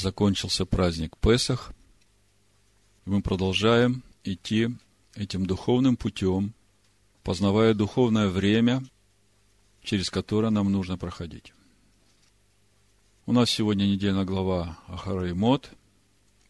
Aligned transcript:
закончился 0.00 0.66
праздник 0.66 1.16
Песах. 1.18 1.72
Мы 3.04 3.22
продолжаем 3.22 4.02
идти 4.24 4.68
этим 5.14 5.46
духовным 5.46 5.96
путем, 5.96 6.54
познавая 7.22 7.74
духовное 7.74 8.28
время, 8.28 8.82
через 9.82 10.10
которое 10.10 10.50
нам 10.50 10.72
нужно 10.72 10.98
проходить. 10.98 11.52
У 13.26 13.32
нас 13.32 13.50
сегодня 13.50 13.84
недельная 13.84 14.24
глава 14.24 14.78
Ахараймот 14.88 15.70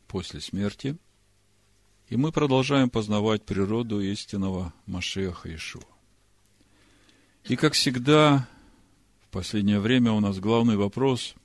после 0.06 0.40
смерти. 0.40 0.96
И 2.08 2.16
мы 2.16 2.32
продолжаем 2.32 2.90
познавать 2.90 3.44
природу 3.44 4.00
истинного 4.00 4.72
Машеха 4.86 5.54
Ишуа. 5.54 5.84
И, 7.44 7.56
как 7.56 7.74
всегда, 7.74 8.48
в 9.20 9.28
последнее 9.28 9.78
время 9.78 10.12
у 10.12 10.20
нас 10.20 10.38
главный 10.38 10.76
вопрос– 10.76 11.34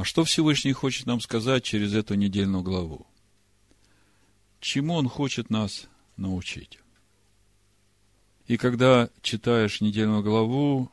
а 0.00 0.04
что 0.04 0.24
Всевышний 0.24 0.72
хочет 0.72 1.04
нам 1.04 1.20
сказать 1.20 1.62
через 1.62 1.94
эту 1.94 2.14
недельную 2.14 2.62
главу? 2.62 3.06
Чему 4.58 4.94
Он 4.94 5.10
хочет 5.10 5.50
нас 5.50 5.88
научить? 6.16 6.78
И 8.46 8.56
когда 8.56 9.10
читаешь 9.20 9.82
недельную 9.82 10.22
главу, 10.22 10.90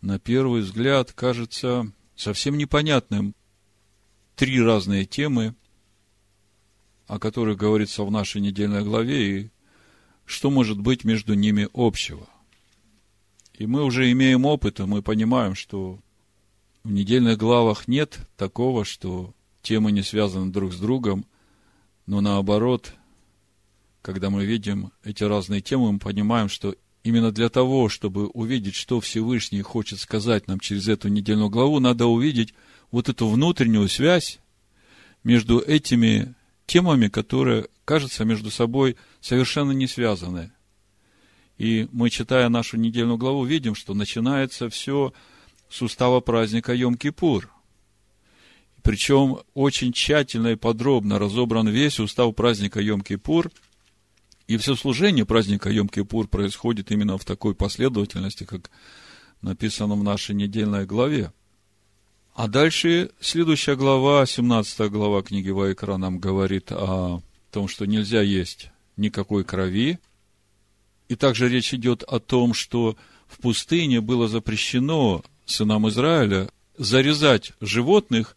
на 0.00 0.18
первый 0.18 0.62
взгляд 0.62 1.12
кажется 1.12 1.92
совсем 2.16 2.56
непонятным 2.56 3.34
три 4.36 4.58
разные 4.58 5.04
темы, 5.04 5.54
о 7.08 7.18
которых 7.18 7.58
говорится 7.58 8.04
в 8.04 8.10
нашей 8.10 8.40
недельной 8.40 8.84
главе, 8.84 9.38
и 9.38 9.50
что 10.24 10.50
может 10.50 10.80
быть 10.80 11.04
между 11.04 11.34
ними 11.34 11.68
общего. 11.74 12.26
И 13.52 13.66
мы 13.66 13.84
уже 13.84 14.10
имеем 14.12 14.46
опыт, 14.46 14.80
и 14.80 14.84
мы 14.84 15.02
понимаем, 15.02 15.54
что 15.54 16.00
в 16.84 16.90
недельных 16.90 17.38
главах 17.38 17.86
нет 17.86 18.18
такого, 18.36 18.84
что 18.84 19.34
темы 19.62 19.92
не 19.92 20.02
связаны 20.02 20.52
друг 20.52 20.72
с 20.72 20.78
другом, 20.78 21.24
но 22.06 22.20
наоборот, 22.20 22.94
когда 24.02 24.30
мы 24.30 24.44
видим 24.44 24.90
эти 25.04 25.22
разные 25.22 25.60
темы, 25.60 25.92
мы 25.92 25.98
понимаем, 25.98 26.48
что 26.48 26.74
именно 27.04 27.30
для 27.30 27.48
того, 27.48 27.88
чтобы 27.88 28.26
увидеть, 28.28 28.74
что 28.74 29.00
Всевышний 29.00 29.62
хочет 29.62 30.00
сказать 30.00 30.48
нам 30.48 30.58
через 30.58 30.88
эту 30.88 31.08
недельную 31.08 31.50
главу, 31.50 31.78
надо 31.78 32.06
увидеть 32.06 32.54
вот 32.90 33.08
эту 33.08 33.28
внутреннюю 33.28 33.88
связь 33.88 34.40
между 35.22 35.60
этими 35.60 36.34
темами, 36.66 37.08
которые, 37.08 37.68
кажется, 37.84 38.24
между 38.24 38.50
собой 38.50 38.96
совершенно 39.20 39.72
не 39.72 39.86
связаны. 39.86 40.52
И 41.58 41.88
мы, 41.92 42.10
читая 42.10 42.48
нашу 42.48 42.76
недельную 42.76 43.18
главу, 43.18 43.44
видим, 43.44 43.76
что 43.76 43.94
начинается 43.94 44.68
все 44.68 45.12
с 45.72 45.80
устава 45.80 46.20
праздника 46.20 46.74
Йом-Кипур. 46.74 47.48
Причем 48.82 49.38
очень 49.54 49.92
тщательно 49.92 50.48
и 50.48 50.56
подробно 50.56 51.18
разобран 51.18 51.68
весь 51.68 51.98
устав 51.98 52.34
праздника 52.34 52.80
Йом-Кипур. 52.80 53.50
И 54.48 54.56
все 54.58 54.74
служение 54.74 55.24
праздника 55.24 55.70
Йом-Кипур 55.70 56.26
происходит 56.26 56.90
именно 56.90 57.16
в 57.16 57.24
такой 57.24 57.54
последовательности, 57.54 58.44
как 58.44 58.70
написано 59.40 59.94
в 59.94 60.04
нашей 60.04 60.34
недельной 60.34 60.84
главе. 60.84 61.32
А 62.34 62.48
дальше 62.48 63.10
следующая 63.20 63.76
глава, 63.76 64.26
17 64.26 64.90
глава 64.90 65.22
книги 65.22 65.50
Вайкра 65.50 65.96
нам 65.96 66.18
говорит 66.18 66.70
о 66.70 67.22
том, 67.50 67.68
что 67.68 67.86
нельзя 67.86 68.20
есть 68.20 68.70
никакой 68.96 69.44
крови. 69.44 69.98
И 71.08 71.14
также 71.14 71.48
речь 71.48 71.72
идет 71.72 72.02
о 72.02 72.20
том, 72.20 72.52
что 72.52 72.96
в 73.26 73.38
пустыне 73.38 74.00
было 74.00 74.28
запрещено 74.28 75.22
сынам 75.46 75.88
Израиля 75.88 76.48
зарезать 76.76 77.52
животных 77.60 78.36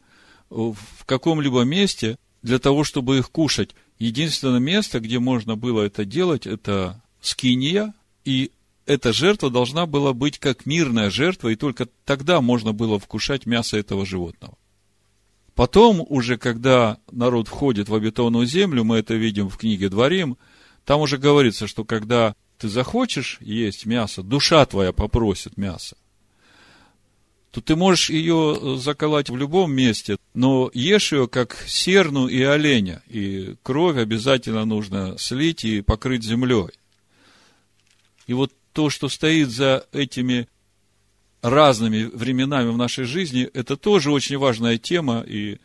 в 0.50 1.06
каком-либо 1.06 1.64
месте 1.64 2.17
для 2.42 2.59
того, 2.59 2.84
чтобы 2.84 3.17
их 3.17 3.31
кушать. 3.31 3.75
Единственное 3.97 4.59
место, 4.59 5.00
где 5.00 5.20
можно 5.20 5.56
было 5.56 5.81
это 5.81 6.06
делать, 6.06 6.45
это 6.45 7.02
скиния, 7.22 7.94
и 8.24 8.52
эта 8.85 9.13
жертва 9.13 9.50
должна 9.50 9.85
была 9.85 10.13
быть 10.13 10.38
как 10.38 10.66
мирная 10.66 11.09
жертва, 11.09 11.50
и 11.50 11.56
только 11.56 11.88
тогда 12.03 12.41
можно 12.41 12.72
было 12.72 13.00
вкушать 13.00 13.46
мясо 13.46 13.78
этого 13.78 14.06
животного. 14.06 14.58
Потом, 15.56 16.06
уже 16.08 16.38
когда 16.38 16.97
народ 17.12 17.47
входит 17.47 17.88
в 17.90 17.96
обетованную 17.96 18.46
землю, 18.46 18.84
мы 18.84 18.97
это 18.97 19.16
видим 19.16 19.50
в 19.50 19.58
книге 19.58 19.90
Дворим, 19.90 20.38
там 20.84 21.02
уже 21.02 21.18
говорится, 21.18 21.66
что 21.66 21.84
когда 21.84 22.35
ты 22.58 22.69
захочешь 22.69 23.38
есть 23.40 23.85
мясо, 23.85 24.22
душа 24.22 24.66
твоя 24.66 24.91
попросит 24.91 25.58
мясо, 25.58 25.96
то 27.55 27.61
ты 27.61 27.77
можешь 27.77 28.09
ее 28.09 28.59
э, 28.59 28.75
заколоть 28.75 29.29
в 29.29 29.38
любом 29.38 29.71
месте, 29.71 30.17
но 30.33 30.69
ешь 30.73 31.13
ее 31.13 31.29
как 31.29 31.55
серну 31.67 32.27
и 32.27 32.41
оленя, 32.41 33.01
и 33.07 33.55
кровь 33.63 33.95
обязательно 33.95 34.66
нужно 34.66 35.17
слить 35.17 35.63
и 35.63 35.79
покрыть 35.79 36.25
землей. 36.25 36.67
И 38.27 38.33
вот 38.33 38.51
то, 38.73 38.89
что 38.89 39.07
стоит 39.07 39.51
за 39.51 39.88
этими 39.93 40.49
разными 41.41 42.03
временами 42.03 42.71
в 42.71 42.77
нашей 42.77 43.05
жизни, 43.05 43.43
это 43.53 43.77
тоже 43.77 44.11
очень 44.11 44.37
важная 44.37 44.77
тема, 44.77 45.23
и 45.25 45.59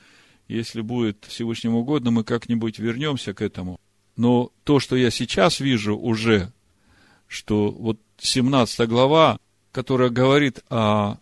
если 0.46 0.82
будет 0.82 1.24
Всевышнему 1.26 1.78
угодно, 1.78 2.12
мы 2.12 2.22
как-нибудь 2.22 2.78
вернемся 2.78 3.34
к 3.34 3.42
этому. 3.42 3.80
Но 4.14 4.52
то, 4.62 4.78
что 4.78 4.94
я 4.94 5.10
сейчас 5.10 5.58
вижу 5.58 5.96
уже, 5.96 6.52
что 7.26 7.72
вот 7.72 7.98
17 8.18 8.88
глава, 8.88 9.40
которая 9.72 10.10
говорит 10.10 10.60
о 10.68 11.16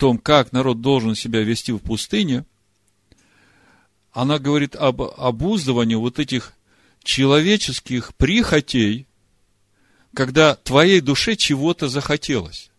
том, 0.00 0.16
как 0.16 0.52
народ 0.52 0.80
должен 0.80 1.14
себя 1.14 1.42
вести 1.42 1.72
в 1.72 1.78
пустыне, 1.78 2.46
она 4.12 4.38
говорит 4.38 4.74
об 4.74 5.02
обуздывании 5.02 5.94
вот 5.94 6.18
этих 6.18 6.54
человеческих 7.02 8.14
прихотей, 8.16 9.06
когда 10.14 10.54
твоей 10.54 11.02
душе 11.02 11.36
чего-то 11.36 11.90
захотелось. 11.90 12.70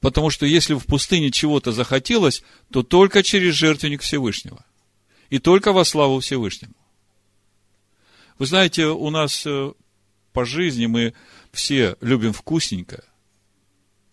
Потому 0.00 0.28
что 0.28 0.44
если 0.44 0.74
в 0.74 0.84
пустыне 0.84 1.30
чего-то 1.30 1.72
захотелось, 1.72 2.42
то 2.70 2.82
только 2.82 3.22
через 3.22 3.54
жертвенник 3.54 4.02
Всевышнего. 4.02 4.64
И 5.30 5.38
только 5.38 5.72
во 5.72 5.84
славу 5.86 6.20
Всевышнему. 6.20 6.74
Вы 8.38 8.46
знаете, 8.46 8.86
у 8.86 9.08
нас 9.08 9.46
э, 9.46 9.72
по 10.32 10.44
жизни 10.44 10.86
мы 10.86 11.14
все 11.52 11.96
любим 12.02 12.34
вкусненькое. 12.34 13.02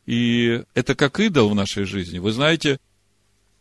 И 0.07 0.63
это 0.73 0.95
как 0.95 1.19
идол 1.19 1.49
в 1.49 1.55
нашей 1.55 1.83
жизни. 1.83 2.17
Вы 2.17 2.31
знаете, 2.31 2.79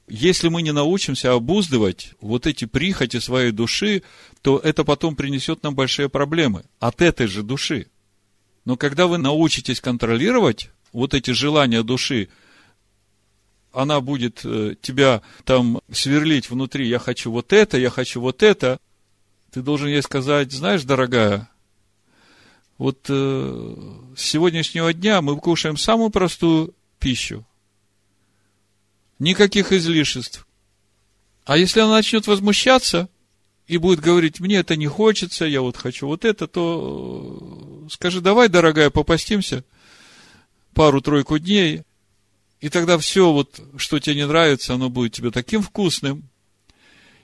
если 0.08 0.48
мы 0.48 0.62
не 0.62 0.72
научимся 0.72 1.32
обуздывать 1.32 2.12
вот 2.20 2.46
эти 2.46 2.64
прихоти 2.64 3.18
своей 3.18 3.50
души, 3.50 4.04
то 4.42 4.58
это 4.58 4.84
потом 4.84 5.16
принесет 5.16 5.64
нам 5.64 5.74
большие 5.74 6.08
проблемы 6.08 6.64
от 6.78 7.02
этой 7.02 7.26
же 7.26 7.42
души. 7.42 7.88
Но 8.64 8.76
когда 8.76 9.08
вы 9.08 9.18
научитесь 9.18 9.80
контролировать 9.80 10.70
вот 10.92 11.14
эти 11.14 11.32
желания 11.32 11.82
души, 11.82 12.28
она 13.72 14.00
будет 14.00 14.40
э, 14.44 14.76
тебя 14.80 15.22
там 15.44 15.80
сверлить 15.90 16.48
внутри, 16.48 16.88
я 16.88 17.00
хочу 17.00 17.32
вот 17.32 17.52
это, 17.52 17.76
я 17.76 17.90
хочу 17.90 18.20
вот 18.20 18.44
это, 18.44 18.78
ты 19.50 19.62
должен 19.62 19.88
ей 19.88 20.02
сказать, 20.02 20.52
знаешь, 20.52 20.84
дорогая, 20.84 21.50
вот 22.78 23.06
э, 23.08 23.74
с 24.16 24.22
сегодняшнего 24.22 24.92
дня 24.92 25.22
мы 25.22 25.36
кушаем 25.38 25.76
самую 25.76 26.10
простую 26.10 26.74
пищу. 26.98 27.46
Никаких 29.18 29.72
излишеств. 29.72 30.46
А 31.44 31.56
если 31.56 31.80
она 31.80 31.92
начнет 31.92 32.26
возмущаться 32.26 33.08
и 33.66 33.78
будет 33.78 34.00
говорить, 34.00 34.40
мне 34.40 34.56
это 34.56 34.76
не 34.76 34.86
хочется, 34.86 35.46
я 35.46 35.62
вот 35.62 35.76
хочу 35.76 36.06
вот 36.06 36.24
это, 36.24 36.46
то 36.46 37.84
э, 37.86 37.88
скажи, 37.90 38.20
давай, 38.20 38.48
дорогая, 38.48 38.90
попастимся 38.90 39.64
пару-тройку 40.74 41.38
дней, 41.38 41.82
и 42.60 42.68
тогда 42.68 42.98
все, 42.98 43.32
вот, 43.32 43.60
что 43.76 43.98
тебе 43.98 44.16
не 44.16 44.26
нравится, 44.26 44.74
оно 44.74 44.90
будет 44.90 45.12
тебе 45.12 45.30
таким 45.30 45.62
вкусным. 45.62 46.28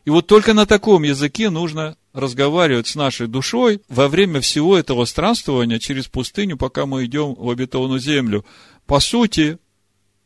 И 0.04 0.10
вот 0.10 0.26
только 0.26 0.52
на 0.52 0.66
таком 0.66 1.04
языке 1.04 1.50
нужно 1.50 1.96
разговаривать 2.12 2.88
с 2.88 2.96
нашей 2.96 3.28
душой 3.28 3.80
во 3.88 4.08
время 4.08 4.40
всего 4.40 4.76
этого 4.76 5.04
странствования 5.04 5.78
через 5.78 6.08
пустыню, 6.08 6.56
пока 6.56 6.86
мы 6.86 7.04
идем 7.04 7.34
в 7.34 7.48
обетованную 7.48 8.00
землю. 8.00 8.44
По 8.86 9.00
сути, 9.00 9.58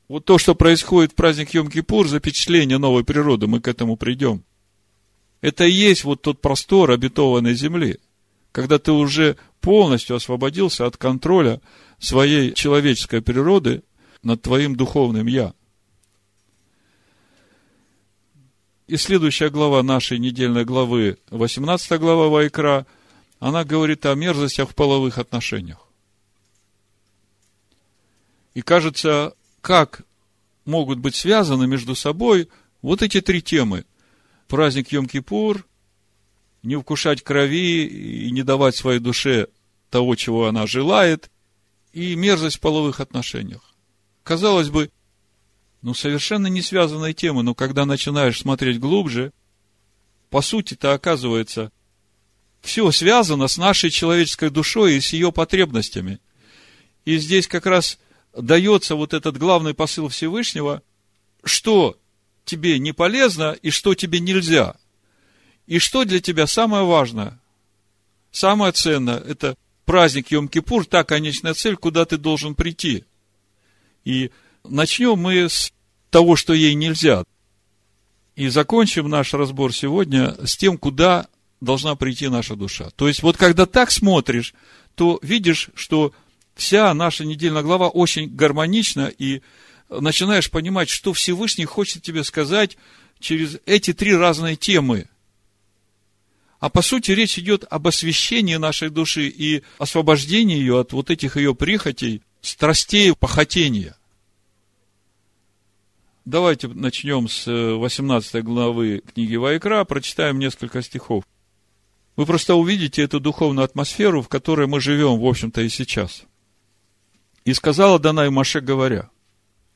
вот 0.08 0.24
то, 0.24 0.38
что 0.38 0.54
происходит 0.54 1.12
в 1.12 1.14
праздник 1.14 1.54
Йом-Кипур, 1.54 2.06
запечатление 2.06 2.78
новой 2.78 3.04
природы, 3.04 3.46
мы 3.46 3.60
к 3.60 3.68
этому 3.68 3.96
придем. 3.96 4.44
Это 5.42 5.64
и 5.64 5.72
есть 5.72 6.04
вот 6.04 6.22
тот 6.22 6.40
простор 6.40 6.90
обетованной 6.90 7.54
земли, 7.54 7.98
когда 8.52 8.78
ты 8.78 8.92
уже 8.92 9.36
полностью 9.60 10.16
освободился 10.16 10.86
от 10.86 10.96
контроля 10.96 11.60
своей 11.98 12.52
человеческой 12.54 13.20
природы 13.20 13.82
над 14.22 14.42
твоим 14.42 14.74
духовным 14.74 15.26
«я». 15.26 15.52
И 18.86 18.96
следующая 18.96 19.50
глава 19.50 19.82
нашей 19.82 20.20
недельной 20.20 20.64
главы, 20.64 21.18
18 21.30 21.98
глава 21.98 22.28
Вайкра, 22.28 22.86
она 23.40 23.64
говорит 23.64 24.06
о 24.06 24.14
мерзостях 24.14 24.70
в 24.70 24.74
половых 24.76 25.18
отношениях. 25.18 25.88
И 28.54 28.62
кажется, 28.62 29.34
как 29.60 30.02
могут 30.64 31.00
быть 31.00 31.16
связаны 31.16 31.66
между 31.66 31.96
собой 31.96 32.48
вот 32.80 33.02
эти 33.02 33.20
три 33.20 33.42
темы. 33.42 33.84
Праздник 34.46 34.92
Йом-Кипур, 34.92 35.64
не 36.62 36.76
вкушать 36.76 37.22
крови 37.22 37.86
и 37.86 38.30
не 38.30 38.44
давать 38.44 38.76
своей 38.76 39.00
душе 39.00 39.48
того, 39.90 40.14
чего 40.14 40.46
она 40.46 40.68
желает, 40.68 41.28
и 41.92 42.14
мерзость 42.14 42.58
в 42.58 42.60
половых 42.60 43.00
отношениях. 43.00 43.74
Казалось 44.22 44.70
бы, 44.70 44.90
ну, 45.82 45.94
совершенно 45.94 46.46
не 46.48 46.62
связанные 46.62 47.14
темы, 47.14 47.42
но 47.42 47.54
когда 47.54 47.84
начинаешь 47.84 48.40
смотреть 48.40 48.80
глубже, 48.80 49.32
по 50.30 50.42
сути-то 50.42 50.92
оказывается, 50.92 51.70
все 52.60 52.90
связано 52.90 53.48
с 53.48 53.56
нашей 53.56 53.90
человеческой 53.90 54.50
душой 54.50 54.96
и 54.96 55.00
с 55.00 55.12
ее 55.12 55.30
потребностями. 55.32 56.18
И 57.04 57.18
здесь 57.18 57.46
как 57.46 57.66
раз 57.66 57.98
дается 58.36 58.96
вот 58.96 59.14
этот 59.14 59.38
главный 59.38 59.74
посыл 59.74 60.08
Всевышнего, 60.08 60.82
что 61.44 61.96
тебе 62.44 62.78
не 62.78 62.92
полезно 62.92 63.56
и 63.62 63.70
что 63.70 63.94
тебе 63.94 64.20
нельзя. 64.20 64.76
И 65.66 65.78
что 65.78 66.04
для 66.04 66.20
тебя 66.20 66.46
самое 66.46 66.84
важное, 66.84 67.40
самое 68.30 68.72
ценное, 68.72 69.18
это 69.18 69.56
праздник 69.84 70.30
Йом-Кипур, 70.30 70.84
та 70.84 71.04
конечная 71.04 71.54
цель, 71.54 71.76
куда 71.76 72.04
ты 72.04 72.16
должен 72.18 72.54
прийти. 72.54 73.04
И 74.04 74.30
начнем 74.68 75.18
мы 75.18 75.48
с 75.48 75.72
того, 76.10 76.36
что 76.36 76.52
ей 76.54 76.74
нельзя. 76.74 77.24
И 78.34 78.48
закончим 78.48 79.08
наш 79.08 79.32
разбор 79.34 79.74
сегодня 79.74 80.36
с 80.44 80.56
тем, 80.56 80.76
куда 80.78 81.28
должна 81.60 81.94
прийти 81.96 82.28
наша 82.28 82.54
душа. 82.54 82.90
То 82.96 83.08
есть, 83.08 83.22
вот 83.22 83.36
когда 83.36 83.66
так 83.66 83.90
смотришь, 83.90 84.54
то 84.94 85.18
видишь, 85.22 85.70
что 85.74 86.12
вся 86.54 86.92
наша 86.94 87.24
недельная 87.24 87.62
глава 87.62 87.88
очень 87.88 88.28
гармонична, 88.28 89.12
и 89.18 89.42
начинаешь 89.88 90.50
понимать, 90.50 90.88
что 90.88 91.12
Всевышний 91.12 91.64
хочет 91.64 92.02
тебе 92.02 92.24
сказать 92.24 92.76
через 93.20 93.58
эти 93.66 93.92
три 93.92 94.14
разные 94.14 94.56
темы. 94.56 95.08
А 96.58 96.70
по 96.70 96.82
сути 96.82 97.10
речь 97.12 97.38
идет 97.38 97.64
об 97.68 97.86
освящении 97.86 98.56
нашей 98.56 98.90
души 98.90 99.28
и 99.28 99.62
освобождении 99.78 100.58
ее 100.58 100.80
от 100.80 100.92
вот 100.92 101.10
этих 101.10 101.36
ее 101.36 101.54
прихотей, 101.54 102.22
страстей, 102.40 103.14
похотения. 103.14 103.94
Давайте 106.26 106.66
начнем 106.66 107.28
с 107.28 107.46
18 107.46 108.42
главы 108.42 109.00
книги 109.14 109.36
Вайкра, 109.36 109.84
прочитаем 109.84 110.40
несколько 110.40 110.82
стихов. 110.82 111.22
Вы 112.16 112.26
просто 112.26 112.56
увидите 112.56 113.02
эту 113.02 113.20
духовную 113.20 113.64
атмосферу, 113.64 114.22
в 114.22 114.28
которой 114.28 114.66
мы 114.66 114.80
живем, 114.80 115.20
в 115.20 115.24
общем-то, 115.24 115.60
и 115.60 115.68
сейчас. 115.68 116.24
И 117.44 117.54
сказала 117.54 118.00
Данай 118.00 118.28
Маше, 118.30 118.60
говоря, 118.60 119.08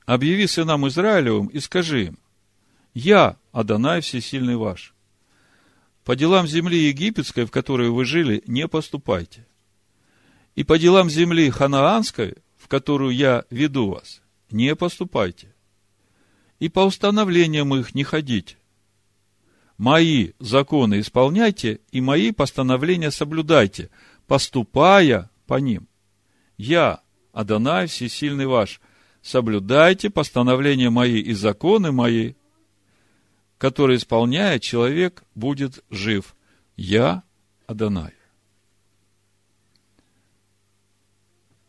объяви 0.06 0.48
сынам 0.48 0.88
Израилевым 0.88 1.46
и 1.46 1.60
скажи 1.60 2.06
им, 2.06 2.18
я, 2.94 3.36
Адонай, 3.52 4.00
всесильный 4.00 4.56
ваш. 4.56 4.92
По 6.04 6.16
делам 6.16 6.48
земли 6.48 6.88
египетской, 6.88 7.44
в 7.44 7.52
которой 7.52 7.90
вы 7.90 8.04
жили, 8.04 8.42
не 8.48 8.66
поступайте. 8.66 9.46
И 10.56 10.64
по 10.64 10.80
делам 10.80 11.10
земли 11.10 11.48
ханаанской, 11.48 12.38
в 12.58 12.66
которую 12.66 13.14
я 13.14 13.44
веду 13.50 13.90
вас, 13.90 14.20
не 14.50 14.74
поступайте. 14.74 15.49
И 16.60 16.68
по 16.68 16.80
установлениям 16.86 17.74
их 17.74 17.94
не 17.94 18.04
ходите 18.04 18.56
мои 19.80 20.32
законы 20.38 21.00
исполняйте 21.00 21.80
и 21.90 22.02
мои 22.02 22.32
постановления 22.32 23.10
соблюдайте, 23.10 23.88
поступая 24.26 25.30
по 25.46 25.54
ним. 25.54 25.88
Я, 26.58 27.00
Адонай, 27.32 27.86
всесильный 27.86 28.44
ваш, 28.44 28.78
соблюдайте 29.22 30.10
постановления 30.10 30.90
мои 30.90 31.20
и 31.20 31.32
законы 31.32 31.92
мои, 31.92 32.34
которые, 33.56 33.96
исполняя, 33.96 34.58
человек 34.58 35.24
будет 35.34 35.82
жив. 35.88 36.36
Я, 36.76 37.22
Адонай. 37.66 38.12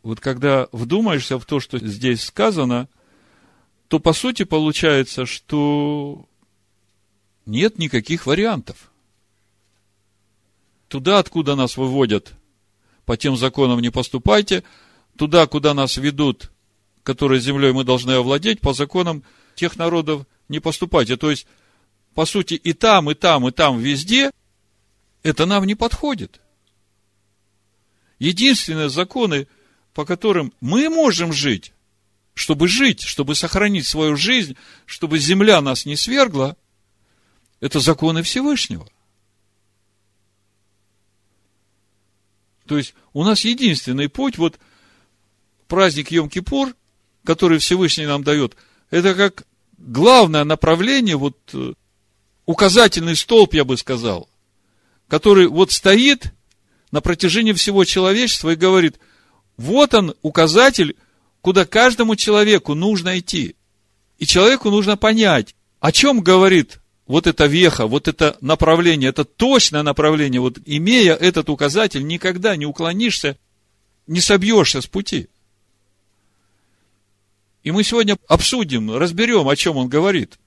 Вот 0.04 0.20
когда 0.20 0.68
вдумаешься 0.74 1.40
в 1.40 1.46
то, 1.46 1.62
что 1.62 1.80
здесь 1.80 2.26
сказано, 2.26 2.90
то 3.92 4.00
по 4.00 4.14
сути 4.14 4.44
получается, 4.44 5.26
что 5.26 6.26
нет 7.46 7.78
никаких 7.78 8.26
вариантов. 8.26 8.90
Туда, 10.88 11.20
откуда 11.20 11.58
нас 11.58 11.76
выводят, 11.76 12.32
по 13.04 13.18
тем 13.18 13.36
законам 13.36 13.82
не 13.82 13.90
поступайте, 13.90 14.64
туда, 15.18 15.46
куда 15.46 15.74
нас 15.74 15.98
ведут, 15.98 16.52
которые 17.04 17.42
землей 17.42 17.74
мы 17.74 17.84
должны 17.84 18.14
овладеть, 18.14 18.62
по 18.62 18.72
законам 18.72 19.26
тех 19.56 19.76
народов 19.76 20.26
не 20.48 20.62
поступайте. 20.62 21.18
То 21.18 21.30
есть, 21.30 21.46
по 22.16 22.26
сути, 22.26 22.54
и 22.54 22.72
там, 22.72 23.12
и 23.12 23.14
там, 23.14 23.46
и 23.50 23.52
там, 23.52 23.78
везде, 23.78 24.32
это 25.22 25.46
нам 25.46 25.66
не 25.66 25.76
подходит. 25.76 26.40
Единственные 28.20 28.90
законы, 28.90 29.50
по 29.94 30.06
которым 30.06 30.54
мы 30.62 30.88
можем 30.88 31.34
жить, 31.34 31.74
чтобы 32.34 32.68
жить, 32.68 33.02
чтобы 33.02 33.36
сохранить 33.36 33.88
свою 33.88 34.16
жизнь, 34.16 34.56
чтобы 34.86 35.20
земля 35.20 35.62
нас 35.62 35.86
не 35.86 35.96
свергла, 35.96 36.58
это 37.60 37.80
законы 37.80 38.24
Всевышнего. 38.24 38.88
То 42.66 42.78
есть, 42.78 42.94
у 43.14 43.24
нас 43.24 43.44
единственный 43.44 44.08
путь, 44.08 44.38
вот 44.38 44.60
праздник 45.68 46.12
Йом-Кипур, 46.12 46.74
который 47.24 47.60
Всевышний 47.60 48.06
нам 48.06 48.24
дает, 48.24 48.56
это 48.90 49.14
как 49.14 49.46
главное 49.78 50.44
направление, 50.44 51.18
вот 51.18 51.38
э, 51.54 51.74
указательный 52.46 53.16
столб, 53.16 53.54
я 53.54 53.66
бы 53.66 53.78
сказал, 53.78 54.30
который 55.08 55.48
вот 55.48 55.72
стоит 55.72 56.34
на 56.92 57.02
протяжении 57.02 57.54
всего 57.54 57.84
человечества 57.84 58.52
и 58.52 58.56
говорит, 58.56 59.00
вот 59.58 59.94
он 59.94 60.16
указатель, 60.22 60.96
куда 61.42 61.66
каждому 61.66 62.16
человеку 62.16 62.76
нужно 62.76 63.20
идти. 63.20 63.56
И 64.18 64.26
человеку 64.26 64.70
нужно 64.70 64.98
понять, 64.98 65.56
о 65.80 65.92
чем 65.92 66.22
говорит 66.22 66.80
вот 67.08 67.28
эта 67.28 67.48
веха, 67.48 67.88
вот 67.88 68.08
это 68.08 68.38
направление, 68.42 69.10
это 69.10 69.26
точное 69.26 69.84
направление, 69.84 70.40
вот 70.40 70.60
имея 70.66 71.16
этот 71.16 71.50
указатель, 71.50 72.06
никогда 72.06 72.56
не 72.56 72.66
уклонишься, 72.66 73.38
не 74.08 74.22
собьешься 74.22 74.82
с 74.82 74.88
пути. 74.88 75.28
И 77.64 77.72
мы 77.72 77.84
сегодня 77.84 78.18
обсудим, 78.28 78.96
разберем, 78.96 79.48
о 79.48 79.56
чем 79.56 79.78
он 79.78 79.88
говорит. 79.88 80.40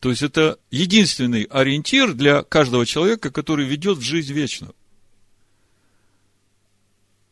То 0.00 0.10
есть 0.10 0.22
это 0.22 0.58
единственный 0.70 1.44
ориентир 1.44 2.14
для 2.14 2.42
каждого 2.42 2.86
человека, 2.86 3.30
который 3.30 3.66
ведет 3.66 3.98
в 3.98 4.02
жизнь 4.02 4.32
вечную. 4.32 4.74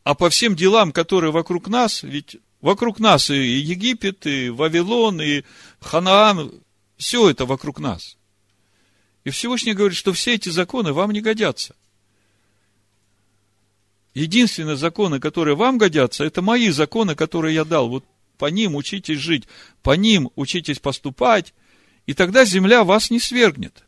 А 0.07 0.15
по 0.15 0.31
всем 0.31 0.55
делам, 0.55 0.93
которые 0.93 1.33
вокруг 1.33 1.67
нас, 1.67 2.05
ведь 2.05 2.37
вокруг 2.61 3.01
нас 3.01 3.29
и 3.29 3.59
Египет, 3.59 4.25
и 4.25 4.51
Вавилон, 4.51 5.21
и 5.21 5.43
Ханаан, 5.81 6.53
все 6.97 7.29
это 7.29 7.45
вокруг 7.45 7.81
нас. 7.81 8.17
И 9.25 9.31
Всевышний 9.31 9.73
говорит, 9.73 9.99
что 9.99 10.13
все 10.13 10.35
эти 10.35 10.49
законы 10.49 10.93
вам 10.93 11.11
не 11.11 11.21
годятся. 11.23 11.75
Единственные 14.15 14.77
законы, 14.77 15.19
которые 15.19 15.57
вам 15.57 15.77
годятся, 15.77 16.23
это 16.23 16.41
мои 16.41 16.71
законы, 16.71 17.17
которые 17.17 17.57
я 17.57 17.65
дал. 17.65 17.89
Вот 17.89 18.05
по 18.39 18.47
ним 18.47 18.77
учитесь 18.77 19.19
жить, 19.19 19.49
по 19.83 19.97
ним 19.97 20.31
учитесь 20.37 20.79
поступать, 20.79 21.53
и 22.07 22.15
тогда 22.15 22.45
земля 22.45 22.85
вас 22.85 23.11
не 23.11 23.19
свергнет. 23.19 23.83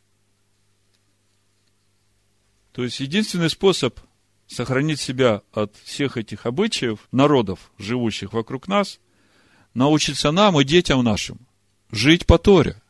То 2.72 2.82
есть, 2.82 2.98
единственный 2.98 3.50
способ 3.50 4.00
сохранить 4.48 5.00
себя 5.00 5.42
от 5.52 5.76
всех 5.84 6.16
этих 6.16 6.46
обычаев, 6.46 7.06
народов, 7.12 7.70
живущих 7.78 8.32
вокруг 8.32 8.66
нас, 8.66 8.98
научиться 9.74 10.32
нам 10.32 10.60
и 10.60 10.64
детям 10.64 11.04
нашим 11.04 11.38
жить 11.92 12.26
по 12.26 12.38
Торе– 12.38 12.82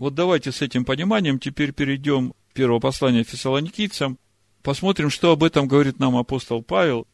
Вот 0.00 0.14
давайте 0.14 0.50
с 0.50 0.62
этим 0.62 0.86
пониманием 0.86 1.38
теперь 1.38 1.72
перейдем 1.74 2.32
к 2.32 2.54
первого 2.54 2.80
послания 2.80 3.22
фессалоникийцам, 3.22 4.18
посмотрим, 4.62 5.10
что 5.10 5.30
об 5.30 5.44
этом 5.44 5.68
говорит 5.68 5.98
нам 5.98 6.16
апостол 6.16 6.62
Павел, 6.62 7.06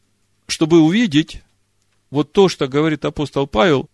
чтобы 0.47 0.79
увидеть 0.79 1.43
вот 2.11 2.31
то, 2.31 2.47
что 2.47 2.69
говорит 2.69 3.03
апостол 3.03 3.45
Павел, 3.45 3.89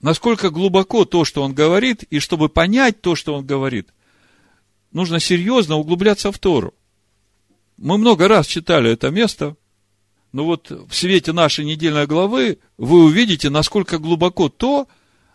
насколько 0.00 0.48
глубоко 0.48 1.04
то, 1.04 1.26
что 1.26 1.42
он 1.42 1.52
говорит, 1.52 2.04
и 2.04 2.20
чтобы 2.20 2.48
понять 2.48 3.02
то, 3.02 3.14
что 3.14 3.34
он 3.34 3.44
говорит, 3.44 3.90
нужно 4.92 5.20
серьезно 5.20 5.76
углубляться 5.76 6.32
в 6.32 6.38
Тору. 6.38 6.74
Мы 7.76 7.98
много 7.98 8.28
раз 8.28 8.46
читали 8.46 8.90
это 8.90 9.10
место, 9.10 9.56
но 10.32 10.44
вот 10.44 10.70
в 10.70 10.94
свете 10.94 11.32
нашей 11.32 11.64
недельной 11.64 12.06
главы 12.06 12.58
вы 12.76 13.04
увидите, 13.04 13.50
насколько 13.50 13.98
глубоко 13.98 14.48
то, 14.48 14.86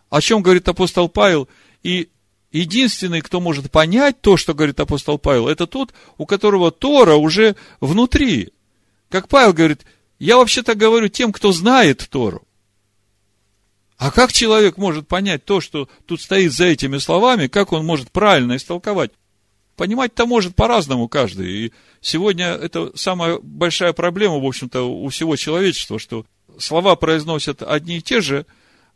о 0.10 0.22
чем 0.22 0.42
говорит 0.42 0.68
апостол 0.68 1.10
Павел, 1.10 1.50
и 1.84 2.10
единственный, 2.52 3.22
кто 3.22 3.42
может 3.42 3.72
понять 3.72 4.22
то, 4.22 4.38
что 4.38 4.54
говорит 4.54 4.80
апостол 4.80 5.18
Павел, 5.18 5.48
это 5.48 5.68
тот, 5.68 5.94
у 6.18 6.26
которого 6.26 6.72
Тора 6.72 7.16
уже 7.16 7.56
внутри. 7.82 8.52
Как 9.10 9.28
Павел 9.28 9.54
говорит, 9.54 9.86
Я 10.20 10.38
вообще-то 10.38 10.76
говорю 10.76 11.10
тем, 11.10 11.34
кто 11.34 11.52
знает 11.52 12.08
Тору. 12.10 12.48
А 13.98 14.12
как 14.12 14.32
человек 14.32 14.78
может 14.78 15.08
понять 15.08 15.46
то, 15.46 15.62
что 15.62 15.90
тут 16.06 16.22
стоит 16.22 16.52
за 16.52 16.66
этими 16.66 16.98
словами, 16.98 17.48
как 17.48 17.72
он 17.72 17.86
может 17.86 18.12
правильно 18.12 18.56
истолковать? 18.56 19.12
Понимать-то 19.76 20.26
может 20.26 20.56
по-разному 20.56 21.08
каждый. 21.10 21.52
И 21.52 21.74
сегодня 22.02 22.48
это 22.48 22.92
самая 22.96 23.40
большая 23.42 23.94
проблема, 23.94 24.40
в 24.40 24.46
общем-то, 24.46 24.84
у 24.84 25.10
всего 25.10 25.36
человечества, 25.36 26.00
что 26.00 26.26
слова 26.58 26.96
произносят 26.96 27.62
одни 27.62 27.98
и 27.98 28.02
те 28.02 28.22
же, 28.22 28.46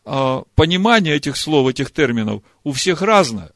а 0.05 0.43
понимание 0.55 1.15
этих 1.15 1.35
слов, 1.35 1.67
этих 1.67 1.91
терминов 1.91 2.43
у 2.63 2.71
всех 2.71 3.01
разное. 3.01 3.51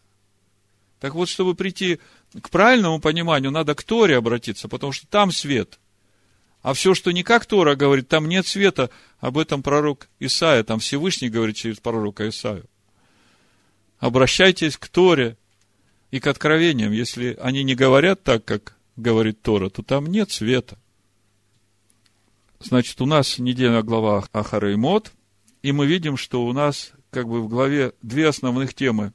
Так 0.99 1.15
вот, 1.15 1.29
чтобы 1.29 1.55
прийти 1.55 1.99
к 2.41 2.49
правильному 2.49 2.99
пониманию, 2.99 3.51
надо 3.51 3.75
к 3.75 3.83
Торе 3.83 4.17
обратиться, 4.17 4.67
потому 4.67 4.91
что 4.91 5.07
там 5.07 5.31
свет. 5.31 5.79
А 6.61 6.73
все, 6.73 6.93
что 6.93 7.11
не 7.11 7.23
как 7.23 7.45
Тора 7.45 7.75
говорит, 7.75 8.07
там 8.07 8.27
нет 8.27 8.47
света. 8.47 8.89
Об 9.19 9.37
этом 9.37 9.63
пророк 9.63 10.07
Исаия, 10.19 10.63
там 10.63 10.79
Всевышний 10.79 11.29
говорит 11.29 11.57
через 11.57 11.79
пророка 11.79 12.27
Исаию. 12.29 12.65
Обращайтесь 13.99 14.77
к 14.77 14.87
Торе 14.87 15.37
и 16.13 16.19
к 16.19 16.27
откровениям. 16.27 16.91
Если 16.91 17.35
они 17.41 17.63
не 17.63 17.73
говорят 17.73 18.21
так, 18.21 18.45
как 18.45 18.77
говорит 18.95 19.41
Тора, 19.41 19.69
то 19.71 19.81
там 19.81 20.05
нет 20.05 20.29
света. 20.29 20.77
Значит, 22.59 23.01
у 23.01 23.07
нас 23.07 23.39
недельная 23.39 23.81
глава 23.81 24.23
Ахара 24.31 24.71
и 24.71 24.75
Мод, 24.75 25.11
и 25.63 25.71
мы 25.71 25.87
видим, 25.87 26.15
что 26.15 26.45
у 26.45 26.53
нас 26.53 26.91
как 27.09 27.27
бы 27.27 27.41
в 27.41 27.47
главе 27.47 27.93
две 28.03 28.27
основных 28.27 28.75
темы 28.75 29.11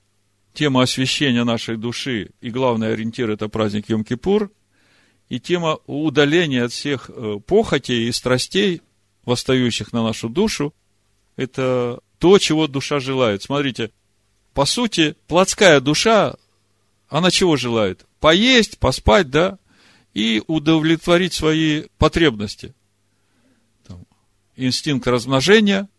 –тема 0.54 0.84
освящения 0.84 1.42
нашей 1.42 1.76
души 1.76 2.30
и 2.40 2.50
главный 2.50 2.92
ориентир– 2.92 3.28
это 3.32 3.48
праздник 3.48 3.90
Йом-Кипур, 3.90 4.50
и 5.28 5.40
тема 5.40 5.80
удаления 5.88 6.66
от 6.66 6.70
всех 6.70 7.10
э, 7.10 7.40
похотей 7.44 8.08
и 8.08 8.12
страстей, 8.12 8.82
восстающих 9.24 9.92
на 9.92 10.04
нашу 10.04 10.28
душу, 10.28 10.72
это 11.34 11.98
то, 12.20 12.38
чего 12.38 12.68
душа 12.68 13.00
желает. 13.00 13.42
Смотрите, 13.42 13.90
по 14.56 14.64
сути, 14.64 15.16
плотская 15.28 15.80
душа, 15.80 16.34
она 17.10 17.30
чего 17.30 17.58
желает? 17.58 18.06
Поесть, 18.20 18.78
поспать, 18.78 19.28
да, 19.28 19.58
и 20.14 20.42
удовлетворить 20.46 21.34
свои 21.34 21.88
потребности. 21.98 22.74
Там, 23.86 24.06
инстинкт 24.56 25.06
размножения, 25.08 25.90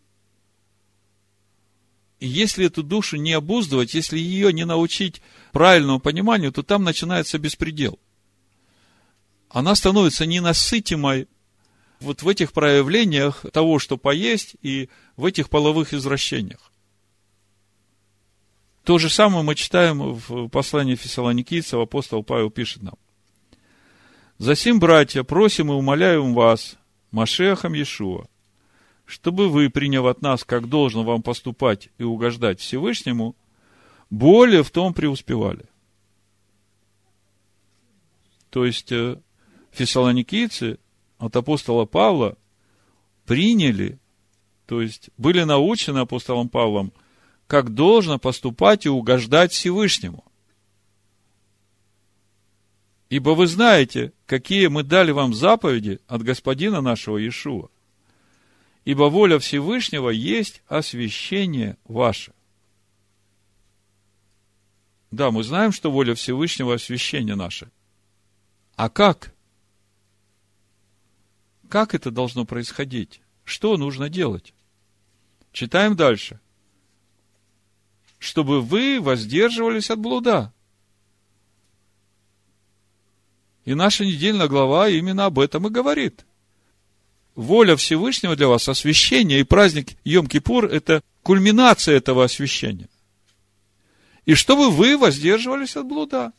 и 2.19 2.27
если 2.27 2.65
эту 2.65 2.81
душу 2.81 3.17
не 3.17 3.33
обуздывать, 3.33 3.93
если 3.93 4.17
ее 4.17 4.51
не 4.51 4.65
научить 4.65 5.21
правильному 5.51 5.99
пониманию, 5.99 6.51
то 6.51 6.63
там 6.63 6.83
начинается 6.83 7.37
беспредел. 7.37 7.99
Она 9.49 9.75
становится 9.75 10.25
ненасытимой 10.25 11.27
вот 11.99 12.23
в 12.23 12.27
этих 12.27 12.53
проявлениях 12.53 13.45
того, 13.53 13.77
что 13.77 13.97
поесть, 13.97 14.55
и 14.63 14.89
в 15.15 15.25
этих 15.25 15.51
половых 15.51 15.93
извращениях. 15.93 16.66
То 18.87 18.99
же 18.99 19.09
самое 19.09 19.43
мы 19.43 19.53
читаем 19.55 20.13
в 20.13 20.47
послании 20.47 20.95
Фессалоникийцев, 20.95 21.73
апостол 21.73 22.23
Павел 22.23 22.49
пишет 22.49 22.83
нам. 22.83 22.95
«Засим, 24.37 24.79
братья, 24.79 25.23
просим 25.23 25.73
и 25.73 25.75
умоляем 25.75 26.33
вас, 26.33 26.77
Машехом 27.11 27.73
Иешуа, 27.73 28.29
чтобы 29.05 29.49
вы, 29.49 29.69
приняв 29.69 30.05
от 30.05 30.21
нас, 30.21 30.45
как 30.45 30.69
должно 30.69 31.03
вам 31.03 31.21
поступать 31.21 31.89
и 31.97 32.03
угождать 32.03 32.61
Всевышнему, 32.61 33.35
более 34.09 34.63
в 34.63 34.71
том 34.71 34.93
преуспевали. 34.93 35.65
То 38.49 38.63
есть, 38.63 38.93
э, 38.93 39.19
фессалоникийцы 39.71 40.79
от 41.17 41.35
апостола 41.35 41.83
Павла 41.83 42.37
приняли, 43.25 43.99
то 44.65 44.81
есть, 44.81 45.09
были 45.17 45.43
научены 45.43 45.97
апостолом 45.97 46.47
Павлом, 46.47 46.93
как 47.47 47.73
должно 47.73 48.19
поступать 48.19 48.85
и 48.85 48.89
угождать 48.89 49.53
Всевышнему. 49.53 50.23
Ибо 53.09 53.29
вы 53.31 53.47
знаете, 53.47 54.11
какие 54.25 54.67
мы 54.67 54.83
дали 54.83 55.11
вам 55.11 55.33
заповеди 55.33 55.99
от 56.07 56.23
Господина 56.23 56.81
нашего 56.81 57.17
Иешуа 57.17 57.69
ибо 58.87 59.09
воля 59.09 59.37
Всевышнего 59.37 60.09
есть 60.09 60.61
освящение 60.65 61.75
ваше. 61.83 62.31
Да, 65.11 65.29
мы 65.29 65.43
знаем, 65.43 65.73
что 65.73 65.91
воля 65.91 66.15
Всевышнего– 66.15 66.73
освящение 66.75 67.35
наше. 67.35 67.69
А 68.77 68.87
как? 68.89 69.35
Как 71.67 71.95
это 71.95 72.11
должно 72.11 72.45
происходить? 72.45 73.19
Что 73.43 73.75
нужно 73.75 74.07
делать? 74.07 74.53
Читаем 75.51 75.97
дальше. 75.97 76.39
Чтобы 78.27 78.61
вы 78.61 78.99
воздерживались 78.99 79.89
от 79.89 79.99
блуда. 79.99 80.51
И 83.63 83.73
наша 83.73 84.03
недельная 84.03 84.49
глава 84.49 84.89
именно 84.89 85.25
об 85.25 85.39
этом 85.39 85.67
и 85.67 85.69
говорит– 85.69 86.25
воля 87.37 87.77
Всевышнего 87.77 88.35
для 88.35 88.49
вас, 88.49 88.67
освящение 88.67 89.39
и 89.39 89.43
праздник 89.43 89.93
Йом-Кипур– 90.03 90.67
это 90.71 91.01
кульминация 91.23 91.95
этого 91.95 92.25
освящения. 92.25 92.89
И 94.25 94.33
чтобы 94.33 94.71
вы 94.71 94.97
воздерживались 94.97 95.77
от 95.77 95.85
блуда. 95.85 96.33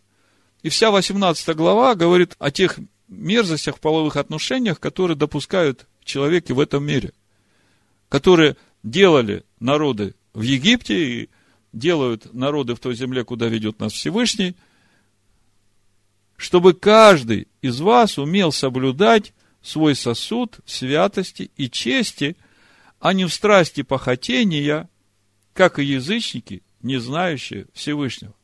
И 0.63 0.69
вся 0.69 0.91
18 0.91 1.57
глава 1.57 1.95
говорит 1.95 2.35
о 2.39 2.51
тех 2.51 2.79
мерзостях 3.07 3.77
в 3.77 3.81
половых 3.81 4.17
отношениях, 4.17 4.79
которые 4.79 5.17
допускают 5.17 5.87
человеки 6.05 6.53
в 6.53 6.61
этом 6.61 6.85
мире. 6.85 7.13
Которые 8.11 8.57
делали 8.83 9.45
народы 9.59 10.15
в 10.35 10.43
Египте 10.43 11.23
и 11.23 11.29
делают 11.73 12.33
народы 12.35 12.75
в 12.75 12.81
той 12.81 12.95
земле, 12.95 13.25
куда 13.25 13.47
ведет 13.49 13.81
нас 13.81 13.93
Всевышний, 13.93 14.57
чтобы 16.37 16.73
каждый 16.73 17.49
из 17.63 17.81
вас 17.81 18.19
умел 18.19 18.53
соблюдать 18.53 19.33
свой 19.61 19.95
сосуд 19.95 20.61
святости 20.65 21.51
и 21.57 21.69
чести, 21.69 22.37
а 23.01 23.13
не 23.13 23.25
в 23.25 23.35
страсти 23.35 23.83
похотения, 23.83 24.89
как 25.53 25.79
и 25.79 25.85
язычники, 25.85 26.63
не 26.81 26.99
знающие 26.99 27.67
Всевышнего. 27.75 28.35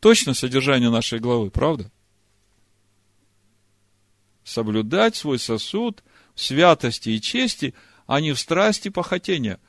Точно 0.00 0.34
содержание 0.34 0.90
нашей 0.90 1.20
главы, 1.20 1.50
правда? 1.50 1.90
Соблюдать 4.44 5.14
свой 5.14 5.38
сосуд 5.38 6.02
в 6.34 6.40
святости 6.40 7.10
и 7.10 7.20
чести, 7.20 7.74
а 8.06 8.20
не 8.20 8.32
в 8.32 8.40
страсти 8.40 8.88
похотения. 8.88 9.60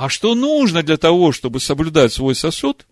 А 0.00 0.08
что 0.08 0.34
нужно 0.34 0.82
для 0.82 0.96
того, 0.96 1.30
чтобы 1.30 1.60
соблюдать 1.60 2.10
свой 2.10 2.34
сосуд 2.34 2.86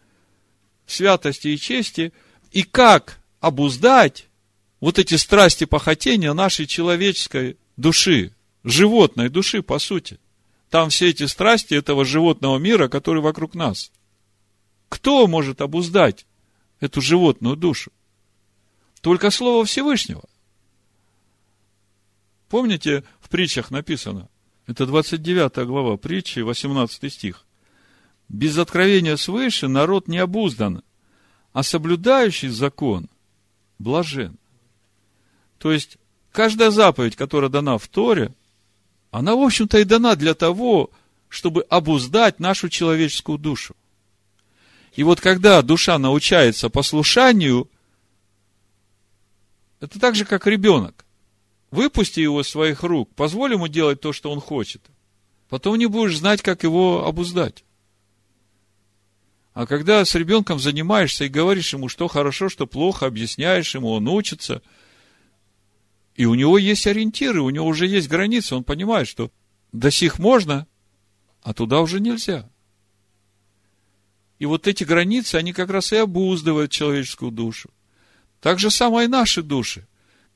святости 0.86 1.48
и 1.48 1.56
чести, 1.56 2.12
и 2.52 2.64
как 2.64 3.18
обуздать 3.40 4.26
вот 4.78 4.98
эти 4.98 5.14
страсти 5.14 5.64
похотения 5.64 6.34
нашей 6.34 6.66
человеческой 6.66 7.56
души, 7.78 8.34
животной 8.62 9.30
души, 9.30 9.62
по 9.62 9.78
сути. 9.78 10.20
Там 10.68 10.90
все 10.90 11.08
эти 11.08 11.24
страсти 11.24 11.72
этого 11.72 12.04
животного 12.04 12.58
мира, 12.58 12.88
который 12.88 13.22
вокруг 13.22 13.54
нас. 13.54 13.90
Кто 14.90 15.26
может 15.26 15.62
обуздать 15.62 16.26
эту 16.78 17.00
животную 17.00 17.56
душу? 17.56 17.90
Только 19.00 19.30
Слово 19.30 19.64
Всевышнего. 19.64 20.28
Помните, 22.50 23.02
в 23.18 23.30
притчах 23.30 23.70
написано, 23.70 24.28
это 24.68 24.84
29 24.84 25.66
глава 25.66 25.96
притчи, 25.96 26.40
18 26.40 27.10
стих. 27.10 27.46
Без 28.28 28.58
откровения 28.58 29.16
свыше 29.16 29.66
народ 29.66 30.08
не 30.08 30.18
обуздан, 30.18 30.82
а 31.54 31.62
соблюдающий 31.62 32.50
закон 32.50 33.08
блажен. 33.78 34.36
То 35.56 35.72
есть, 35.72 35.96
каждая 36.32 36.70
заповедь, 36.70 37.16
которая 37.16 37.48
дана 37.48 37.78
в 37.78 37.88
Торе, 37.88 38.34
она, 39.10 39.34
в 39.34 39.40
общем-то, 39.40 39.78
и 39.78 39.84
дана 39.84 40.16
для 40.16 40.34
того, 40.34 40.90
чтобы 41.30 41.62
обуздать 41.62 42.38
нашу 42.38 42.68
человеческую 42.68 43.38
душу. 43.38 43.74
И 44.92 45.02
вот 45.02 45.18
когда 45.22 45.62
душа 45.62 45.98
научается 45.98 46.68
послушанию, 46.68 47.70
это 49.80 49.98
так 49.98 50.14
же, 50.14 50.26
как 50.26 50.46
ребенок. 50.46 51.06
Выпусти 51.70 52.20
его 52.20 52.40
из 52.40 52.48
своих 52.48 52.82
рук, 52.82 53.14
позволь 53.14 53.52
ему 53.52 53.68
делать 53.68 54.00
то, 54.00 54.12
что 54.12 54.30
он 54.30 54.40
хочет. 54.40 54.82
Потом 55.48 55.76
не 55.76 55.86
будешь 55.86 56.18
знать, 56.18 56.42
как 56.42 56.62
его 56.62 57.06
обуздать. 57.06 57.64
А 59.52 59.66
когда 59.66 60.04
с 60.04 60.14
ребенком 60.14 60.58
занимаешься 60.58 61.24
и 61.24 61.28
говоришь 61.28 61.72
ему, 61.72 61.88
что 61.88 62.08
хорошо, 62.08 62.48
что 62.48 62.66
плохо, 62.66 63.06
объясняешь 63.06 63.74
ему, 63.74 63.90
он 63.90 64.08
учится– 64.08 64.62
и 66.18 66.24
у 66.24 66.34
него 66.34 66.58
есть 66.58 66.84
ориентиры, 66.88 67.40
у 67.40 67.50
него 67.50 67.64
уже 67.64 67.86
есть 67.86 68.08
границы, 68.08 68.56
он 68.56 68.64
понимает, 68.64 69.06
что 69.06 69.30
до 69.70 69.92
сих 69.92 70.18
можно, 70.18 70.66
а 71.42 71.54
туда 71.54 71.80
уже 71.80 72.00
нельзя. 72.00 72.50
И 74.40 74.46
вот 74.46 74.66
эти 74.66 74.82
границы, 74.82 75.36
они 75.36 75.52
как 75.52 75.70
раз 75.70 75.92
и 75.92 75.96
обуздывают 75.96 76.72
человеческую 76.72 77.30
душу. 77.30 77.70
Так 78.40 78.58
же 78.58 78.72
самое 78.72 79.06
и 79.06 79.08
наши 79.08 79.44
души. 79.44 79.86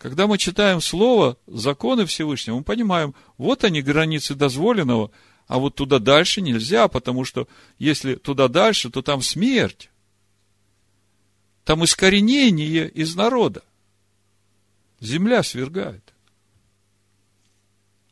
Когда 0.02 0.26
мы 0.26 0.36
читаем 0.36 0.80
Слово, 0.80 1.38
законы 1.46 2.06
Всевышнего, 2.06 2.56
мы 2.56 2.64
понимаем, 2.64 3.14
вот 3.38 3.62
они 3.62 3.82
границы 3.82 4.34
дозволенного, 4.34 5.12
а 5.46 5.60
вот 5.60 5.76
туда 5.76 6.00
дальше 6.00 6.40
нельзя, 6.40 6.88
потому 6.88 7.24
что 7.24 7.46
если 7.78 8.16
туда 8.16 8.48
дальше, 8.48 8.90
то 8.90 9.00
там 9.00 9.22
смерть. 9.22 9.90
Там 11.64 11.84
искоренение 11.84 12.88
из 12.88 13.14
народа. 13.14 13.62
Земля 14.98 15.44
свергает. 15.44 16.12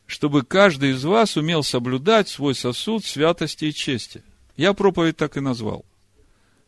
Чтобы 0.07 0.45
каждый 0.45 0.93
из 0.93 1.03
вас 1.05 1.37
умел 1.37 1.65
соблюдать 1.65 2.29
свой 2.29 2.55
сосуд 2.55 3.05
святости 3.05 3.65
и 3.65 3.75
чести. 3.75 4.23
Я 4.57 4.75
проповедь 4.75 5.17
так 5.17 5.37
и 5.37 5.41
назвал. 5.41 5.85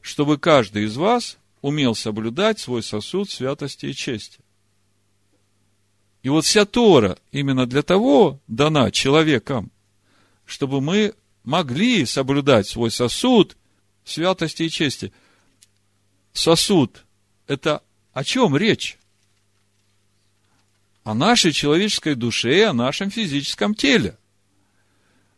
Чтобы 0.00 0.38
каждый 0.38 0.86
из 0.86 0.96
вас 0.96 1.38
умел 1.60 1.94
соблюдать 1.94 2.58
свой 2.58 2.82
сосуд 2.82 3.30
святости 3.30 3.86
и 3.86 3.94
чести. 3.94 4.40
И 6.22 6.28
вот 6.28 6.44
вся 6.44 6.64
Тора 6.64 7.18
именно 7.32 7.66
для 7.66 7.82
того 7.82 8.40
дана 8.46 8.90
человекам, 8.90 9.72
чтобы 10.44 10.80
мы 10.80 11.14
могли 11.42 12.06
соблюдать 12.06 12.68
свой 12.68 12.90
сосуд 12.90 13.56
святости 14.04 14.64
и 14.64 14.70
чести. 14.70 15.12
Сосуд– 16.32 17.04
это 17.46 17.82
о 18.12 18.24
чем 18.24 18.56
речь? 18.56 18.98
О 21.04 21.14
нашей 21.14 21.52
человеческой 21.52 22.14
душе, 22.14 22.66
о 22.66 22.72
нашем 22.72 23.10
физическом 23.10 23.74
теле. 23.74 24.16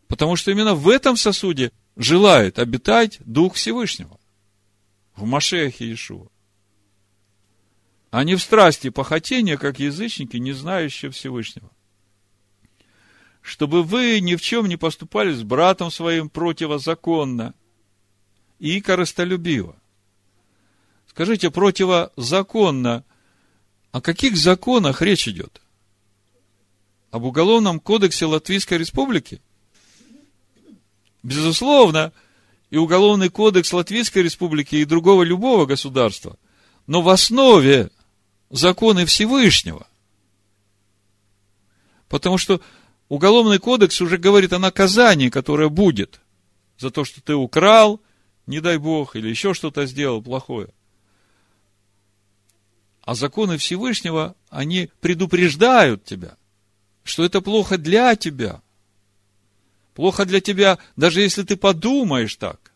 Потому 0.08 0.36
что 0.36 0.50
именно 0.50 0.74
в 0.74 0.88
этом 0.88 1.16
сосуде 1.16 1.72
желает 1.96 2.58
обитать 2.58 3.18
Дух 3.20 3.54
Всевышнего. 3.54 4.18
В 5.16 5.24
Машехе 5.24 5.86
Иешуа 5.86 6.28
а 8.14 8.22
не 8.22 8.36
в 8.36 8.40
страсти 8.40 8.90
похотения, 8.90 9.58
как 9.58 9.80
язычники, 9.80 10.36
не 10.36 10.52
знающие 10.52 11.10
Всевышнего. 11.10 11.68
Чтобы 13.42 13.82
вы 13.82 14.20
ни 14.20 14.36
в 14.36 14.40
чем 14.40 14.68
не 14.68 14.76
поступали 14.76 15.32
с 15.32 15.42
братом 15.42 15.90
своим 15.90 16.30
противозаконно 16.30 17.54
и 18.60 18.80
корыстолюбиво. 18.80 19.74
Скажите, 21.08 21.50
противозаконно, 21.50 23.02
о 23.90 24.00
каких 24.00 24.36
законах 24.36 25.02
речь 25.02 25.26
идет? 25.26 25.60
Об 27.10 27.24
Уголовном 27.24 27.80
кодексе 27.80 28.26
Латвийской 28.26 28.78
Республики? 28.78 29.42
Безусловно, 31.24 32.12
и 32.70 32.76
Уголовный 32.76 33.28
кодекс 33.28 33.72
Латвийской 33.72 34.22
Республики, 34.22 34.76
и 34.76 34.84
другого 34.84 35.24
любого 35.24 35.66
государства. 35.66 36.38
Но 36.86 37.02
в 37.02 37.08
основе 37.08 37.90
законы 38.58 39.04
Всевышнего. 39.06 39.86
Потому 42.08 42.38
что 42.38 42.60
Уголовный 43.08 43.58
кодекс 43.58 44.00
уже 44.00 44.16
говорит 44.16 44.52
о 44.52 44.58
наказании, 44.58 45.28
которое 45.28 45.68
будет 45.68 46.20
за 46.78 46.90
то, 46.90 47.04
что 47.04 47.20
ты 47.22 47.34
украл, 47.34 48.00
не 48.46 48.60
дай 48.60 48.78
Бог, 48.78 49.14
или 49.14 49.28
еще 49.28 49.54
что-то 49.54 49.86
сделал 49.86 50.22
плохое. 50.22 50.68
А 53.02 53.14
законы 53.14 53.58
Всевышнего, 53.58 54.34
они 54.48 54.90
предупреждают 55.00 56.04
тебя, 56.04 56.36
что 57.04 57.24
это 57.24 57.42
плохо 57.42 57.76
для 57.76 58.16
тебя. 58.16 58.62
Плохо 59.94 60.24
для 60.24 60.40
тебя, 60.40 60.78
даже 60.96 61.20
если 61.20 61.42
ты 61.42 61.56
подумаешь 61.56 62.34
так. 62.36 62.72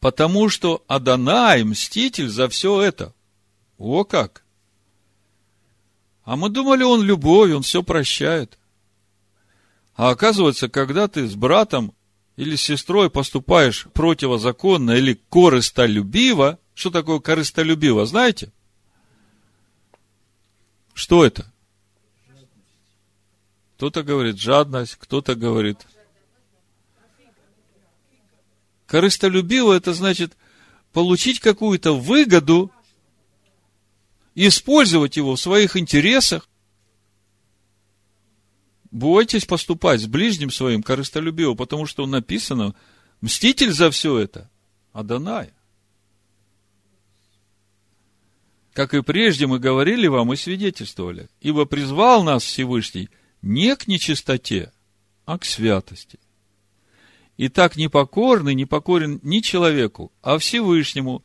Потому 0.00 0.50
что 0.50 0.84
Адонай, 0.86 1.64
мститель 1.64 2.28
за 2.28 2.48
все 2.50 2.82
это. 2.82 3.14
О 3.78 4.04
как! 4.04 4.44
А 6.24 6.36
мы 6.36 6.48
думали, 6.48 6.82
он 6.82 7.02
любовь, 7.02 7.52
он 7.52 7.62
все 7.62 7.82
прощает. 7.82 8.58
А 9.94 10.10
оказывается, 10.10 10.68
когда 10.68 11.06
ты 11.06 11.26
с 11.26 11.34
братом 11.34 11.94
или 12.36 12.56
с 12.56 12.62
сестрой 12.62 13.10
поступаешь 13.10 13.86
противозаконно 13.92 14.92
или 14.92 15.20
корыстолюбиво, 15.30 16.58
что 16.74 16.90
такое 16.90 17.20
корыстолюбиво, 17.20 18.06
знаете? 18.06 18.52
Что 20.94 21.24
это? 21.24 21.52
Кто-то 23.76 24.02
говорит 24.02 24.38
жадность, 24.38 24.96
кто-то 24.96 25.34
говорит... 25.34 25.86
Корыстолюбиво– 28.86 29.72
это 29.74 29.92
значит 29.92 30.36
получить 30.92 31.40
какую-то 31.40 31.92
выгоду 31.98 32.70
использовать 34.34 35.16
его 35.16 35.36
в 35.36 35.40
своих 35.40 35.76
интересах. 35.76 36.48
Бойтесь 38.90 39.44
поступать 39.44 40.00
с 40.00 40.06
ближним 40.06 40.50
своим 40.50 40.82
корыстолюбиво, 40.82 41.54
потому 41.54 41.86
что 41.86 42.06
написано, 42.06 42.74
мститель 43.20 43.72
за 43.72 43.90
все 43.90 44.18
это– 44.18 44.50
Адонай. 44.92 45.52
Как 48.72 48.94
и 48.94 49.02
прежде 49.02 49.46
мы 49.46 49.58
говорили 49.58 50.06
вам 50.06 50.32
и 50.32 50.36
свидетельствовали, 50.36 51.28
ибо 51.40 51.64
призвал 51.64 52.22
нас 52.22 52.44
Всевышний 52.44 53.08
не 53.42 53.74
к 53.76 53.86
нечистоте, 53.86 54.72
а 55.26 55.38
к 55.38 55.44
святости. 55.44 56.18
И 57.36 57.48
так 57.48 57.76
непокорный 57.76 58.54
не 58.54 58.66
покорен 58.66 59.20
ни 59.22 59.40
человеку, 59.40 60.12
а 60.22 60.38
Всевышнему, 60.38 61.24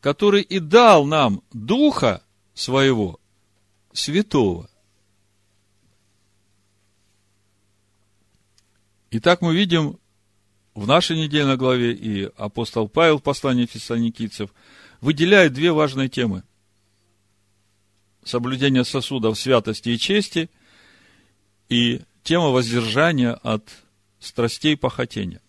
который 0.00 0.42
и 0.42 0.58
дал 0.58 1.06
нам 1.06 1.42
Духа 1.52 2.22
своего 2.54 3.20
святого. 3.92 4.68
Итак, 9.10 9.40
мы 9.40 9.54
видим 9.54 9.98
в 10.74 10.86
нашей 10.86 11.16
недельной 11.16 11.56
главе 11.56 11.92
и 11.92 12.30
апостол 12.36 12.88
Павел 12.88 13.18
в 13.18 13.22
послании 13.22 13.66
фессалоникийцев 13.66 14.50
выделяет 15.00 15.52
две 15.52 15.72
важные 15.72 16.08
темы. 16.08 16.44
Соблюдение 18.24 18.84
сосудов 18.84 19.38
святости 19.38 19.88
и 19.88 19.98
чести 19.98 20.48
и 21.68 22.02
тема 22.22 22.50
воздержания 22.50 23.32
от 23.32 23.68
страстей 24.20 24.76
похотения. 24.76 25.40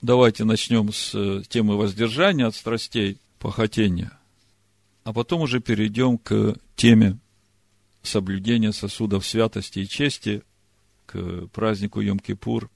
Давайте 0.00 0.44
начнем 0.44 0.92
с 0.92 1.42
темы 1.48 1.76
воздержания 1.76 2.46
от 2.46 2.54
страстей 2.56 3.18
похотения– 3.38 4.10
а 5.06 5.12
потом 5.12 5.42
уже 5.42 5.60
перейдем 5.60 6.18
к 6.18 6.56
теме 6.74 7.16
соблюдения 8.02 8.72
сосудов 8.72 9.24
святости 9.24 9.78
и 9.78 9.88
чести, 9.88 10.42
к 11.06 11.46
празднику 11.52 12.02
Йом-Кипур, 12.02 12.68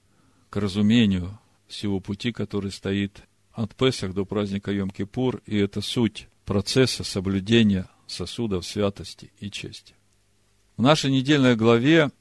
к 0.49 0.57
разумению 0.57 1.37
всего 1.67 1.99
пути, 1.99 2.31
который 2.31 2.71
стоит 2.71 3.25
от 3.51 3.75
Песах 3.75 4.15
до 4.15 4.25
праздника 4.25 4.71
Йом-Кипур, 4.71 5.43
и 5.45 5.59
это 5.59 5.81
суть 5.81 6.29
процесса 6.45 7.03
соблюдения 7.03 7.89
сосудов 8.07 8.65
святости 8.65 9.33
и 9.41 9.51
чести. 9.51 9.97
В 10.77 10.83
нашей 10.83 11.11
недельной 11.11 11.57
главе, 11.57 12.13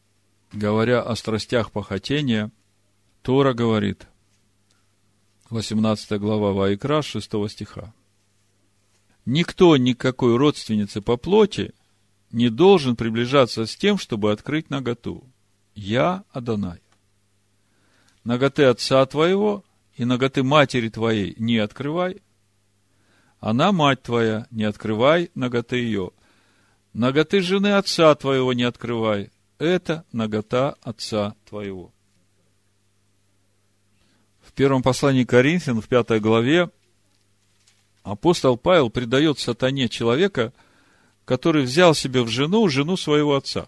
говоря 0.52 1.04
о 1.04 1.15
страстях 1.15 1.72
похотения, 1.72 2.52
Тора 3.22 3.54
говорит, 3.54 4.08
18 5.52 6.19
глава 6.19 6.52
Ваикра, 6.54 7.04
6 7.04 7.32
стиха 7.48 7.93
никто 9.30 9.78
никакой 9.78 10.36
родственницы 10.36 11.02
по 11.02 11.15
плоти 11.15 11.74
не 12.32 12.50
должен 12.50 12.96
приближаться 12.96 13.65
с 13.65 13.76
тем, 13.76 13.98
чтобы 13.98 14.32
открыть 14.32 14.70
наготу. 14.70 15.24
Я 15.76 16.24
Адонай. 16.32 16.80
Наготы 18.24 18.63
отца 18.65 19.06
твоего 19.06 19.63
и 19.96 20.06
наготы 20.06 20.44
матери 20.44 20.89
твоей 20.89 21.36
не 21.38 21.58
открывай. 21.58 22.22
Она, 23.39 23.72
мать 23.72 24.02
твоя, 24.02 24.48
не 24.52 24.65
открывай 24.65 25.32
наготы 25.36 25.78
ее. 25.78 26.12
Наготы 26.94 27.42
жены 27.42 27.74
отца 27.74 28.13
твоего 28.15 28.52
не 28.54 28.63
открывай. 28.63 29.32
Это 29.60 30.06
нагота 30.12 30.76
отца 30.82 31.36
твоего. 31.48 31.94
В 34.42 34.54
первом 34.54 34.82
послании 34.82 35.24
Коринфян, 35.24 35.80
в 35.82 35.88
пятой 35.88 36.20
главе, 36.20 36.70
апостол 38.10 38.58
Павел 38.58 38.89
предает 38.89 39.39
сатане 39.39 39.89
человека, 39.89 40.54
который 41.26 41.63
взял 41.63 41.93
себе 41.93 42.22
в 42.22 42.28
жену 42.28 42.67
жену 42.69 42.98
своего 42.98 43.36
отца. 43.36 43.67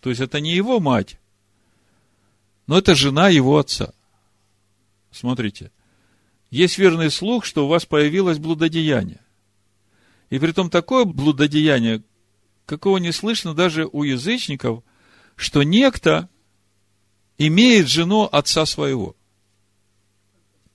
То 0.00 0.10
есть 0.10 0.20
это 0.20 0.40
не 0.40 0.54
его 0.54 0.80
мать, 0.80 1.18
но 2.66 2.78
это 2.78 2.94
жена 2.94 3.28
его 3.28 3.58
отца. 3.58 3.92
Смотрите, 5.10 5.72
есть 6.50 6.78
верный 6.78 7.10
слух, 7.10 7.44
что 7.44 7.64
у 7.64 7.68
вас 7.68 7.86
появилось 7.86 8.38
блудодеяние. 8.38 9.20
И 10.30 10.38
при 10.38 10.52
том 10.52 10.70
такое 10.70 11.04
блудодеяние, 11.04 12.02
какого 12.66 12.98
не 12.98 13.12
слышно 13.12 13.54
даже 13.54 13.88
у 13.90 14.04
язычников, 14.04 14.84
что 15.36 15.62
некто 15.62 16.28
имеет 17.38 17.88
жену 17.88 18.28
отца 18.30 18.66
своего. 18.66 19.16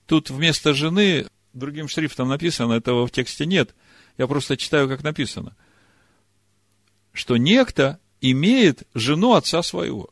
Тут 0.05 0.29
вместо 0.29 0.73
жены 0.73 1.27
другим 1.55 1.87
шрифтом 1.87 2.29
написано, 2.29 2.73
этого 2.73 3.07
в 3.07 3.11
тексте 3.11 3.45
нет. 3.45 3.73
Я 4.17 4.27
просто 4.27 4.57
читаю, 4.57 4.87
как 4.87 5.03
написано. 5.03 5.55
Что 7.11 7.37
некто 7.37 7.99
имеет 8.21 8.83
жену 8.93 9.33
отца 9.33 9.63
своего. 9.63 10.09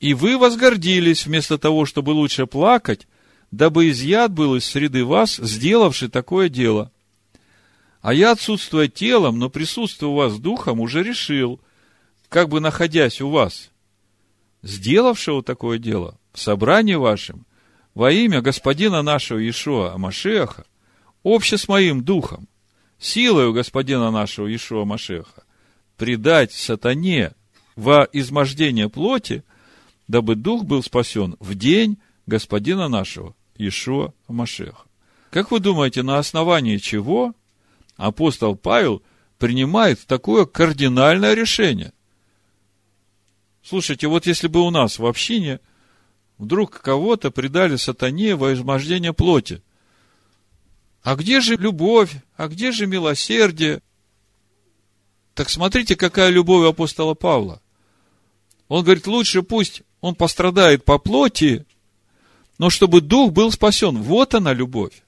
И 0.00 0.14
вы 0.14 0.38
возгордились 0.38 1.26
вместо 1.26 1.58
того, 1.58 1.86
чтобы 1.86 2.10
лучше 2.10 2.46
плакать, 2.46 3.06
дабы 3.50 3.90
изъят 3.90 4.32
был 4.32 4.56
из 4.56 4.64
среды 4.64 5.04
вас, 5.04 5.36
сделавший 5.36 6.08
такое 6.08 6.48
дело. 6.48 6.90
А 8.00 8.12
я, 8.12 8.32
отсутствуя 8.32 8.88
телом, 8.88 9.38
но 9.38 9.48
присутствуя 9.48 10.10
у 10.10 10.14
вас 10.14 10.38
духом, 10.38 10.80
уже 10.80 11.02
решил, 11.02 11.60
как 12.28 12.48
бы 12.48 12.60
находясь 12.60 13.20
у 13.20 13.30
вас, 13.30 13.70
сделавшего 14.62 15.42
такое 15.42 15.78
дело 15.78 16.18
в 16.32 16.40
собрании 16.40 16.96
вашем, 16.96 17.46
во 17.94 18.10
имя 18.10 18.42
Господина 18.42 19.02
нашего 19.02 19.38
Иешуа 19.38 19.94
Амашеха, 19.94 20.64
обще 21.22 21.56
с 21.56 21.68
моим 21.68 22.02
духом, 22.04 22.48
силою 22.98 23.52
Господина 23.52 24.10
нашего 24.10 24.46
Иешуа 24.46 24.82
Амашеха, 24.82 25.44
предать 25.96 26.52
сатане 26.52 27.32
во 27.76 28.08
измождение 28.12 28.88
плоти, 28.88 29.44
дабы 30.08 30.34
дух 30.34 30.64
был 30.64 30.82
спасен 30.82 31.36
в 31.40 31.54
день 31.54 31.98
Господина 32.26 32.88
нашего 32.88 33.34
Иешуа 33.56 34.12
Амашеха. 34.26 34.84
Как 35.30 35.50
вы 35.50 35.60
думаете, 35.60 36.02
на 36.02 36.18
основании 36.18 36.78
чего 36.78 37.34
апостол 37.96 38.56
Павел 38.56 39.02
принимает 39.38 40.04
такое 40.06 40.46
кардинальное 40.46 41.34
решение? 41.34 41.92
Слушайте, 43.62 44.08
вот 44.08 44.26
если 44.26 44.46
бы 44.46 44.60
у 44.60 44.70
нас 44.70 44.98
в 44.98 45.06
общине 45.06 45.60
вдруг 46.38 46.80
кого-то 46.80 47.30
предали 47.30 47.76
сатане 47.76 48.36
во 48.36 48.52
измождение 48.52 49.12
плоти, 49.12 49.62
а 51.02 51.16
где 51.16 51.40
же 51.40 51.56
любовь? 51.56 52.16
А 52.36 52.48
где 52.48 52.72
же 52.72 52.86
милосердие? 52.86 53.80
Так 55.34 55.50
смотрите, 55.50 55.96
какая 55.96 56.30
любовь 56.30 56.66
апостола 56.66 57.12
Павла. 57.14 57.60
Он 58.68 58.82
говорит, 58.82 59.06
лучше 59.06 59.42
пусть 59.42 59.82
он 60.00 60.14
пострадает 60.14 60.84
по 60.84 60.98
плоти, 60.98 61.66
но 62.56 62.70
чтобы 62.70 63.02
дух 63.02 63.32
был 63.32 63.52
спасен. 63.52 64.02
Вот 64.02 64.34
она 64.34 64.54
любовь. 64.54 65.02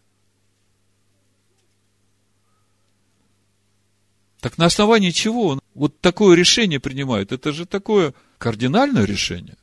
Так 4.41 4.59
на 4.59 4.67
основании 4.67 5.11
чего 5.11 5.49
он 5.49 5.61
вот 5.75 5.99
такое 6.01 6.37
решение 6.37 6.79
принимает? 6.79 7.33
Это 7.33 7.53
же 7.53 7.65
такое 7.65 8.13
кардинальное 8.37 9.05
решение. 9.05 9.57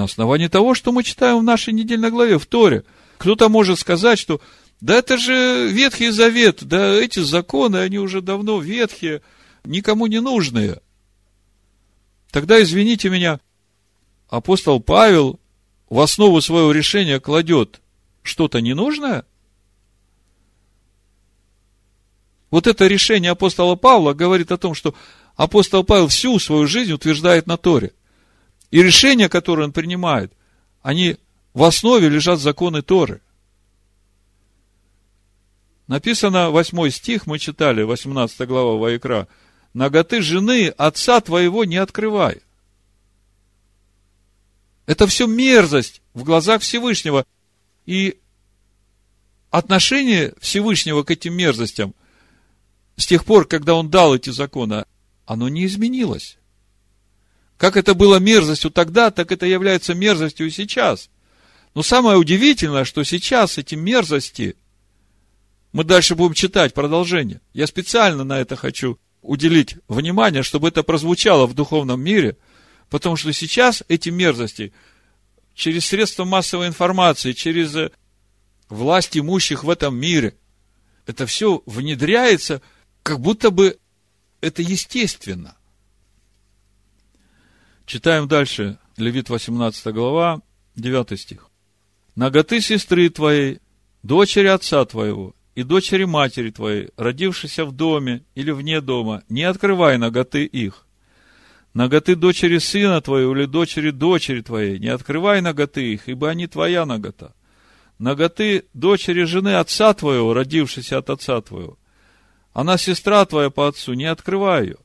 На 0.00 0.04
основании 0.04 0.48
того, 0.48 0.72
что 0.72 0.92
мы 0.92 1.04
читаем 1.04 1.40
в 1.40 1.42
нашей 1.42 1.74
недельной 1.74 2.10
главе, 2.10 2.38
в 2.38 2.46
Торе. 2.46 2.84
Кто-то 3.18 3.50
может 3.50 3.78
сказать, 3.78 4.18
что 4.18 4.40
да 4.80 4.94
это 4.94 5.18
же 5.18 5.68
Ветхий 5.70 6.08
Завет, 6.08 6.64
да 6.64 6.94
эти 6.94 7.18
законы, 7.18 7.76
они 7.76 7.98
уже 7.98 8.22
давно 8.22 8.62
ветхие, 8.62 9.20
никому 9.62 10.06
не 10.06 10.22
нужные. 10.22 10.80
Тогда, 12.30 12.62
извините 12.62 13.10
меня, 13.10 13.40
апостол 14.30 14.80
Павел 14.80 15.38
в 15.90 16.00
основу 16.00 16.40
своего 16.40 16.72
решения 16.72 17.20
кладет 17.20 17.82
что-то 18.22 18.62
ненужное? 18.62 19.26
Вот 22.50 22.66
это 22.66 22.86
решение 22.86 23.32
апостола 23.32 23.76
Павла 23.76 24.14
говорит 24.14 24.50
о 24.50 24.56
том, 24.56 24.72
что 24.72 24.94
апостол 25.36 25.84
Павел 25.84 26.08
всю 26.08 26.38
свою 26.38 26.66
жизнь 26.66 26.92
утверждает 26.92 27.46
на 27.46 27.58
Торе. 27.58 27.92
И 28.70 28.82
решения, 28.82 29.28
которые 29.28 29.66
он 29.66 29.72
принимает, 29.72 30.32
они 30.82 31.16
в 31.54 31.64
основе 31.64 32.08
лежат 32.08 32.38
законы 32.38 32.82
Торы. 32.82 33.20
Написано, 35.86 36.50
8 36.50 36.90
стих, 36.90 37.26
мы 37.26 37.38
читали, 37.38 37.82
18 37.82 38.46
глава 38.46 38.76
Ваикра, 38.76 39.26
«Ноготы 39.74 40.22
жены 40.22 40.68
отца 40.68 41.20
твоего 41.20 41.64
не 41.64 41.76
открывай». 41.76 42.42
Это 44.86 45.06
все 45.06 45.26
мерзость 45.26 46.02
в 46.14 46.24
глазах 46.24 46.62
Всевышнего. 46.62 47.24
И 47.86 48.18
отношение 49.50 50.34
Всевышнего 50.40 51.04
к 51.04 51.10
этим 51.12 51.34
мерзостям 51.34 51.94
с 52.96 53.06
тех 53.06 53.24
пор, 53.24 53.46
когда 53.46 53.74
он 53.74 53.88
дал 53.88 54.14
эти 54.14 54.30
законы, 54.30 54.84
оно 55.26 55.48
не 55.48 55.64
изменилось. 55.64 56.39
Как 57.60 57.76
это 57.76 57.92
было 57.92 58.16
мерзостью 58.16 58.70
тогда, 58.70 59.10
так 59.10 59.30
это 59.32 59.44
является 59.44 59.92
мерзостью 59.92 60.46
и 60.46 60.50
сейчас. 60.50 61.10
Но 61.74 61.82
самое 61.82 62.16
удивительное, 62.16 62.86
что 62.86 63.04
сейчас 63.04 63.58
эти 63.58 63.74
мерзости, 63.74 64.56
мы 65.72 65.84
дальше 65.84 66.14
будем 66.14 66.32
читать 66.32 66.72
продолжение. 66.72 67.42
Я 67.52 67.66
специально 67.66 68.24
на 68.24 68.40
это 68.40 68.56
хочу 68.56 68.98
уделить 69.20 69.76
внимание, 69.88 70.42
чтобы 70.42 70.68
это 70.68 70.82
прозвучало 70.82 71.46
в 71.46 71.52
духовном 71.52 72.00
мире, 72.00 72.38
потому 72.88 73.16
что 73.16 73.30
сейчас 73.34 73.84
эти 73.88 74.08
мерзости 74.08 74.72
через 75.54 75.84
средства 75.84 76.24
массовой 76.24 76.66
информации, 76.66 77.32
через 77.32 77.92
власть 78.70 79.18
имущих 79.18 79.64
в 79.64 79.68
этом 79.68 79.94
мире, 79.94 80.34
это 81.04 81.26
все 81.26 81.62
внедряется, 81.66 82.62
как 83.02 83.20
будто 83.20 83.50
бы 83.50 83.78
это 84.40 84.62
естественно. 84.62 85.58
Читаем 87.90 88.28
дальше, 88.28 88.78
Левит 88.98 89.30
18 89.30 89.92
глава, 89.92 90.42
9 90.76 91.18
стих. 91.18 91.48
Ноготы 92.14 92.60
сестры 92.60 93.08
твоей, 93.08 93.58
дочери 94.04 94.46
отца 94.46 94.84
твоего 94.84 95.34
и 95.56 95.64
дочери 95.64 96.04
матери 96.04 96.52
твоей, 96.52 96.90
родившейся 96.96 97.64
в 97.64 97.72
доме 97.72 98.22
или 98.36 98.52
вне 98.52 98.80
дома, 98.80 99.24
не 99.28 99.42
открывай 99.42 99.98
ноготы 99.98 100.44
их. 100.44 100.86
Ноготы 101.74 102.14
дочери 102.14 102.58
сына 102.58 103.00
твоего 103.00 103.36
или 103.36 103.46
дочери 103.46 103.90
дочери 103.90 104.40
твоей, 104.40 104.78
не 104.78 104.86
открывай 104.86 105.40
ноготы 105.40 105.92
их, 105.92 106.08
ибо 106.08 106.30
они 106.30 106.46
твоя 106.46 106.86
ногота. 106.86 107.34
Ноготы 107.98 108.66
дочери 108.72 109.24
жены 109.24 109.56
отца 109.56 109.94
твоего, 109.94 110.32
родившейся 110.32 110.98
от 110.98 111.10
отца 111.10 111.40
твоего. 111.40 111.76
Она 112.52 112.78
сестра 112.78 113.24
твоя 113.24 113.50
по 113.50 113.66
отцу, 113.66 113.94
не 113.94 114.04
открывай 114.04 114.66
ее. 114.66 114.76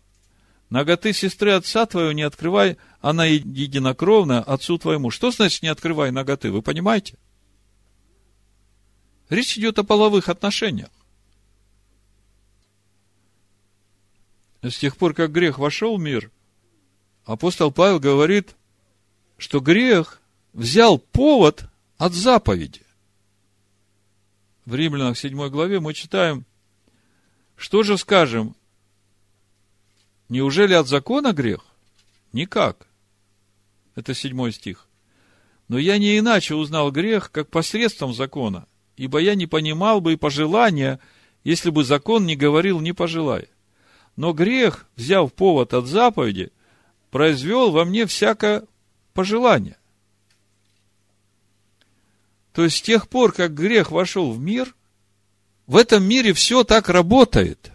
Ноготы 0.69 1.13
сестры 1.13 1.51
отца 1.51 1.85
твоего 1.85 2.11
не 2.11 2.23
открывай, 2.23 2.77
она 3.01 3.25
единокровная 3.25 4.41
отцу 4.41 4.77
твоему. 4.77 5.11
Что 5.11 5.31
значит 5.31 5.61
не 5.61 5.69
открывай 5.69 6.11
ноготы? 6.11 6.51
Вы 6.51 6.61
понимаете? 6.61 7.17
Речь 9.29 9.57
идет 9.57 9.77
о 9.79 9.83
половых 9.83 10.29
отношениях. 10.29 10.89
С 14.61 14.77
тех 14.77 14.97
пор, 14.97 15.13
как 15.13 15.31
грех 15.31 15.59
вошел 15.59 15.97
в 15.97 16.01
мир, 16.01 16.31
апостол 17.25 17.71
Павел 17.71 17.99
говорит, 17.99 18.55
что 19.37 19.59
грех 19.59 20.21
взял 20.53 20.97
повод 20.97 21.65
от 21.97 22.13
заповеди. 22.13 22.81
В 24.65 24.73
Римлянах 24.73 25.17
7 25.17 25.49
главе 25.49 25.79
мы 25.79 25.93
читаем, 25.93 26.45
что 27.55 27.83
же 27.83 27.99
скажем, 27.99 28.55
Неужели 30.29 30.73
от 30.73 30.87
закона 30.87 31.33
грех? 31.33 31.65
Никак. 32.33 32.87
Это 33.93 34.13
седьмой 34.13 34.51
стих. 34.51 34.87
Но 35.67 35.77
я 35.77 35.97
не 35.97 36.17
иначе 36.17 36.55
узнал 36.55 36.91
грех, 36.91 37.31
как 37.31 37.49
посредством 37.49 38.13
закона, 38.13 38.67
ибо 38.97 39.19
я 39.19 39.35
не 39.35 39.47
понимал 39.47 40.01
бы 40.01 40.13
и 40.13 40.17
пожелания, 40.17 40.99
если 41.43 41.69
бы 41.69 41.83
закон 41.83 42.25
не 42.25 42.35
говорил 42.35 42.79
«не 42.79 42.93
пожелай». 42.93 43.49
Но 44.15 44.31
грех, 44.31 44.87
взяв 44.95 45.33
повод 45.33 45.73
от 45.73 45.87
заповеди, 45.87 46.51
произвел 47.11 47.71
во 47.71 47.83
мне 47.83 48.05
всякое 48.05 48.63
пожелание. 49.13 49.77
То 52.53 52.63
есть, 52.63 52.77
с 52.77 52.81
тех 52.81 53.09
пор, 53.09 53.33
как 53.33 53.53
грех 53.53 53.91
вошел 53.91 54.31
в 54.31 54.39
мир, 54.39 54.73
в 55.67 55.75
этом 55.75 56.03
мире 56.03 56.33
все 56.33 56.63
так 56.63 56.89
работает 56.89 57.71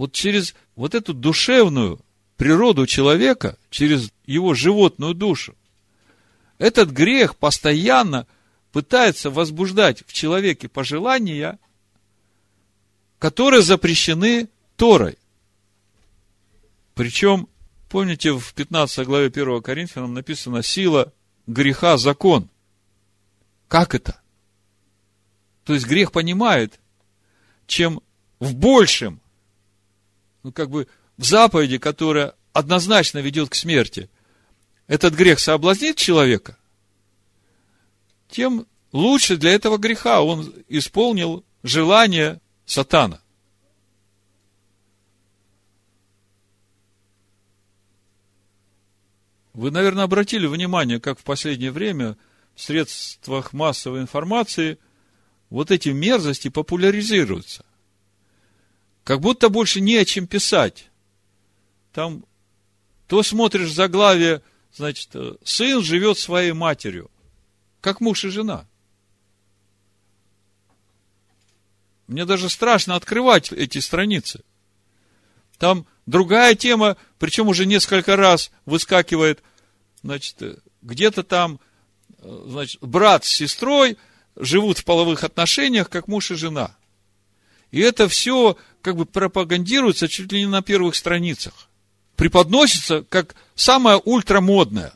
вот 0.00 0.12
через 0.12 0.54
вот 0.76 0.94
эту 0.94 1.12
душевную 1.12 2.00
природу 2.38 2.86
человека, 2.86 3.58
через 3.68 4.10
его 4.24 4.54
животную 4.54 5.12
душу, 5.12 5.54
этот 6.56 6.88
грех 6.88 7.36
постоянно 7.36 8.26
пытается 8.72 9.28
возбуждать 9.28 10.02
в 10.06 10.14
человеке 10.14 10.70
пожелания, 10.70 11.58
которые 13.18 13.60
запрещены 13.60 14.48
Торой. 14.76 15.18
Причем, 16.94 17.46
помните, 17.90 18.32
в 18.32 18.54
15 18.54 19.06
главе 19.06 19.26
1 19.26 19.60
Коринфянам 19.60 20.14
написано 20.14 20.62
«сила 20.62 21.12
греха– 21.46 21.96
закон». 21.98 22.48
Как 23.68 23.94
это? 23.94 24.18
То 25.64 25.74
есть 25.74 25.86
грех 25.86 26.10
понимает, 26.10 26.80
чем 27.66 28.00
в 28.38 28.54
большем 28.54 29.20
ну, 30.42 30.52
как 30.52 30.70
бы 30.70 30.86
в 31.16 31.24
заповеди, 31.24 31.78
которая 31.78 32.34
однозначно 32.52 33.18
ведет 33.18 33.50
к 33.50 33.54
смерти, 33.54 34.08
этот 34.86 35.14
грех 35.14 35.38
соблазнит 35.38 35.96
человека, 35.96 36.56
тем 38.28 38.66
лучше 38.92 39.36
для 39.36 39.52
этого 39.52 39.76
греха. 39.76 40.22
Он 40.22 40.52
исполнил 40.68 41.44
желание 41.62 42.40
сатана. 42.64 43.20
Вы, 49.52 49.70
наверное, 49.70 50.04
обратили 50.04 50.46
внимание, 50.46 51.00
как 51.00 51.18
в 51.18 51.24
последнее 51.24 51.72
время 51.72 52.16
в 52.54 52.62
средствах 52.62 53.52
массовой 53.52 54.00
информации 54.00 54.78
вот 55.50 55.70
эти 55.70 55.90
мерзости 55.90 56.48
популяризируются. 56.48 57.64
Как 59.04 59.20
будто 59.20 59.48
больше 59.48 59.80
не 59.80 59.96
о 59.96 60.04
чем 60.04 60.26
писать. 60.26 60.90
Там 61.92 62.24
то 63.06 63.22
смотришь 63.22 63.72
заглавие, 63.72 64.42
значит, 64.72 65.10
сын 65.42 65.82
живет 65.82 66.18
своей 66.18 66.52
матерью, 66.52 67.10
как 67.80 68.00
муж 68.00 68.24
и 68.24 68.28
жена. 68.28 68.66
Мне 72.06 72.24
даже 72.24 72.48
страшно 72.48 72.96
открывать 72.96 73.52
эти 73.52 73.78
страницы. 73.78 74.42
Там 75.58 75.86
другая 76.06 76.54
тема, 76.54 76.96
причем 77.18 77.48
уже 77.48 77.66
несколько 77.66 78.16
раз 78.16 78.50
выскакивает, 78.64 79.42
значит, 80.02 80.36
где-то 80.82 81.22
там, 81.22 81.60
значит, 82.18 82.80
брат 82.80 83.24
с 83.24 83.28
сестрой 83.28 83.96
живут 84.36 84.78
в 84.78 84.84
половых 84.84 85.24
отношениях, 85.24 85.90
как 85.90 86.08
муж 86.08 86.30
и 86.30 86.34
жена. 86.34 86.76
И 87.70 87.80
это 87.80 88.08
все 88.08 88.56
как 88.82 88.96
бы 88.96 89.06
пропагандируется 89.06 90.08
чуть 90.08 90.32
ли 90.32 90.40
не 90.40 90.46
на 90.46 90.62
первых 90.62 90.94
страницах. 90.94 91.68
Преподносится 92.16 93.02
как 93.08 93.34
самое 93.54 93.98
ультрамодное. 93.98 94.94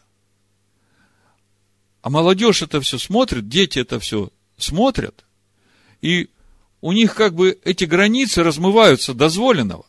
А 2.03 2.11
молодежь 2.11 2.62
это 2.62 2.81
все 2.81 2.99
смотрит, 2.99 3.49
дети 3.49 3.79
это 3.79 3.99
все 3.99 4.31
смотрят. 4.59 5.25
И 6.03 6.29
у 6.81 6.92
них 6.92 7.14
как 7.14 7.35
бы 7.35 7.59
эти 7.64 7.85
границы 7.85 8.42
размываются 8.42 9.14
дозволенного. 9.14 9.87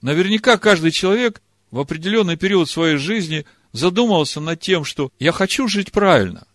Наверняка 0.00 0.58
каждый 0.58 0.90
человек 0.90 1.40
в 1.70 1.78
определенный 1.78 2.36
период 2.36 2.68
своей 2.68 2.96
жизни 2.96 3.46
задумался 3.72 4.40
над 4.40 4.60
тем, 4.60 4.84
что 4.84 5.12
я 5.18 5.32
хочу 5.32 5.68
жить 5.68 5.92
правильно. 5.92 6.46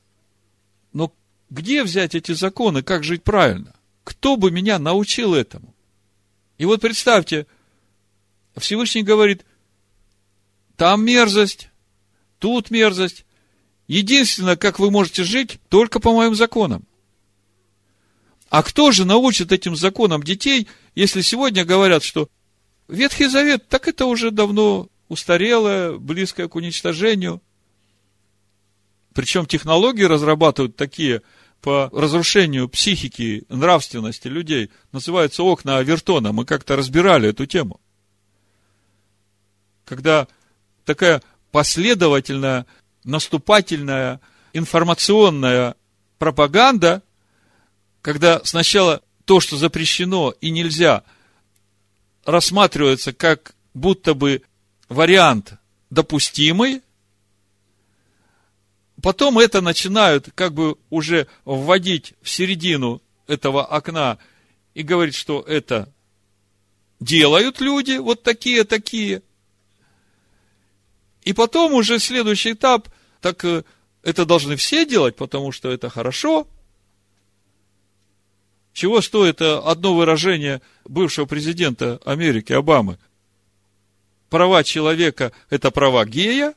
Где 1.50 1.84
взять 1.84 2.16
эти 2.16 2.32
законы, 2.34 2.84
как 2.84 3.04
жить 3.04 3.24
правильно? 3.24 3.74
Кто 4.04 4.38
бы 4.38 4.52
меня 4.52 4.80
научил 4.80 5.34
этому? 5.34 5.74
И 6.58 6.66
вот 6.66 6.82
представьте, 6.82 7.48
Всевышний 8.58 9.04
говорит, 9.04 9.46
там 10.76 11.04
мерзость, 11.04 11.70
тут 12.40 12.70
мерзость, 12.70 13.26
Единственное, 13.90 14.56
как 14.56 14.78
вы 14.78 14.92
можете 14.92 15.24
жить, 15.24 15.60
только 15.68 16.00
по 16.00 16.14
моим 16.14 16.36
законам. 16.36 16.86
А 18.50 18.62
кто 18.62 18.92
же 18.92 19.04
научит 19.04 19.52
этим 19.52 19.76
законам 19.76 20.22
детей, 20.22 20.68
если 20.94 21.22
сегодня 21.22 21.66
говорят, 21.66 22.04
что 22.04 22.30
Ветхий 22.88 23.26
Завет, 23.26 23.68
так 23.68 23.88
это 23.88 24.06
уже 24.06 24.30
давно 24.30 24.90
устарелое, 25.08 25.98
близкое 25.98 26.48
к 26.48 26.56
уничтожению. 26.56 27.42
Причем 29.16 29.48
технологии 29.48 30.04
разрабатывают 30.04 30.76
такие 30.76 31.24
по 31.62 31.90
разрушению 31.92 32.70
психики, 32.70 33.44
нравственности 33.50 34.28
людей. 34.28 34.72
Называются 34.92 35.44
окна 35.44 35.78
Авертона. 35.78 36.32
Мы 36.32 36.46
как-то 36.46 36.76
разбирали 36.76 37.30
эту 37.30 37.46
тему. 37.46 37.80
Когда 39.86 40.28
такая 40.86 41.22
последовательная 41.52 42.66
наступательная 43.04 44.20
информационная 44.54 45.76
пропаганда, 46.18 47.02
когда 48.02 48.44
сначала 48.44 49.02
то, 49.26 49.40
что 49.40 49.58
запрещено 49.58 50.34
и 50.42 50.52
нельзя, 50.52 51.04
рассматривается 52.26 53.14
как 53.14 53.56
будто 53.74 54.14
бы 54.14 54.44
вариант 54.88 55.54
допустимый, 55.90 56.82
потом 59.00 59.40
это 59.40 59.62
начинают 59.62 60.30
как 60.36 60.54
бы 60.54 60.78
уже 60.90 61.28
вводить 61.46 62.14
в 62.22 62.30
середину 62.30 63.02
этого 63.28 63.66
окна 63.66 64.18
и 64.74 64.84
говорить, 64.84 65.16
что 65.16 65.42
это 65.42 65.94
делают 67.00 67.62
люди, 67.62 67.98
вот 67.98 68.24
такие, 68.24 68.64
такие. 68.64 69.22
И 71.24 71.34
потом 71.34 71.74
уже 71.74 72.00
следующий 72.00 72.54
этап, 72.54 72.90
так 73.22 73.44
э, 73.46 73.64
это 74.04 74.26
должны 74.26 74.56
все 74.56 74.86
делать, 74.86 75.16
потому 75.16 75.52
что 75.52 75.70
это 75.70 75.90
хорошо. 75.90 76.48
Чего 78.74 79.02
стоит 79.02 79.42
э, 79.42 79.58
одно 79.60 79.96
выражение 79.96 80.62
бывшего 80.86 81.26
президента 81.26 82.00
Америки 82.06 82.54
Обамы? 82.54 82.98
Права 84.30 84.64
человека– 84.64 85.32
это 85.50 85.72
права 85.72 86.06
гея, 86.06 86.54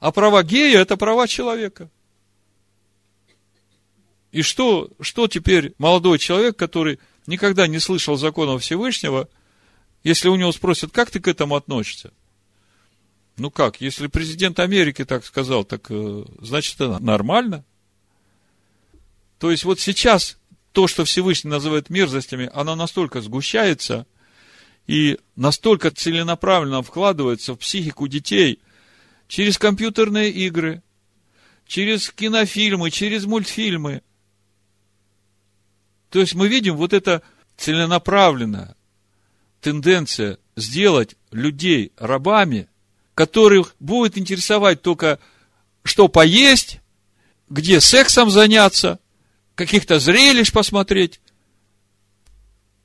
а 0.00 0.12
права 0.12 0.42
гея– 0.42 0.80
это 0.80 0.96
права 0.96 1.26
человека. 1.26 1.90
И 4.30 4.42
что, 4.42 4.90
что 5.00 5.26
теперь 5.26 5.74
молодой 5.78 6.18
человек, 6.18 6.56
который 6.56 6.98
никогда 7.26 7.66
не 7.66 7.78
слышал 7.78 8.16
закона 8.16 8.58
Всевышнего, 8.58 9.28
если 10.04 10.28
у 10.28 10.36
него 10.36 10.52
спросят, 10.52 10.92
как 10.92 11.10
ты 11.10 11.20
к 11.20 11.28
этому 11.28 11.56
относишься? 11.56 12.12
Ну 13.36 13.50
как, 13.50 13.80
если 13.80 14.08
президент 14.08 14.58
Америки 14.58 15.04
так 15.04 15.24
сказал, 15.24 15.64
так 15.64 15.86
э, 15.90 16.24
значит 16.40 16.74
это 16.74 16.98
нормально. 16.98 17.64
То 19.38 19.50
есть 19.50 19.64
вот 19.64 19.80
сейчас 19.80 20.38
то, 20.72 20.86
что 20.88 21.04
Всевышний 21.04 21.50
называет 21.50 21.88
мерзостями, 21.88 22.50
оно 22.52 22.74
настолько 22.74 23.20
сгущается 23.20 24.06
и 24.86 25.18
настолько 25.36 25.90
целенаправленно 25.90 26.82
вкладывается 26.82 27.54
в 27.54 27.58
психику 27.58 28.08
детей 28.08 28.60
через 29.28 29.58
компьютерные 29.58 30.30
игры, 30.30 30.82
через 31.66 32.10
кинофильмы, 32.10 32.90
через 32.90 33.26
мультфильмы. 33.26 34.02
То 36.10 36.18
есть 36.18 36.34
мы 36.34 36.48
видим 36.48 36.76
вот 36.76 36.94
это 36.94 37.22
целенаправленное 37.56 38.74
тенденция 39.60 40.38
сделать 40.56 41.16
людей 41.30 41.92
рабами, 41.98 42.68
которых 43.14 43.76
будет 43.78 44.16
интересовать 44.16 44.80
только, 44.80 45.18
что 45.84 46.08
поесть, 46.08 46.80
где 47.50 47.80
сексом 47.80 48.30
заняться, 48.30 48.98
каких-то 49.54 49.98
зрелищ 49.98 50.52
посмотреть. 50.52 51.20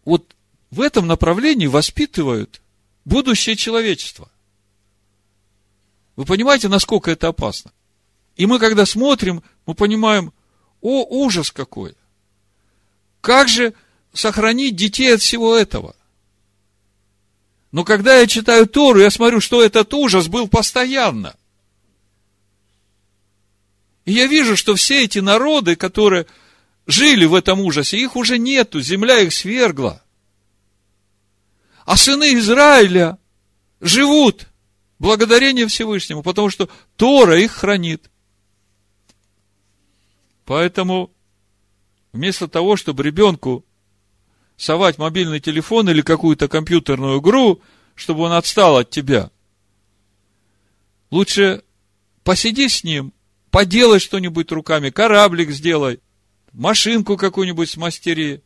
Вот 0.03 0.35
в 0.71 0.81
этом 0.81 1.07
направлении 1.07 1.67
воспитывают 1.67 2.61
будущее 3.05 3.55
человечества. 3.55 4.29
Вы 6.15 6.25
понимаете, 6.25 6.67
насколько 6.67 7.11
это 7.11 7.27
опасно? 7.27 7.71
И 8.35 8.45
мы, 8.45 8.59
когда 8.59 8.85
смотрим, 8.85 9.43
мы 9.65 9.73
понимаем, 9.73 10.33
о, 10.81 11.03
ужас 11.03 11.51
какой! 11.51 11.95
Как 13.21 13.47
же 13.47 13.73
сохранить 14.13 14.75
детей 14.75 15.13
от 15.13 15.21
всего 15.21 15.55
этого? 15.55 15.95
Но 17.71 17.83
когда 17.83 18.17
я 18.17 18.27
читаю 18.27 18.67
Тору, 18.67 18.99
я 18.99 19.09
смотрю, 19.09 19.39
что 19.39 19.63
этот 19.63 19.93
ужас 19.93 20.27
был 20.27 20.47
постоянно. 20.47 21.35
И 24.05 24.11
я 24.11 24.27
вижу, 24.27 24.55
что 24.55 24.75
все 24.75 25.05
эти 25.05 25.19
народы, 25.19 25.75
которые 25.75 26.27
жили 26.85 27.25
в 27.25 27.33
этом 27.33 27.61
ужасе, 27.61 27.97
их 27.97 28.15
уже 28.15 28.37
нету, 28.37 28.81
земля 28.81 29.19
их 29.19 29.33
свергла. 29.33 30.03
А 31.85 31.97
сыны 31.97 32.35
Израиля 32.35 33.17
живут 33.81 34.47
благодарение 35.03 35.67
Всевышнему, 35.67 36.23
потому 36.23 36.49
что 36.49 36.69
Тора 36.95 37.37
их 37.37 37.51
хранит. 37.51 38.09
Поэтому 40.45 41.11
вместо 42.13 42.47
того, 42.47 42.77
чтобы 42.77 43.03
ребенку 43.03 43.65
совать 44.55 44.97
мобильный 44.97 45.41
телефон 45.41 45.89
или 45.89 46.01
какую-то 46.01 46.47
компьютерную 46.47 47.19
игру, 47.19 47.61
чтобы 47.95 48.21
он 48.21 48.31
отстал 48.31 48.77
от 48.77 48.91
тебя. 48.91 49.29
Лучше 51.11 51.63
посиди 52.23 52.69
с 52.69 52.85
ним, 52.85 53.13
поделай 53.51 53.99
что-нибудь 53.99 54.53
руками, 54.53 54.89
кораблик 54.89 55.51
сделай, 55.51 55.99
машинку 56.53 57.17
какую-нибудь 57.17 57.69
смастери, 57.69 58.41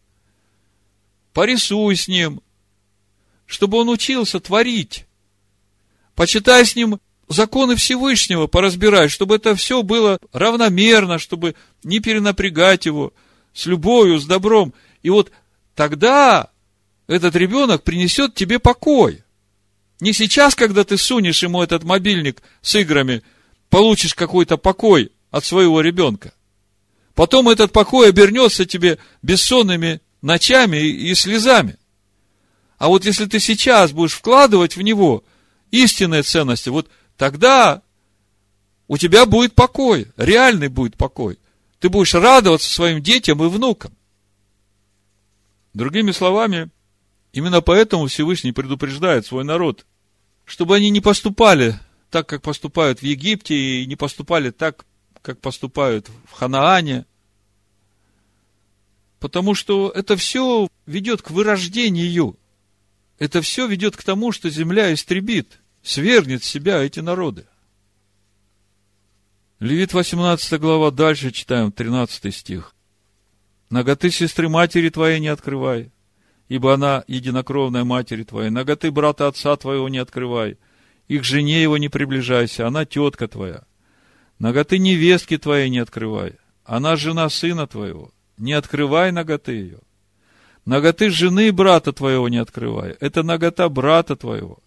порисуй 1.34 1.96
с 1.96 2.08
ним, 2.08 2.42
чтобы 3.46 3.78
он 3.78 3.90
учился 3.90 4.40
творить. 4.40 5.07
Почитай 6.18 6.66
с 6.66 6.76
ним 6.76 7.00
законы 7.30 7.76
Всевышнего, 7.76 8.48
поразбирай, 8.48 9.08
чтобы 9.08 9.36
это 9.36 9.54
все 9.54 9.84
было 9.84 10.18
равномерно, 10.34 11.20
чтобы 11.20 11.54
не 11.84 12.00
перенапрягать 12.00 12.88
его, 12.88 13.14
с 13.54 13.68
любовью, 13.68 14.18
с 14.18 14.26
добром. 14.26 14.74
И 15.04 15.12
вот 15.12 15.32
тогда 15.76 16.50
этот 17.06 17.36
ребенок 17.36 17.84
принесет 17.84 18.34
тебе 18.34 18.58
покой. 18.58 19.24
Не 20.00 20.12
сейчас, 20.12 20.56
когда 20.56 20.84
ты 20.84 20.98
сунешь 20.98 21.44
ему 21.44 21.62
этот 21.62 21.84
мобильник 21.84 22.42
с 22.64 22.74
играми, 22.74 23.22
получишь 23.70 24.16
какой-то 24.16 24.58
покой 24.58 25.12
от 25.30 25.46
своего 25.46 25.82
ребенка. 25.82 26.34
Потом 27.14 27.48
этот 27.48 27.72
покой 27.72 28.10
обернется 28.10 28.66
тебе 28.66 28.98
бессонными 29.22 30.02
ночами 30.24 30.78
и 30.78 31.14
слезами. 31.14 31.78
А 32.80 32.88
вот 32.88 33.06
если 33.06 33.26
ты 33.26 33.40
сейчас 33.40 33.92
будешь 33.92 34.14
вкладывать 34.14 34.78
в 34.78 34.82
него 34.82 35.24
истинные 35.72 36.24
ценности, 36.24 36.70
вот 36.70 36.90
тогда 37.18 37.82
у 38.88 38.98
тебя 38.98 39.26
будет 39.26 39.54
покой, 39.54 40.12
реальный 40.18 40.68
будет 40.70 40.96
покой. 40.98 41.38
Ты 41.80 41.90
будешь 41.90 42.14
радоваться 42.14 42.72
своим 42.72 43.02
детям 43.02 43.44
и 43.44 43.48
внукам. 43.48 43.94
Другими 45.74 46.12
словами, 46.12 46.70
именно 47.34 47.62
поэтому 47.62 48.08
Всевышний 48.08 48.52
предупреждает 48.52 49.26
свой 49.26 49.44
народ, 49.44 49.86
чтобы 50.46 50.76
они 50.76 50.90
не 50.90 51.02
поступали 51.02 51.80
так, 52.10 52.28
как 52.28 52.42
поступают 52.42 53.00
в 53.00 53.04
Египте, 53.04 53.56
и 53.56 53.86
не 53.86 53.96
поступали 53.96 54.50
так, 54.50 54.86
как 55.22 55.40
поступают 55.40 56.10
в 56.26 56.32
Ханаане, 56.32 57.06
потому 59.20 59.56
что 59.56 59.90
это 59.90 60.16
все 60.16 60.70
ведет 60.86 61.22
к 61.22 61.32
вырождению. 61.32 62.38
Это 63.20 63.42
все 63.42 63.68
ведет 63.68 63.98
к 63.98 64.04
тому, 64.04 64.32
что 64.32 64.50
земля 64.50 64.94
истребит, 64.94 65.60
свергнет 65.82 66.44
с 66.44 66.48
себя 66.48 66.84
эти 66.84 67.00
народы. 67.00 67.46
Левит 69.60 69.94
18 69.94 70.60
глава, 70.60 70.92
дальше 70.92 71.32
читаем, 71.32 71.72
13 71.72 72.34
стих. 72.34 72.76
Ноготы 73.72 74.12
сестры 74.12 74.50
матери 74.50 74.90
твоей 74.90 75.20
не 75.20 75.30
открывай, 75.30 75.92
ибо 76.48 76.76
она 76.76 77.04
единокровная 77.08 77.84
матери 77.84 78.24
твоей. 78.24 78.52
Ноготы 78.52 78.92
брата 78.92 79.28
отца 79.28 79.56
твоего 79.56 79.90
не 79.90 79.98
открывай, 79.98 80.58
их 81.08 81.24
жене 81.24 81.62
его 81.62 81.78
не 81.78 81.90
приближайся, 81.90 82.68
она 82.68 82.86
тетка 82.86 83.28
твоя. 83.28 83.64
Ноготы 84.38 84.78
невестки 84.78 85.38
твоей 85.38 85.70
не 85.70 85.80
открывай, 85.80 86.36
она 86.64 86.96
жена 86.96 87.28
сына 87.30 87.66
твоего. 87.66 88.12
Не 88.38 88.54
открывай 88.54 89.12
ноготы 89.12 89.54
ее. 89.54 89.80
Ноготы 90.68 91.10
жены 91.10 91.54
брата 91.54 91.94
твоего 91.94 92.28
не 92.28 92.40
открывай. 92.40 92.98
Это 93.00 93.24
нагота 93.24 93.70
брата 93.70 94.18
твоего. 94.18 94.60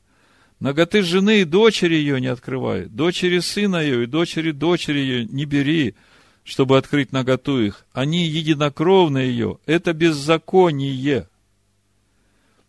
Ноготы 0.58 1.02
жены 1.02 1.42
и 1.42 1.44
дочери 1.44 1.94
ее 1.94 2.22
не 2.22 2.28
открывай. 2.28 2.86
Дочери 2.86 3.38
сына 3.40 3.76
ее 3.76 4.04
и 4.04 4.06
дочери 4.06 4.52
дочери 4.52 4.98
ее 4.98 5.24
не 5.26 5.44
бери, 5.44 5.94
чтобы 6.42 6.78
открыть 6.78 7.12
наготу 7.12 7.60
их. 7.60 7.84
Они 7.92 8.26
единокровные 8.26 9.28
ее. 9.28 9.58
Это 9.66 9.92
беззаконие. 9.92 11.28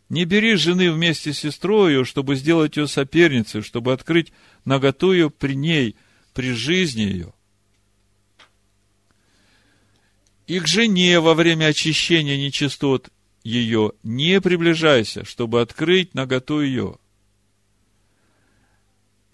Не 0.10 0.26
бери 0.26 0.56
жены 0.56 0.92
вместе 0.92 1.32
с 1.32 1.40
сестрой 1.40 1.94
ее, 1.94 2.04
чтобы 2.04 2.36
сделать 2.36 2.76
ее 2.76 2.86
соперницей, 2.86 3.62
чтобы 3.62 3.94
открыть 3.94 4.34
наготу 4.66 5.14
ее 5.14 5.30
при 5.30 5.54
ней, 5.54 5.96
при 6.34 6.52
жизни 6.52 7.04
ее. 7.04 7.34
И 10.48 10.60
к 10.60 10.68
жене 10.68 11.22
во 11.22 11.34
время 11.34 11.68
очищения 11.68 12.36
нечистот 12.36 13.10
ее 13.44 13.94
не 14.04 14.40
приближайся, 14.40 15.26
чтобы 15.26 15.62
открыть 15.62 16.14
наготу 16.14 16.62
ее 16.62 16.98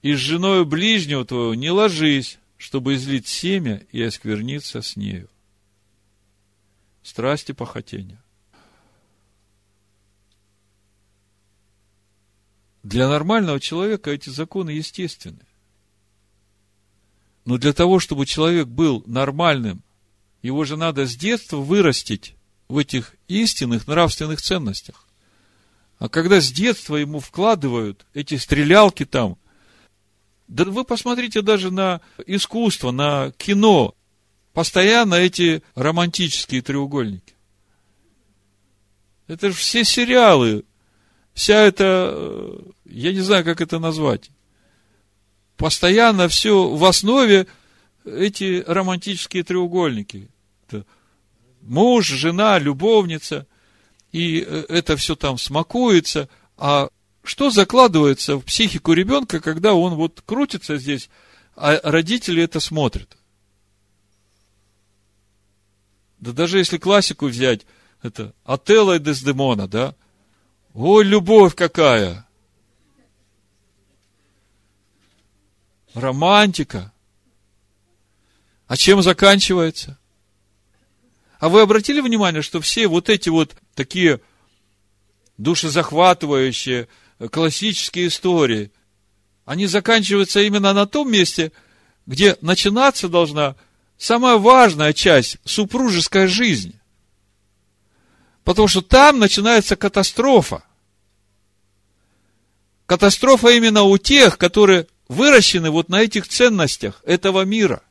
и 0.07 0.13
с 0.13 0.19
женою 0.19 0.65
ближнего 0.65 1.25
твоего 1.25 1.53
не 1.53 1.69
ложись, 1.69 2.39
чтобы 2.57 2.95
излить 2.95 3.27
семя 3.27 3.85
и 3.91 4.01
оскверниться 4.01 4.81
с 4.81 4.95
нею. 4.95 5.29
Страсти 7.03 7.51
похотения. 7.51 8.23
Для 12.83 13.09
нормального 13.09 13.59
человека 13.59 14.11
эти 14.11 14.29
законы 14.29 14.69
естественны. 14.69 15.45
Но 17.43 17.57
для 17.57 17.73
того, 17.73 17.99
чтобы 17.99 18.25
человек 18.25 18.67
был 18.67 19.03
нормальным, 19.07 19.83
его 20.41 20.63
же 20.63 20.77
надо 20.77 21.05
с 21.05 21.17
детства 21.17 21.57
вырастить 21.57 22.36
в 22.67 22.77
этих 22.77 23.15
истинных 23.27 23.87
нравственных 23.87 24.41
ценностях. 24.41 25.07
А 25.99 26.09
когда 26.09 26.41
с 26.41 26.51
детства 26.51 26.95
ему 26.95 27.19
вкладывают 27.19 28.05
эти 28.13 28.35
стрелялки 28.35 29.05
там– 29.05 29.37
да 30.47 30.63
вы 30.63 30.85
посмотрите 30.85 31.41
даже 31.41 31.71
на 31.71 32.01
искусство, 32.25 32.91
на 32.91 33.31
кино. 33.37 33.93
Постоянно 34.53 35.15
эти 35.15 35.61
романтические 35.75 36.61
треугольники. 36.61 37.35
Это 39.27 39.49
же 39.49 39.53
все 39.53 39.83
сериалы. 39.83 40.63
Вся 41.33 41.61
эта, 41.61 42.11
э, 42.11 42.59
я 42.85 43.13
не 43.13 43.19
знаю, 43.19 43.43
как 43.43 43.61
это 43.61 43.77
назвать. 43.77 44.31
Постоянно 45.57 46.27
все 46.27 46.69
в 46.69 46.83
основе 46.85 47.45
эти 48.05 48.63
романтические 48.65 49.43
треугольники. 49.43 50.29
Муж, 51.67 52.07
жена, 52.07 52.59
любовница. 52.59 53.45
И 54.13 54.41
э, 54.41 54.65
это 54.69 54.95
все 54.95 55.15
там 55.15 55.37
смакуется. 55.37 56.29
А 56.55 56.89
что 57.23 57.49
закладывается 57.49 58.37
в 58.37 58.45
психику 58.45 58.93
ребенка, 58.93 59.41
когда 59.41 59.73
он 59.73 59.95
вот 59.95 60.21
крутится 60.25 60.77
здесь, 60.77 61.09
а 61.55 61.79
родители 61.83 62.41
это 62.41 62.61
смотрят? 62.61 63.17
Да 66.19 66.31
даже 66.31 66.57
если 66.57 66.77
классику 66.77 67.27
взять, 67.27 67.65
это 68.01 68.33
Отелло 68.45 68.95
и 68.95 68.99
Дездемона, 68.99 69.67
да? 69.67 69.93
Ой, 70.73 71.03
любовь 71.03 71.53
какая! 71.53 72.25
Романтика. 75.93 76.93
А 78.67 78.77
чем 78.77 79.01
заканчивается? 79.01 79.96
А 81.39 81.49
вы 81.49 81.61
обратили 81.61 82.01
внимание, 82.01 82.41
что 82.41 82.61
все 82.61 82.87
вот 82.87 83.09
эти 83.09 83.29
вот 83.29 83.55
такие 83.75 84.21
душезахватывающие, 85.37 86.87
классические 87.31 88.07
истории, 88.07 88.71
они 89.45 89.67
заканчиваются 89.67 90.41
именно 90.41 90.73
на 90.73 90.87
том 90.87 91.11
месте, 91.11 91.51
где 92.05 92.37
начинаться 92.41 93.07
должна 93.07 93.55
самая 93.97 94.37
важная 94.37 94.93
часть– 94.93 95.37
супружеская 95.45 96.27
жизнь. 96.27 96.79
Потому 98.43 98.67
что 98.67 98.81
там 98.81 99.19
начинается 99.19 99.75
катастрофа. 99.75 100.63
Катастрофа 102.85 103.49
именно 103.49 103.83
у 103.83 103.97
тех, 103.97 104.37
которые 104.37 104.87
выращены 105.07 105.69
вот 105.69 105.89
на 105.89 106.01
этих 106.01 106.27
ценностях 106.27 107.01
этого 107.05 107.43
мира. 107.43 107.83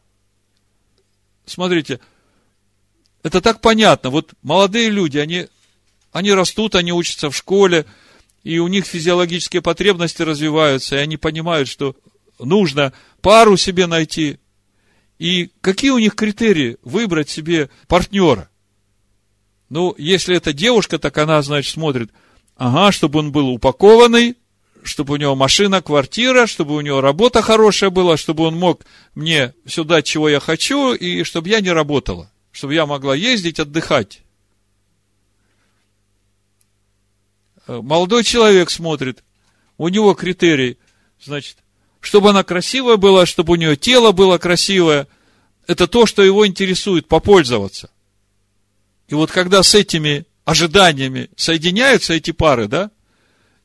Смотрите, 1.45 2.01
это 3.27 3.41
так 3.41 3.61
понятно. 3.61 4.11
Вот 4.11 4.33
молодые 4.43 4.89
люди, 4.89 5.19
они, 5.19 5.49
они 6.13 6.33
растут, 6.33 6.75
они 6.75 6.93
учатся 6.93 7.31
в 7.31 7.37
школе– 7.37 7.85
и 8.47 8.61
у 8.61 8.69
них 8.69 8.87
физиологические 8.87 9.61
потребности 9.61 10.23
развиваются, 10.23 10.95
и 10.95 11.01
они 11.01 11.17
понимают, 11.17 11.69
что 11.69 11.97
нужно 12.39 12.93
пару 13.21 13.57
себе 13.57 13.89
найти. 13.89 14.39
И 15.19 15.51
какие 15.61 15.91
у 15.91 15.99
них 15.99 16.15
критерии 16.15 16.77
выбрать 16.85 17.29
себе 17.29 17.71
партнера? 17.89 18.49
Ну, 19.69 19.97
если 19.99 20.37
это 20.37 20.53
девушка, 20.53 21.01
так 21.01 21.19
она, 21.19 21.43
значит, 21.43 21.73
смотрит, 21.73 22.13
ага, 22.57 22.93
чтобы 22.93 23.19
он 23.19 23.33
был 23.33 23.49
упакованный, 23.49 24.37
чтобы 24.85 25.15
у 25.15 25.17
него 25.17 25.35
машина, 25.35 25.83
квартира, 25.83 26.47
чтобы 26.47 26.77
у 26.77 26.81
него 26.83 27.01
работа 27.01 27.43
хорошая 27.43 27.91
была, 27.91 28.17
чтобы 28.17 28.45
он 28.45 28.55
мог 28.55 28.87
мне 29.17 29.55
все 29.65 29.83
дать, 29.83 30.07
чего 30.07 30.29
я 30.29 30.39
хочу, 30.39 30.95
и 30.95 31.25
чтобы 31.25 31.49
я 31.49 31.61
не 31.61 31.73
работала, 31.73 32.31
чтобы 32.57 32.73
я 32.73 32.87
могла 32.87 33.15
ездить, 33.15 33.61
отдыхать. 33.61 34.23
Э, 37.67 37.83
молодой 37.83 38.25
человек 38.25 38.71
смотрит, 38.71 39.23
у 39.77 39.89
него 39.89 40.15
критерий, 40.15 40.79
значит, 41.23 41.59
чтобы 42.01 42.31
она 42.31 42.45
красивая 42.45 42.97
была, 42.97 43.27
чтобы 43.27 43.53
у 43.53 43.57
нее 43.57 43.77
тело 43.77 44.13
было 44.13 44.39
красивое, 44.39 45.07
это 45.67 45.87
то, 45.87 46.07
что 46.07 46.23
его 46.23 46.47
интересует, 46.47 47.07
попользоваться. 47.09 47.91
И 49.09 49.15
вот 49.15 49.31
когда 49.31 49.63
с 49.63 49.75
этими 49.75 50.25
ожиданиями 50.47 51.29
соединяются 51.37 52.15
эти 52.15 52.31
пары, 52.31 52.69
да, 52.69 52.91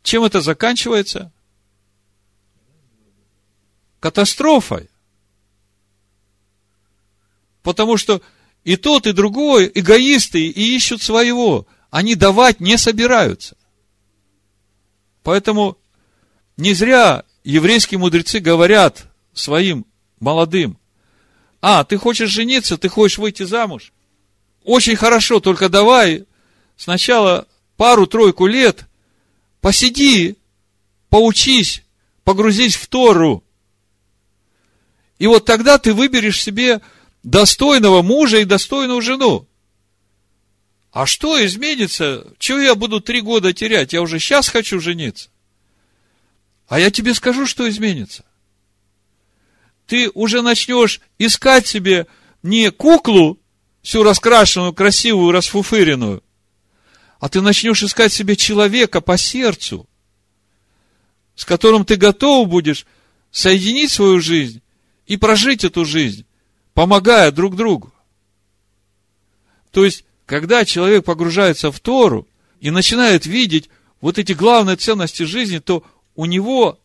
чем 0.04 0.26
это 0.26 0.42
заканчивается? 0.42 1.32
Катастрофой. 4.02 4.90
Потому 7.64 7.96
что 7.96 8.22
и 8.64 8.76
тот, 8.76 9.08
и 9.08 9.14
другой 9.14 9.72
эгоисты 9.74 10.48
и 10.48 10.76
ищут 10.76 11.02
своего. 11.02 11.68
Они 11.90 12.16
давать 12.16 12.60
не 12.60 12.78
собираются. 12.78 13.58
Поэтому 15.24 15.78
не 16.58 16.74
зря 16.74 17.24
еврейские 17.44 18.00
мудрецы 18.00 18.40
говорят 18.40 19.08
своим 19.34 19.86
молодым, 20.20 20.78
а, 21.62 21.84
ты 21.84 21.98
хочешь 21.98 22.30
жениться, 22.30 22.78
ты 22.78 22.90
хочешь 22.90 23.20
выйти 23.20 23.44
замуж? 23.44 23.94
Очень 24.64 24.96
хорошо, 24.96 25.40
только 25.40 25.70
давай 25.70 26.26
сначала 26.76 27.48
пару-тройку 27.78 28.48
лет 28.48 28.88
посиди 29.60 30.38
поучись, 31.10 31.84
погрузись 32.24 32.76
в 32.76 32.88
Тору. 32.88 33.44
И 35.20 35.28
вот 35.28 35.46
тогда 35.46 35.78
ты 35.78 35.94
выберешь 35.94 36.42
себе 36.42 36.82
достойного 37.24 38.02
мужа 38.02 38.40
и 38.40 38.46
достойную 38.46 39.02
жену. 39.02 39.48
А 40.92 41.06
что 41.06 41.44
изменится? 41.46 42.28
Чего 42.38 42.60
я 42.60 42.76
буду 42.76 43.00
три 43.00 43.22
года 43.22 43.54
терять? 43.54 43.94
Я 43.94 44.02
уже 44.02 44.20
сейчас 44.20 44.50
хочу 44.50 44.80
жениться. 44.80 45.30
А 46.68 46.80
я 46.80 46.92
тебе 46.92 47.14
скажу, 47.14 47.46
что 47.46 47.70
изменится. 47.70 48.26
Ты 49.88 50.10
уже 50.14 50.42
начнешь 50.42 51.02
искать 51.18 51.68
себе 51.68 52.08
не 52.44 52.72
куклу, 52.72 53.40
всю 53.82 54.04
раскрашенную, 54.04 54.74
красивую, 54.74 55.32
расфуфыренную, 55.32 56.24
а 57.20 57.30
ты 57.30 57.42
начнешь 57.42 57.84
искать 57.84 58.14
себе 58.14 58.36
человека 58.36 59.02
по 59.02 59.18
сердцу, 59.18 59.88
с 61.36 61.46
которым 61.46 61.86
ты 61.86 61.96
готов 61.96 62.48
будешь 62.48 62.86
соединить 63.32 63.92
свою 63.92 64.20
жизнь 64.20 64.62
и 65.08 65.18
прожить 65.18 65.64
эту 65.64 65.86
жизнь, 65.86 66.26
помогая 66.74 67.32
друг 67.32 67.56
другу. 67.56 67.92
То 69.72 69.86
есть, 69.86 70.06
когда 70.26 70.66
человек 70.66 71.06
погружается 71.06 71.72
в 71.72 71.80
Тору 71.80 72.28
и 72.60 72.72
начинает 72.72 73.26
видеть 73.26 73.70
вот 74.02 74.18
эти 74.18 74.34
главные 74.34 74.76
ценности 74.76 75.24
жизни, 75.24 75.60
то 75.60 75.84
у 76.16 76.26
него 76.26 76.80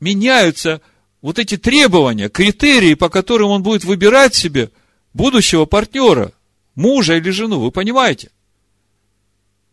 меняются 0.00 0.80
вот 1.22 1.38
эти 1.38 1.56
требования, 1.56 2.28
критерии, 2.28 2.94
по 2.94 3.08
которым 3.08 3.50
он 3.50 3.62
будет 3.62 3.84
выбирать 3.84 4.34
себе 4.34 4.70
будущего 5.14 5.64
партнера, 5.64 6.32
мужа 6.74 7.16
или 7.16 7.30
жену. 7.30 7.60
Вы 7.60 7.70
понимаете? 7.70 8.30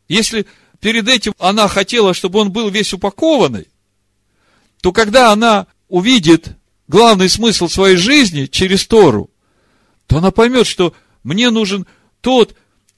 Если 0.07 0.45
перед 0.79 1.07
этим 1.07 1.33
она 1.37 1.67
хотела, 1.67 2.13
чтобы 2.13 2.39
он 2.39 2.51
был 2.51 2.69
весь 2.69 2.93
упакованный, 2.93 3.67
то 4.81 4.91
когда 4.91 5.31
она 5.31 5.67
увидит 5.89 6.55
главный 6.87 7.29
смысл 7.29 7.67
своей 7.67 7.97
жизни 7.97 8.45
через 8.45 8.85
Тору, 8.85 9.29
то 10.07 10.17
она 10.17 10.31
поймет, 10.31 10.67
что 10.67 10.93
мне 11.23 11.49
нужен 11.49 11.85
тот, 12.21 12.55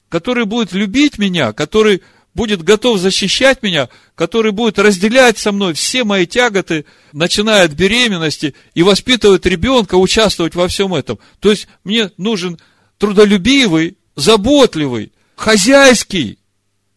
который 0.08 0.44
будет 0.44 0.72
любить 0.72 1.18
меня, 1.18 1.52
который 1.52 2.02
будет 2.34 2.62
готов 2.62 2.98
защищать 2.98 3.62
меня, 3.62 3.88
который 4.14 4.52
будет 4.52 4.78
разделять 4.78 5.38
со 5.38 5.52
мной 5.52 5.72
все 5.72 6.04
мои 6.04 6.26
тяготы, 6.26 6.84
начиная 7.12 7.64
от 7.64 7.72
беременности, 7.72 8.54
и 8.74 8.82
воспитывать 8.82 9.46
ребенка, 9.46 9.94
участвовать 9.94 10.54
во 10.54 10.68
всем 10.68 10.94
этом. 10.94 11.18
То 11.40 11.50
есть 11.50 11.66
мне 11.82 12.10
нужен 12.18 12.58
трудолюбивый, 12.98 13.96
заботливый, 14.16 15.12
хозяйский, 15.34 16.38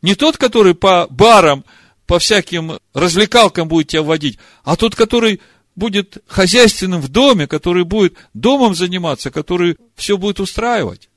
не 0.02 0.16
тот, 0.16 0.38
который 0.38 0.76
по 0.76 1.08
барам, 1.10 1.64
по 2.06 2.20
всяким 2.20 2.80
развлекалкам 2.94 3.68
будет 3.68 3.88
тебя 3.90 4.04
водить, 4.04 4.40
а 4.64 4.76
тот, 4.76 4.96
который 4.96 5.40
будет 5.80 6.20
хозяйственным 6.28 7.02
в 7.02 7.08
доме, 7.08 7.48
который 7.48 7.86
будет 7.86 8.16
домом 8.36 8.76
заниматься, 8.76 9.32
который 9.32 9.78
все 9.96 10.18
будет 10.18 10.40
устраивать. 10.40 11.10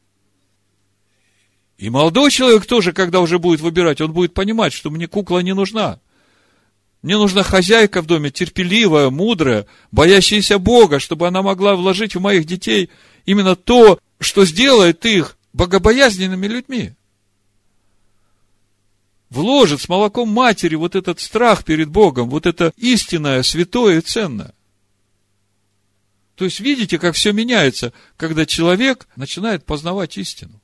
И 1.76 1.90
молодой 1.90 2.30
человек 2.30 2.64
тоже, 2.64 2.92
когда 2.92 3.20
уже 3.20 3.38
будет 3.38 3.60
выбирать, 3.60 4.00
он 4.00 4.12
будет 4.12 4.32
понимать, 4.32 4.72
что 4.72 4.88
мне 4.88 5.08
кукла 5.08 5.40
не 5.40 5.52
нужна. 5.52 5.98
Мне 7.02 7.16
нужна 7.18 7.42
хозяйка 7.42 8.00
в 8.00 8.06
доме, 8.06 8.30
терпеливая, 8.30 9.10
мудрая, 9.10 9.66
боящаяся 9.90 10.58
Бога, 10.58 11.00
чтобы 11.00 11.26
она 11.26 11.42
могла 11.42 11.74
вложить 11.74 12.14
в 12.14 12.20
моих 12.20 12.44
детей 12.46 12.88
именно 13.26 13.56
то, 13.56 13.98
что 14.20 14.44
сделает 14.44 15.04
их 15.04 15.36
богобоязненными 15.52 16.46
людьми. 16.46 16.92
Вложит 19.33 19.80
с 19.80 19.89
молоком 19.89 20.28
матери 20.28 20.74
вот 20.74 20.95
этот 20.95 21.18
страх 21.18 21.64
перед 21.64 21.89
Богом, 21.89 22.28
вот 22.28 22.45
это 22.45 22.70
истинное, 22.76 23.43
святое 23.43 23.97
и 23.97 24.01
ценное. 24.03 24.53
То 26.35 26.45
есть, 26.45 26.61
видите, 26.61 26.99
как 26.99 27.14
все 27.14 27.33
меняется, 27.33 27.95
когда 28.18 28.45
человек 28.45 29.09
начинает 29.16 29.64
познавать 29.64 30.18
истину. 30.18 30.61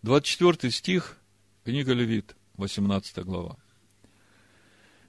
24 0.00 0.72
стих, 0.72 1.18
книга 1.62 1.92
Левит, 1.92 2.34
18 2.56 3.18
глава. 3.18 3.58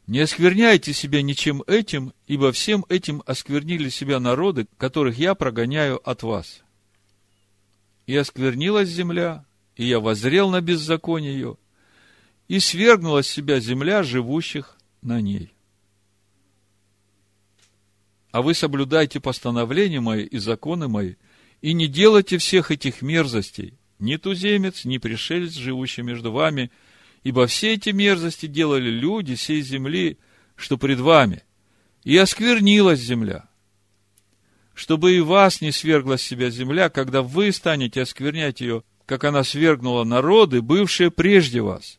Не 0.05 0.19
оскверняйте 0.19 0.91
себя 0.91 1.21
ничем 1.21 1.61
этим, 1.65 2.13
ибо 2.27 2.51
всем 2.51 2.85
этим 2.89 3.23
осквернили 3.25 3.87
себя 3.87 4.19
народы, 4.19 4.67
которых 4.75 5.17
я 5.17 5.33
прогоняю 5.33 6.01
от 6.07 6.23
вас. 6.23 6.64
И 8.07 8.15
осквернилась 8.15 8.89
земля, 8.89 9.45
и 9.75 9.85
я 9.85 9.99
возрел 9.99 10.49
на 10.49 10.61
беззаконие 10.61 11.33
ее, 11.33 11.57
и 12.47 12.59
свергнула 12.59 13.23
с 13.23 13.27
себя 13.27 13.59
земля 13.59 14.03
живущих 14.03 14.77
на 15.01 15.21
ней. 15.21 15.53
А 18.31 18.41
вы 18.41 18.53
соблюдайте 18.53 19.19
постановления 19.19 20.01
мои 20.01 20.23
и 20.23 20.37
законы 20.37 20.87
мои, 20.87 21.15
и 21.61 21.73
не 21.73 21.87
делайте 21.87 22.37
всех 22.37 22.71
этих 22.71 23.01
мерзостей– 23.01 23.77
ни 23.99 24.17
туземец, 24.17 24.85
ни 24.85 24.97
пришелец, 24.97 25.53
живущий 25.53 26.01
между 26.01 26.31
вами, 26.31 26.71
ибо 27.23 27.47
все 27.47 27.73
эти 27.73 27.89
мерзости 27.89 28.45
делали 28.45 28.89
люди 28.89 29.35
сей 29.35 29.61
земли, 29.61 30.17
что 30.55 30.77
пред 30.77 30.99
вами, 30.99 31.43
и 32.03 32.17
осквернилась 32.17 32.99
земля. 32.99 33.47
Чтобы 34.75 35.15
и 35.15 35.21
вас 35.21 35.61
не 35.61 35.71
свергла 35.71 36.17
с 36.17 36.21
себя 36.21 36.49
земля, 36.49 36.89
когда 36.89 37.21
вы 37.21 37.53
станете 37.53 38.01
осквернять 38.01 38.59
ее, 38.59 38.83
как 39.05 39.23
она 39.23 39.45
свергнула 39.45 40.03
народы, 40.03 40.61
бывшие 40.61 41.09
прежде 41.09 41.61
вас. 41.61 41.97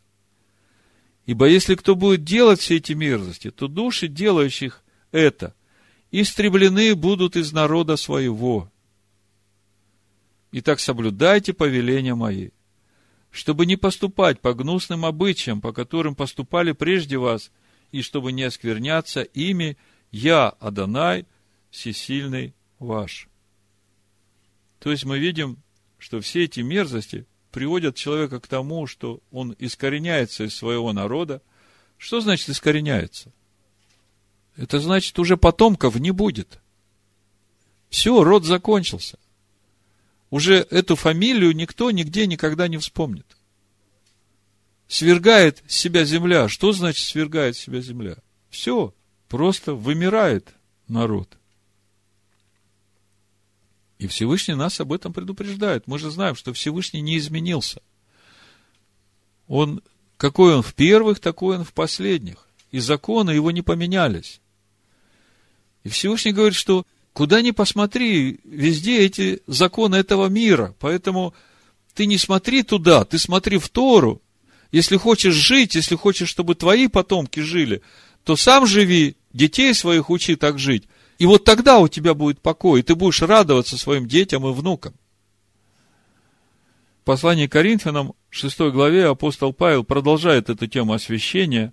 Ибо 1.24 1.46
если 1.46 1.74
кто 1.74 1.96
будет 1.96 2.22
делать 2.22 2.60
все 2.60 2.76
эти 2.76 2.92
мерзости, 2.92 3.50
то 3.50 3.66
души, 3.66 4.08
делающих 4.08 4.84
это, 5.10 5.54
истреблены 6.10 6.94
будут 6.94 7.34
из 7.34 7.50
народа 7.50 7.96
своего. 7.96 8.70
Итак, 10.52 10.78
соблюдайте 10.78 11.54
повеления 11.54 12.14
мои, 12.14 12.50
чтобы 13.30 13.64
не 13.64 13.76
поступать 13.76 14.40
по 14.40 14.52
гнусным 14.52 15.06
обычаям, 15.06 15.62
по 15.62 15.72
которым 15.72 16.14
поступали 16.14 16.72
прежде 16.72 17.16
вас, 17.16 17.50
и 17.90 18.02
чтобы 18.02 18.32
не 18.32 18.42
оскверняться 18.42 19.22
ими, 19.22 19.78
я, 20.10 20.50
Адонай, 20.50 21.24
всесильный 21.70 22.54
ваш. 22.78 23.28
То 24.78 24.90
есть 24.90 25.04
мы 25.04 25.18
видим, 25.18 25.62
что 25.98 26.20
все 26.20 26.44
эти 26.44 26.60
мерзости 26.60 27.26
приводят 27.50 27.96
человека 27.96 28.40
к 28.40 28.46
тому, 28.46 28.86
что 28.86 29.20
он 29.30 29.56
искореняется 29.58 30.44
из 30.44 30.54
своего 30.54 30.92
народа. 30.92 31.42
Что 31.96 32.20
значит 32.20 32.48
искореняется? 32.48 33.32
Это 34.56 34.80
значит, 34.80 35.18
уже 35.18 35.36
потомков 35.36 35.96
не 35.96 36.10
будет. 36.10 36.60
Все, 37.88 38.22
род 38.22 38.44
закончился 38.44 39.18
уже 40.30 40.66
эту 40.70 40.96
фамилию 40.96 41.54
никто 41.54 41.90
нигде 41.90 42.26
никогда 42.26 42.68
не 42.68 42.78
вспомнит. 42.78 43.26
Свергает 44.88 45.62
себя 45.66 46.04
земля. 46.04 46.48
Что 46.48 46.72
значит 46.72 47.06
свергает 47.06 47.56
себя 47.56 47.80
земля? 47.80 48.16
Все, 48.50 48.94
просто 49.28 49.74
вымирает 49.74 50.54
народ. 50.88 51.36
И 53.98 54.06
Всевышний 54.06 54.54
нас 54.54 54.80
об 54.80 54.92
этом 54.92 55.12
предупреждает. 55.12 55.86
Мы 55.86 55.98
же 55.98 56.10
знаем, 56.10 56.34
что 56.34 56.52
Всевышний 56.52 57.00
не 57.00 57.16
изменился. 57.18 57.80
Он, 59.48 59.82
какой 60.16 60.54
он 60.54 60.62
в 60.62 60.74
первых, 60.74 61.20
такой 61.20 61.58
он 61.58 61.64
в 61.64 61.72
последних. 61.72 62.48
И 62.72 62.78
законы 62.78 63.30
его 63.30 63.50
не 63.50 63.62
поменялись. 63.62 64.40
И 65.84 65.88
Всевышний 65.88 66.32
говорит, 66.32 66.56
что 66.56 66.84
Куда 67.16 67.40
ни 67.40 67.50
посмотри, 67.50 68.40
везде 68.44 68.98
эти 68.98 69.40
законы 69.46 69.96
этого 69.96 70.26
мира. 70.26 70.74
Поэтому 70.80 71.32
ты 71.94 72.04
не 72.04 72.18
смотри 72.18 72.62
туда, 72.62 73.06
ты 73.06 73.18
смотри 73.18 73.56
в 73.56 73.70
Тору. 73.70 74.20
Если 74.70 74.98
хочешь 74.98 75.32
жить, 75.32 75.76
если 75.76 75.94
хочешь, 75.94 76.28
чтобы 76.28 76.54
твои 76.56 76.88
потомки 76.88 77.40
жили, 77.40 77.80
то 78.22 78.36
сам 78.36 78.66
живи, 78.66 79.16
детей 79.32 79.72
своих 79.72 80.10
учи 80.10 80.36
так 80.36 80.58
жить. 80.58 80.84
И 81.18 81.26
вот 81.26 81.44
тогда 81.44 81.78
у 81.78 81.88
тебя 81.88 82.14
будет 82.14 82.40
покой, 82.40 82.80
и 82.80 82.82
ты 82.82 82.94
будешь 82.94 83.22
радоваться 83.22 83.78
своим 83.78 84.06
детям 84.06 84.46
и 84.46 84.52
внукам. 84.52 84.94
В 87.00 87.04
послании 87.04 87.46
к 87.46 87.52
Коринфянам, 87.52 88.14
6 88.30 88.60
главе, 88.72 89.06
апостол 89.06 89.52
Павел 89.52 89.84
продолжает 89.84 90.50
эту 90.50 90.66
тему 90.66 90.92
освящения 90.92 91.72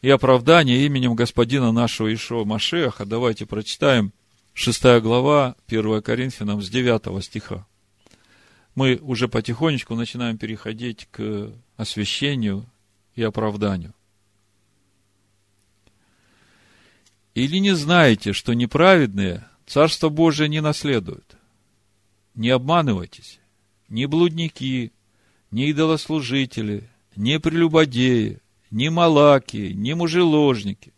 и 0.00 0.10
оправдания 0.10 0.84
именем 0.86 1.14
Господина 1.14 1.72
нашего 1.72 2.12
Ишуа 2.12 2.44
Машеха. 2.44 3.04
Давайте 3.04 3.46
прочитаем 3.46 4.12
6 4.54 5.00
глава, 5.00 5.54
1 5.68 6.02
Коринфянам, 6.02 6.62
с 6.62 6.68
9 6.70 7.22
стиха. 7.22 7.66
Мы 8.74 8.98
уже 9.02 9.28
потихонечку 9.28 9.94
начинаем 9.94 10.38
переходить 10.38 11.06
к 11.10 11.50
освящению 11.76 12.66
и 13.14 13.22
оправданию. 13.22 13.92
Или 17.36 17.58
не 17.58 17.76
знаете, 17.76 18.32
что 18.32 18.54
неправедные 18.54 19.46
Царство 19.66 20.08
Божие 20.08 20.48
не 20.48 20.62
наследуют? 20.62 21.36
Не 22.34 22.48
обманывайтесь. 22.48 23.40
Ни 23.90 24.06
блудники, 24.06 24.90
ни 25.50 25.68
идолослужители, 25.70 26.88
ни 27.14 27.36
прелюбодеи, 27.36 28.40
ни 28.70 28.88
малаки, 28.88 29.74
ни 29.74 29.92
мужеложники, 29.92 30.94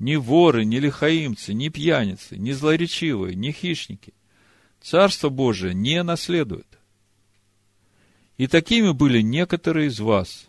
ни 0.00 0.16
воры, 0.16 0.64
ни 0.64 0.78
лихаимцы, 0.78 1.54
ни 1.54 1.68
пьяницы, 1.68 2.36
ни 2.36 2.50
злоречивые, 2.50 3.36
ни 3.36 3.52
хищники 3.52 4.12
Царство 4.80 5.28
Божие 5.28 5.72
не 5.72 6.02
наследуют. 6.02 6.80
И 8.38 8.48
такими 8.48 8.90
были 8.90 9.20
некоторые 9.20 9.86
из 9.86 10.00
вас, 10.00 10.48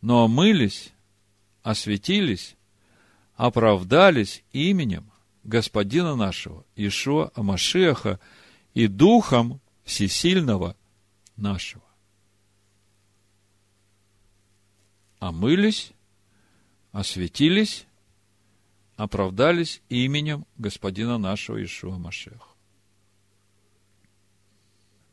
но 0.00 0.24
омылись, 0.24 0.90
осветились, 1.62 2.56
оправдались 3.40 4.44
именем 4.52 5.10
Господина 5.44 6.14
нашего, 6.14 6.66
Ишуа 6.76 7.32
Амашеха, 7.34 8.20
и 8.74 8.86
Духом 8.86 9.62
Всесильного 9.82 10.76
нашего. 11.36 11.82
Омылись, 15.20 15.92
осветились, 16.92 17.86
оправдались 18.96 19.80
именем 19.88 20.44
Господина 20.58 21.16
нашего 21.16 21.64
Ишуа 21.64 21.96
Машеха. 21.96 22.44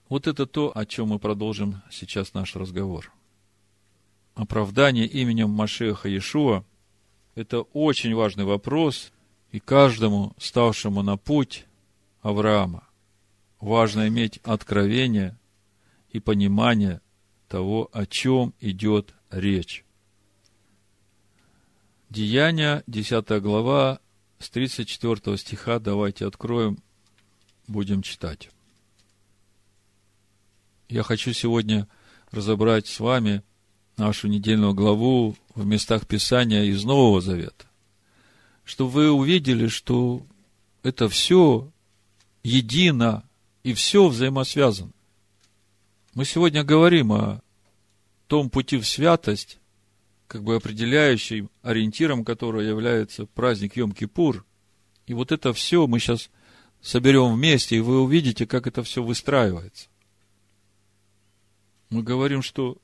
Вот 0.09 0.27
это 0.27 0.45
то, 0.45 0.77
о 0.77 0.85
чем 0.85 1.07
мы 1.09 1.19
продолжим 1.19 1.81
сейчас 1.89 2.33
наш 2.33 2.57
разговор. 2.57 3.09
Оправдание 4.35 5.05
именем 5.05 5.49
Машеха 5.49 6.09
Иешуа– 6.09 6.65
это 7.37 7.61
очень 7.61 8.15
важный 8.15 8.45
вопрос, 8.45 9.11
и 9.51 9.59
каждому, 9.59 10.33
ставшему 10.39 11.03
на 11.03 11.17
путь 11.17 11.65
Авраама, 12.21 12.87
важно 13.59 14.07
иметь 14.07 14.39
откровение 14.43 15.37
и 16.09 16.19
понимание 16.19 16.99
того, 17.47 17.91
о 17.93 18.07
чем 18.07 18.55
идет 18.59 19.13
речь. 19.29 19.85
Деяния, 22.09 22.83
10 22.87 23.29
глава, 23.39 23.99
с 24.39 24.49
34 24.49 25.37
стиха 25.37 25.77
давайте 25.77 26.25
откроем, 26.25 26.79
будем 27.67 28.01
читать. 28.01 28.49
Я 30.89 31.03
хочу 31.03 31.33
сегодня 31.33 31.87
разобрать 32.31 32.87
с 32.87 32.99
вами 32.99 33.43
нашу 33.95 34.27
недельную 34.27 34.73
главу 34.73 35.35
в 35.57 35.65
местах 35.65 36.07
Писания 36.07 36.63
из 36.63 36.83
Нового 36.83 37.19
Завета, 37.21 37.65
чтобы 38.63 38.91
вы 38.91 39.11
увидели, 39.11 39.67
что 39.67 40.25
это 40.83 41.09
все 41.09 41.69
едино 42.43 43.23
и 43.63 43.73
все 43.73 44.07
взаимосвязано. 44.07 44.91
Мы 46.13 46.25
сегодня 46.25 46.63
говорим 46.63 47.11
о 47.11 47.41
том 48.27 48.49
пути 48.49 48.77
в 48.77 48.87
святость, 48.87 49.59
как 50.27 50.43
бы 50.43 50.55
определяющим 50.55 51.49
ориентиром 51.61 52.23
которого 52.23 52.61
является 52.61 53.25
праздник 53.25 53.75
Йом-Кипур. 53.75 54.43
И 55.05 55.13
вот 55.13 55.31
это 55.31 55.53
все 55.53 55.87
мы 55.87 55.99
сейчас 55.99 56.29
соберем 56.81 57.33
вместе, 57.33 57.77
и 57.77 57.81
вы 57.81 58.01
увидите, 58.01 58.45
как 58.45 58.67
это 58.67 58.83
все 58.83 59.03
выстраивается 59.03 59.89
мы 61.89 62.03
говорим, 62.03 62.41
что 62.41 62.77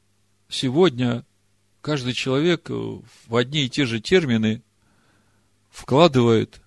сегодня 0.50 1.26
каждый 1.84 2.14
человек 2.14 2.70
в 2.70 3.36
одни 3.36 3.66
и 3.66 3.70
те 3.70 3.86
же 3.86 4.00
термины 4.00 4.64
вкладывает 5.70 6.62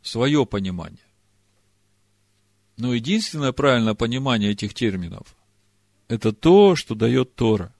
свое 0.00 0.46
понимание. 0.46 1.04
Но 2.76 2.94
единственное 2.94 3.52
правильное 3.52 3.94
понимание 3.94 4.52
этих 4.52 4.72
терминов– 4.72 5.36
это 6.08 6.32
то, 6.32 6.76
что 6.76 6.94
дает 6.94 7.34
Тора. 7.34 7.74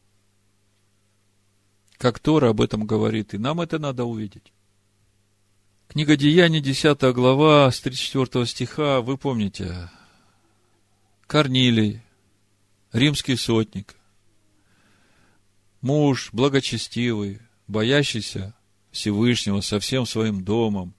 Как 1.97 2.18
Тора 2.18 2.51
об 2.51 2.61
этом 2.61 2.87
говорит, 2.87 3.35
и 3.35 3.39
нам 3.39 3.61
это 3.61 3.79
надо 3.79 4.05
увидеть. 4.05 4.53
Книга 5.87 6.16
Деяний, 6.16 6.61
10 6.61 7.01
глава, 7.14 7.70
с 7.70 7.81
34 7.81 8.47
стиха, 8.47 9.01
вы 9.01 9.16
помните, 9.16 9.91
Корнилий, 11.29 12.03
римский 12.93 13.37
сотник, 13.37 13.95
муж 15.85 16.30
благочестивый, 16.32 17.41
боящийся 17.68 18.55
Всевышнего 18.91 19.61
со 19.61 19.78
всем 19.80 20.07
своим 20.07 20.43
домом, 20.43 20.95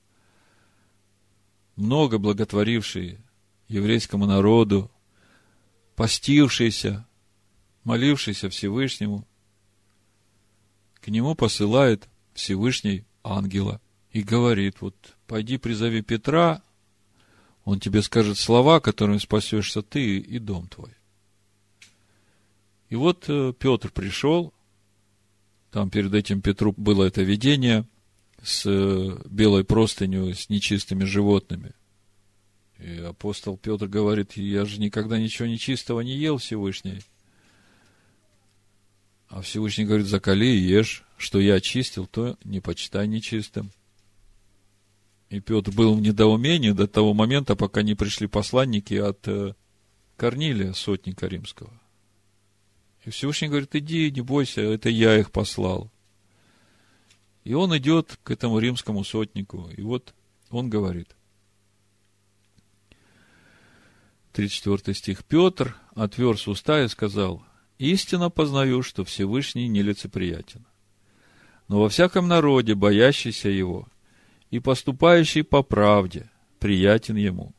много 1.75 2.19
благотворивший 2.19 3.17
еврейскому 3.67 4.27
народу, 4.27 4.91
постившийся, 5.95 7.07
молившийся 7.83 8.47
Всевышнему, 8.49 9.27
к 11.01 11.07
нему 11.07 11.33
посылает 11.33 12.07
Всевышний 12.35 13.05
ангела 13.23 13.81
и 14.11 14.21
говорит, 14.21 14.81
вот, 14.81 14.95
пойди 15.25 15.57
призови 15.57 16.01
Петра, 16.01 16.61
он 17.63 17.79
тебе 17.79 18.03
скажет 18.03 18.37
слова, 18.37 18.79
которыми 18.79 19.17
спасешься 19.17 19.81
ты 19.81 20.19
и 20.19 20.37
дом 20.37 20.67
твой. 20.67 20.93
И 22.89 22.95
вот 22.95 23.25
э, 23.27 23.51
Петр 23.57 23.89
пришел, 23.89 24.53
там 25.75 25.89
перед 25.89 26.13
этим 26.13 26.39
Петру 26.41 26.73
было 26.77 27.03
это 27.03 27.21
видение 27.21 27.85
с 28.41 28.65
э, 28.65 29.17
белой 29.25 29.65
простынью, 29.65 30.33
с 30.33 30.47
нечистыми 30.47 31.03
животными. 31.03 31.73
И 32.79 32.99
апостол 32.99 33.57
Петр 33.57 33.87
говорит, 33.87 34.37
я 34.37 34.63
же 34.63 34.79
никогда 34.79 35.19
ничего 35.19 35.49
нечистого 35.49 35.99
не 35.99 36.15
ел 36.15 36.37
Всевышний. 36.37 37.01
А 39.27 39.41
Всевышний 39.41 39.83
говорит, 39.83 40.07
закали 40.07 40.45
и 40.45 40.59
ешь, 40.59 41.03
что 41.17 41.41
я 41.41 41.55
очистил, 41.55 42.07
то 42.07 42.37
не 42.45 42.61
почитай 42.61 43.05
нечистым. 43.05 43.69
И 45.29 45.41
Петр 45.41 45.71
был 45.71 45.93
в 45.93 46.01
недоумении 46.01 46.71
до 46.71 46.87
того 46.87 47.13
момента, 47.13 47.57
пока 47.57 47.81
не 47.81 47.95
пришли 47.95 48.27
посланники 48.27 48.93
от 48.93 49.27
э, 49.27 49.55
Корнилия, 50.15 50.71
сотника 50.71 51.27
римского. 51.27 51.73
И 53.05 53.11
Всевышний 53.11 53.47
говорит, 53.47 53.75
иди, 53.75 54.11
не 54.11 54.21
бойся, 54.21 54.61
это 54.61 54.89
я 54.89 55.17
их 55.17 55.31
послал. 55.31 55.91
И 57.43 57.53
он 57.53 57.75
идет 57.77 58.17
к 58.23 58.31
этому 58.31 58.57
римскому 58.57 59.03
сотнику. 59.03 59.69
И 59.77 59.81
вот 59.83 60.15
он 60.49 60.69
говорит. 60.69 61.15
34 64.33 64.95
стих. 64.95 65.23
Петр 65.23 65.77
отверз 65.93 66.47
уста 66.47 66.83
и 66.83 66.87
сказал, 66.87 67.45
«Истинно 67.77 68.29
познаю, 68.29 68.81
что 68.81 69.05
Всевышний 69.05 69.67
нелицеприятен. 69.67 70.65
Но 71.67 71.81
во 71.81 71.89
всяком 71.89 72.27
народе, 72.27 72.73
боящийся 72.73 73.49
его 73.49 73.87
и 74.49 74.59
поступающий 74.59 75.43
по 75.43 75.61
правде, 75.61 76.29
приятен 76.59 77.15
ему». 77.15 77.53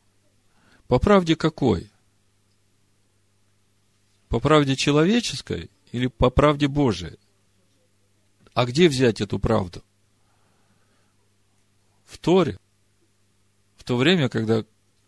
По 0.87 0.99
правде 0.99 1.35
какой? 1.35 1.89
По 4.29 4.39
правде 4.39 4.75
человеческой 4.75 5.69
или 5.91 6.07
по 6.07 6.29
правде 6.29 6.67
Божией? 6.67 7.17
А 8.53 8.65
где 8.65 8.89
взять 8.89 9.21
эту 9.21 9.39
правду? 9.39 9.83
В 12.05 12.17
Торе. 12.17 12.59
В 13.77 13.83
то 13.83 13.95
время, 13.95 14.29
когда 14.29 14.65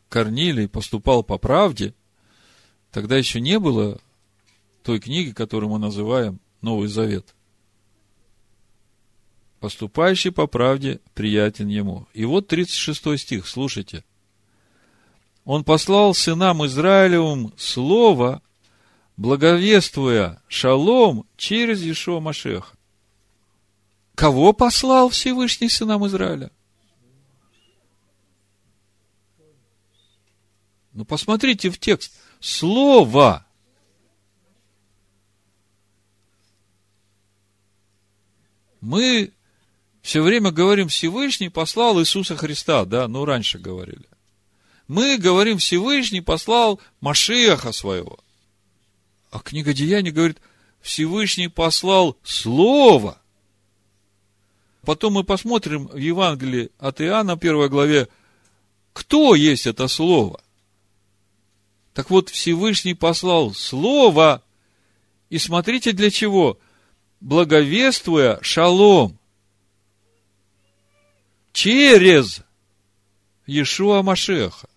Корнилий 0.07 0.69
поступал 0.69 1.23
по 1.23 1.37
правде, 1.37 1.93
тогда 2.91 3.17
еще 3.17 3.41
не 3.41 3.59
было 3.59 3.99
той 4.83 4.99
книги, 4.99 5.31
которую 5.31 5.71
мы 5.71 5.79
называем 5.79 6.39
Новый 6.61 6.87
Завет. 6.87 7.35
Поступающий 9.59 10.31
по 10.31 10.47
правде 10.47 11.01
приятен 11.13 11.67
ему. 11.67 12.07
И 12.13 12.23
вот 12.23 12.47
36 12.47 13.19
стих, 13.19 13.47
слушайте. 13.47 14.05
Он 15.43 15.63
послал 15.63 16.13
сынам 16.13 16.65
Израилевым 16.65 17.53
слово 17.57 18.41
благовествуя 19.19 20.41
шалом 20.47 21.27
через 21.35 21.83
Ишуа 21.83 22.21
Машеха. 22.21 22.77
Кого 24.15 24.53
послал 24.53 25.09
Всевышний 25.09 25.67
сынам 25.67 26.07
Израиля? 26.07 26.51
Ну, 30.93 31.03
посмотрите 31.03 31.69
в 31.69 31.77
текст. 31.77 32.17
Слово. 32.39 33.45
Мы 38.79 39.33
все 40.01 40.21
время 40.21 40.51
говорим, 40.51 40.87
Всевышний 40.87 41.49
послал 41.49 41.99
Иисуса 41.99 42.37
Христа, 42.37 42.85
да, 42.85 43.09
ну, 43.09 43.25
раньше 43.25 43.59
говорили. 43.59 44.07
Мы 44.87 45.17
говорим, 45.17 45.57
Всевышний 45.57 46.21
послал 46.21 46.79
Машеха 47.01 47.73
своего– 47.73 48.17
а 49.31 49.39
книга 49.39 49.73
Деяний 49.73 50.11
говорит, 50.11 50.39
Всевышний 50.81 51.47
послал 51.47 52.17
Слово. 52.23 53.21
Потом 54.83 55.13
мы 55.13 55.23
посмотрим 55.23 55.87
в 55.87 55.97
Евангелии 55.97 56.71
от 56.79 57.01
Иоанна, 57.01 57.37
первой 57.37 57.69
главе, 57.69 58.07
кто 58.93 59.35
есть 59.35 59.67
это 59.67 59.87
Слово. 59.87 60.41
Так 61.93 62.09
вот, 62.09 62.29
Всевышний 62.29 62.93
послал 62.93 63.53
Слово, 63.53 64.41
и 65.29 65.37
смотрите 65.37 65.91
для 65.91 66.09
чего. 66.09 66.57
благовествуя 67.19 68.39
шалом 68.41 69.19
через 71.51 72.41
Иешуа 73.45 74.01
Машеха. 74.01 74.68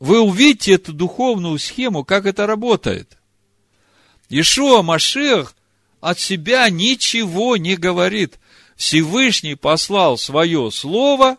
Вы 0.00 0.20
увидите 0.20 0.72
эту 0.72 0.94
духовную 0.94 1.58
схему, 1.58 2.04
как 2.04 2.24
это 2.24 2.46
работает. 2.46 3.18
Иешуа 4.30 4.82
Машех 4.82 5.54
от 6.00 6.18
себя 6.18 6.68
ничего 6.70 7.58
не 7.58 7.76
говорит. 7.76 8.38
Всевышний 8.76 9.56
послал 9.56 10.16
свое 10.16 10.70
слово 10.70 11.36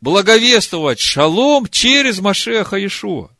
благовествовать 0.00 0.98
шалом 0.98 1.66
через 1.68 2.18
Машеха 2.18 2.76
Иешуа. 2.76 3.30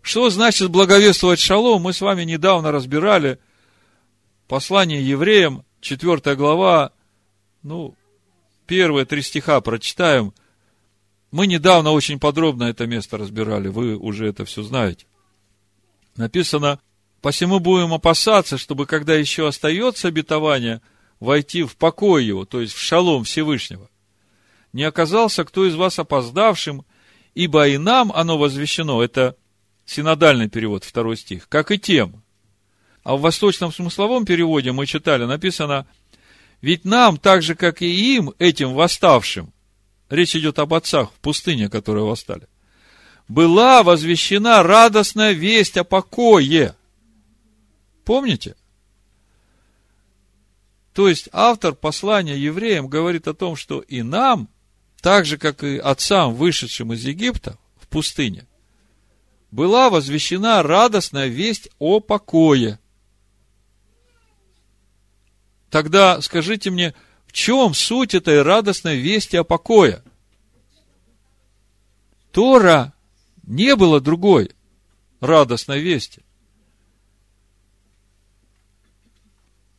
Что 0.00 0.30
значит 0.30 0.70
благовествовать 0.70 1.40
шалом? 1.40 1.82
Мы 1.82 1.92
с 1.92 2.00
вами 2.00 2.24
недавно 2.24 2.72
разбирали 2.72 3.38
послание 4.48 5.06
евреям, 5.06 5.64
4 5.82 6.34
глава, 6.36 6.92
ну, 7.62 7.94
первые 8.66 9.04
три 9.04 9.20
стиха 9.20 9.60
прочитаем. 9.60 10.32
Мы 11.30 11.46
недавно 11.46 11.92
очень 11.92 12.18
подробно 12.18 12.64
это 12.64 12.86
место 12.86 13.16
разбирали, 13.16 13.68
вы 13.68 13.96
уже 13.96 14.26
это 14.26 14.44
все 14.44 14.62
знаете. 14.62 15.06
Написано, 16.16 16.80
посему 17.20 17.60
будем 17.60 17.92
опасаться, 17.92 18.58
чтобы 18.58 18.86
когда 18.86 19.14
еще 19.14 19.46
остается 19.46 20.08
обетование, 20.08 20.80
войти 21.20 21.62
в 21.62 21.76
покой 21.76 22.24
его, 22.24 22.44
то 22.44 22.60
есть 22.60 22.72
в 22.72 22.80
шалом 22.80 23.24
Всевышнего. 23.24 23.88
Не 24.72 24.84
оказался 24.84 25.44
кто 25.44 25.66
из 25.66 25.74
вас 25.74 25.98
опоздавшим, 25.98 26.84
ибо 27.34 27.68
и 27.68 27.78
нам 27.78 28.10
оно 28.12 28.38
возвещено, 28.38 29.02
это 29.02 29.36
синодальный 29.84 30.48
перевод, 30.48 30.84
второй 30.84 31.16
стих, 31.16 31.48
как 31.48 31.70
и 31.70 31.78
тем. 31.78 32.22
А 33.02 33.16
в 33.16 33.20
восточном 33.20 33.72
смысловом 33.72 34.24
переводе 34.24 34.72
мы 34.72 34.86
читали, 34.86 35.24
написано, 35.24 35.86
ведь 36.60 36.84
нам, 36.84 37.16
так 37.16 37.42
же, 37.42 37.54
как 37.54 37.82
и 37.82 38.14
им, 38.16 38.32
этим 38.38 38.74
восставшим, 38.74 39.52
речь 40.10 40.36
идет 40.36 40.58
об 40.58 40.74
отцах 40.74 41.10
в 41.12 41.20
пустыне, 41.20 41.70
которые 41.70 42.04
восстали, 42.04 42.48
была 43.28 43.82
возвещена 43.82 44.62
радостная 44.62 45.32
весть 45.32 45.76
о 45.76 45.84
покое. 45.84 46.74
Помните? 48.04 48.56
То 50.92 51.08
есть 51.08 51.28
автор 51.32 51.74
послания 51.74 52.36
евреям 52.36 52.88
говорит 52.88 53.28
о 53.28 53.34
том, 53.34 53.54
что 53.54 53.80
и 53.80 54.02
нам, 54.02 54.48
так 55.00 55.24
же, 55.24 55.38
как 55.38 55.62
и 55.62 55.78
отцам, 55.78 56.34
вышедшим 56.34 56.92
из 56.92 57.04
Египта 57.04 57.56
в 57.80 57.86
пустыне, 57.86 58.46
была 59.52 59.90
возвещена 59.90 60.62
радостная 60.62 61.28
весть 61.28 61.68
о 61.78 62.00
покое. 62.00 62.80
Тогда 65.70 66.20
скажите 66.20 66.70
мне, 66.70 66.94
в 67.30 67.32
чем 67.32 67.74
суть 67.74 68.16
этой 68.16 68.42
радостной 68.42 68.98
вести 68.98 69.36
о 69.36 69.44
покое? 69.44 70.02
Тора 72.32 72.92
не 73.44 73.76
было 73.76 74.00
другой 74.00 74.50
радостной 75.20 75.78
вести. 75.80 76.22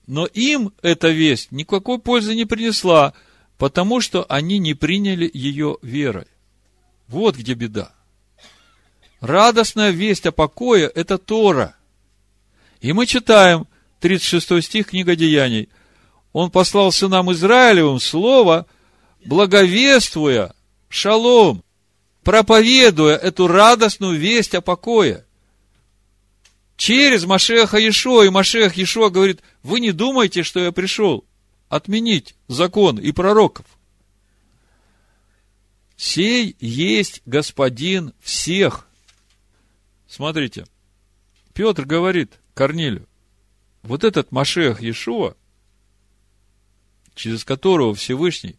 Но 0.07 0.25
им 0.27 0.73
эта 0.81 1.09
весть 1.09 1.51
никакой 1.51 1.99
пользы 1.99 2.35
не 2.35 2.45
принесла, 2.45 3.13
потому 3.57 3.99
что 3.99 4.25
они 4.29 4.57
не 4.57 4.73
приняли 4.73 5.29
ее 5.33 5.77
верой. 5.81 6.27
Вот 7.09 7.35
где 7.35 7.53
беда. 7.53 7.93
Радостная 9.19 9.89
весть 9.89 10.25
о 10.25 10.31
покое– 10.31 10.89
это 10.95 11.17
Тора. 11.17 11.75
И 12.79 12.93
мы 12.93 13.05
читаем 13.05 13.67
36 13.99 14.63
стих 14.63 14.87
книга 14.87 15.17
Деяний. 15.17 15.67
Он 16.33 16.49
послал 16.49 16.91
сынам 16.91 17.31
Израилевым 17.31 17.99
слово, 17.99 18.65
благовествуя 19.25 20.53
шалом, 20.89 21.63
проповедуя 22.23 23.15
эту 23.15 23.47
радостную 23.47 24.17
весть 24.17 24.55
о 24.55 24.61
покое. 24.61 25.25
Через 26.77 27.25
Машеха 27.25 27.77
Ешо, 27.77 28.23
и 28.23 28.29
Машех 28.29 28.75
Ешо 28.75 29.09
говорит, 29.09 29.41
вы 29.61 29.79
не 29.79 29.91
думайте, 29.91 30.43
что 30.43 30.59
я 30.59 30.71
пришел 30.71 31.25
отменить 31.69 32.35
закон 32.47 32.97
и 32.97 33.11
пророков. 33.11 33.65
Сей 35.95 36.55
есть 36.59 37.21
господин 37.25 38.13
всех– 38.21 38.87
Смотрите, 40.11 40.65
Петр 41.53 41.85
говорит 41.85 42.33
Корнилю, 42.53 43.07
вот 43.81 44.03
этот 44.03 44.33
Машех 44.33 44.81
Иешуа, 44.81 45.37
через 47.15 47.43
которого 47.43 47.95
Всевышний 47.95 48.55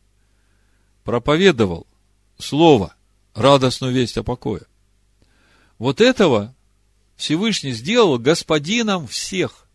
проповедовал 1.05 1.87
Слово, 2.39 2.95
радостную 3.35 3.93
весть 3.93 4.17
о 4.19 4.25
покое. 4.25 4.63
Вот 5.79 6.01
этого 6.01 6.55
Всевышний 7.17 7.73
сделал 7.73 8.19
господином 8.19 9.07
всех, 9.07 9.69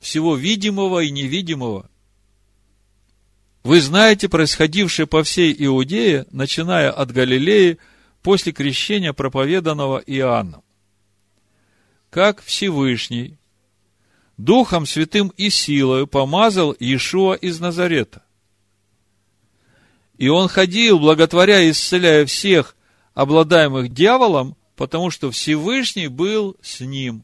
всего 0.00 0.36
видимого 0.36 1.00
и 1.00 1.10
невидимого. 1.10 1.88
Вы 3.62 3.80
знаете 3.80 4.28
происходившее 4.28 5.06
по 5.06 5.22
всей 5.22 5.54
Иудее, 5.58 6.26
начиная 6.30 6.90
от 6.90 7.12
Галилеи– 7.12 7.78
после 8.22 8.52
крещения, 8.52 9.12
проповеданного 9.12 9.98
Иоанном. 9.98 10.62
Как 12.10 12.42
Всевышний 12.42 13.38
Духом 14.44 14.86
Святым 14.86 15.28
и 15.36 15.50
силою 15.50 16.06
помазал 16.06 16.74
Иешуа 16.80 17.34
из 17.34 17.60
Назарета. 17.60 18.24
И 20.16 20.28
он 20.28 20.48
ходил, 20.48 20.98
благотворя 20.98 21.60
и 21.60 21.72
исцеляя 21.72 22.24
всех, 22.24 22.74
обладаемых 23.12 23.92
дьяволом, 23.92 24.56
потому 24.76 25.10
что 25.10 25.30
Всевышний 25.30 26.08
был 26.08 26.56
с 26.62 26.80
ним. 26.80 27.22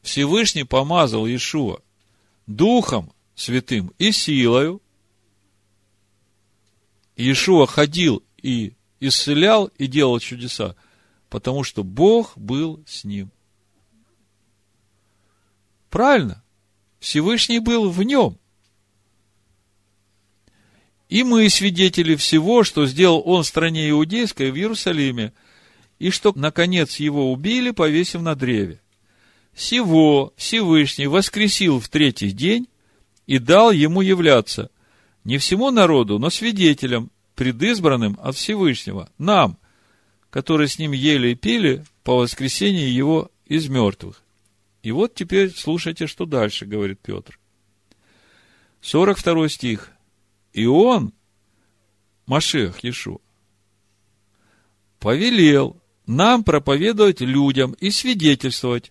Всевышний 0.00 0.64
помазал 0.64 1.26
Иешуа 1.26 1.82
Духом 2.46 3.12
Святым 3.34 3.92
и 3.98 4.10
силою. 4.10 4.80
Иешуа 7.14 7.66
ходил 7.66 8.22
и 8.40 8.72
исцелял, 9.00 9.66
и 9.76 9.86
делал 9.86 10.18
чудеса, 10.18 10.76
потому 11.28 11.62
что 11.62 11.84
Бог 11.84 12.32
был 12.38 12.82
с 12.86 13.04
ним. 13.04 13.30
Правильно? 15.90 16.42
Всевышний 17.00 17.60
был 17.60 17.90
в 17.90 18.02
нем. 18.02 18.38
И 21.08 21.22
мы 21.24 21.48
свидетели 21.48 22.16
всего, 22.16 22.64
что 22.64 22.86
сделал 22.86 23.22
он 23.24 23.42
в 23.42 23.46
стране 23.46 23.88
иудейской, 23.90 24.50
в 24.50 24.56
Иерусалиме, 24.56 25.32
и 25.98 26.10
что, 26.10 26.32
наконец, 26.34 26.96
его 26.96 27.32
убили, 27.32 27.70
повесив 27.70 28.20
на 28.20 28.34
древе. 28.34 28.80
Всего 29.54 30.32
Всевышний 30.36 31.06
воскресил 31.06 31.80
в 31.80 31.88
третий 31.88 32.30
день 32.30 32.68
и 33.26 33.38
дал 33.38 33.70
ему 33.72 34.02
являться 34.02 34.70
не 35.24 35.38
всему 35.38 35.70
народу, 35.70 36.18
но 36.18 36.30
свидетелям, 36.30 37.10
предизбранным 37.34 38.18
от 38.22 38.36
Всевышнего, 38.36 39.10
нам, 39.18 39.58
которые 40.30 40.68
с 40.68 40.78
ним 40.78 40.92
ели 40.92 41.28
и 41.28 41.34
пили 41.34 41.84
по 42.04 42.16
воскресении 42.16 42.88
его 42.88 43.30
из 43.46 43.68
мертвых. 43.68 44.22
И 44.88 44.90
вот 44.90 45.14
теперь 45.14 45.54
слушайте, 45.54 46.06
что 46.06 46.24
дальше 46.24 46.64
говорит 46.64 46.98
Петр. 47.00 47.38
42 48.80 49.50
стих. 49.50 49.90
И 50.54 50.64
он, 50.64 51.12
Машех 52.24 52.82
Ишу, 52.82 53.20
повелел 54.98 55.78
нам 56.06 56.42
проповедовать 56.42 57.20
людям 57.20 57.72
и 57.72 57.90
свидетельствовать, 57.90 58.90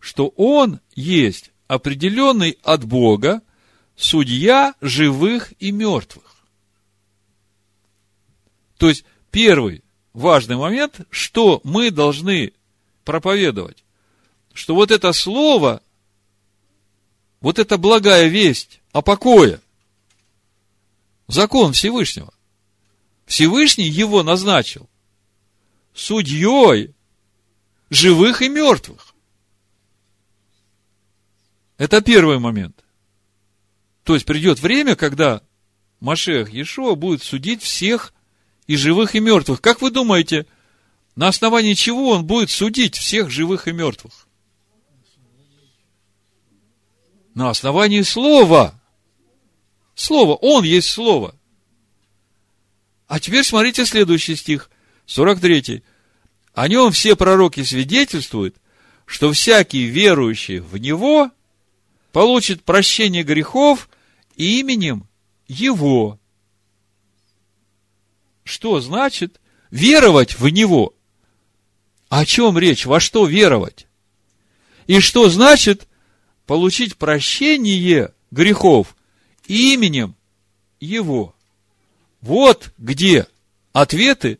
что 0.00 0.28
он 0.38 0.80
есть 0.94 1.52
определенный 1.66 2.58
от 2.62 2.86
Бога 2.86 3.42
судья 3.94 4.74
живых 4.80 5.52
и 5.58 5.70
мертвых. 5.70 6.46
То 8.78 8.88
есть, 8.88 9.04
первый 9.30 9.84
важный 10.14 10.56
момент, 10.56 11.02
что 11.10 11.60
мы 11.62 11.90
должны 11.90 12.54
проповедовать, 13.04 13.84
что 14.56 14.74
вот 14.74 14.90
это 14.90 15.12
слово, 15.12 15.82
вот 17.40 17.58
эта 17.58 17.78
благая 17.78 18.28
весть 18.28 18.80
о 18.92 19.02
покое, 19.02 19.60
закон 21.28 21.72
Всевышнего, 21.72 22.32
Всевышний 23.26 23.88
его 23.88 24.22
назначил 24.22 24.88
судьей 25.94 26.94
живых 27.90 28.42
и 28.42 28.48
мертвых. 28.48 29.14
Это 31.76 32.00
первый 32.00 32.38
момент. 32.38 32.82
То 34.04 34.14
есть 34.14 34.24
придет 34.24 34.60
время, 34.60 34.96
когда 34.96 35.42
Машех 36.00 36.50
Иешуа 36.50 36.94
будет 36.94 37.22
судить 37.22 37.62
всех 37.62 38.14
и 38.66 38.76
живых, 38.76 39.14
и 39.14 39.20
мертвых. 39.20 39.60
Как 39.60 39.82
вы 39.82 39.90
думаете, 39.90 40.46
на 41.14 41.28
основании 41.28 41.74
чего 41.74 42.10
он 42.10 42.24
будет 42.24 42.50
судить 42.50 42.96
всех 42.96 43.30
живых 43.30 43.68
и 43.68 43.72
мертвых? 43.72 44.25
На 47.36 47.50
основании 47.50 48.00
слова. 48.00 48.80
Слово. 49.94 50.36
Он 50.36 50.64
есть 50.64 50.88
слово. 50.88 51.34
А 53.08 53.20
теперь 53.20 53.44
смотрите 53.44 53.84
следующий 53.84 54.36
стих, 54.36 54.70
43. 55.04 55.84
О 56.54 56.66
нем 56.66 56.92
все 56.92 57.14
пророки 57.14 57.62
свидетельствуют, 57.62 58.56
что 59.04 59.30
всякий 59.32 59.84
верующий 59.84 60.60
в 60.60 60.78
Него 60.78 61.30
получит 62.10 62.64
прощение 62.64 63.22
грехов 63.22 63.90
именем 64.36 65.06
Его. 65.46 66.18
Что 68.44 68.80
значит 68.80 69.42
веровать 69.70 70.38
в 70.38 70.48
Него? 70.48 70.94
О 72.08 72.24
чем 72.24 72.56
речь? 72.56 72.86
Во 72.86 72.98
что 72.98 73.26
веровать? 73.26 73.86
И 74.86 75.00
что 75.00 75.28
значит 75.28 75.86
получить 76.46 76.96
прощение 76.96 78.12
грехов 78.30 78.96
именем 79.46 80.14
Его? 80.80 81.34
Вот 82.20 82.72
где 82.78 83.26
ответы, 83.72 84.38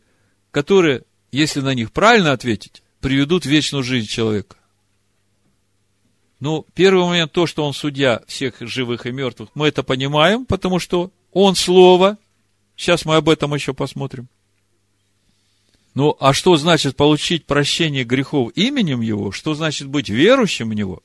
которые, 0.51 1.03
если 1.31 1.61
на 1.61 1.73
них 1.73 1.91
правильно 1.91 2.31
ответить, 2.31 2.81
приведут 2.99 3.45
в 3.45 3.49
вечную 3.49 3.83
жизнь 3.83 4.07
человека. 4.07 4.57
Ну, 6.39 6.65
первый 6.73 7.05
момент, 7.05 7.31
то, 7.31 7.47
что 7.47 7.65
он 7.65 7.73
судья 7.73 8.21
всех 8.27 8.55
живых 8.59 9.05
и 9.05 9.11
мертвых, 9.11 9.49
мы 9.55 9.67
это 9.67 9.83
понимаем, 9.83 10.45
потому 10.45 10.79
что 10.79 11.11
он 11.31 11.55
слово. 11.55 12.17
Сейчас 12.75 13.05
мы 13.05 13.15
об 13.15 13.29
этом 13.29 13.53
еще 13.55 13.73
посмотрим. 13.73 14.27
Ну, 15.95 16.15
а 16.19 16.33
что 16.33 16.57
значит 16.57 16.95
получить 16.95 17.45
прощение 17.45 18.03
грехов 18.03 18.51
именем 18.53 19.01
Его? 19.01 19.31
Что 19.31 19.55
значит 19.55 19.87
быть 19.87 20.09
верующим 20.09 20.69
в 20.69 20.73
Него? 20.75 21.01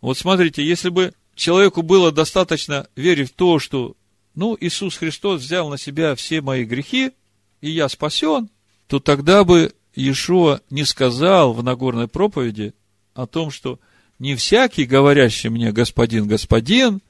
Вот 0.00 0.18
смотрите, 0.18 0.64
если 0.64 0.88
бы 0.88 1.14
человеку 1.34 1.82
было 1.82 2.12
достаточно 2.12 2.88
верить 2.96 3.30
в 3.30 3.34
то, 3.34 3.58
что, 3.58 3.96
ну, 4.34 4.56
Иисус 4.60 4.96
Христос 4.96 5.42
взял 5.42 5.68
на 5.68 5.78
себя 5.78 6.14
все 6.14 6.40
мои 6.40 6.64
грехи, 6.64 7.12
и 7.60 7.70
я 7.70 7.88
спасен, 7.88 8.50
то 8.86 9.00
тогда 9.00 9.44
бы 9.44 9.74
Иешуа 9.94 10.60
не 10.70 10.84
сказал 10.84 11.52
в 11.52 11.62
Нагорной 11.62 12.08
проповеди 12.08 12.74
о 13.14 13.26
том, 13.26 13.50
что 13.50 13.80
не 14.18 14.34
всякий, 14.36 14.84
говорящий 14.84 15.48
мне 15.48 15.72
«Господин, 15.72 16.26
Господин», 16.26 17.00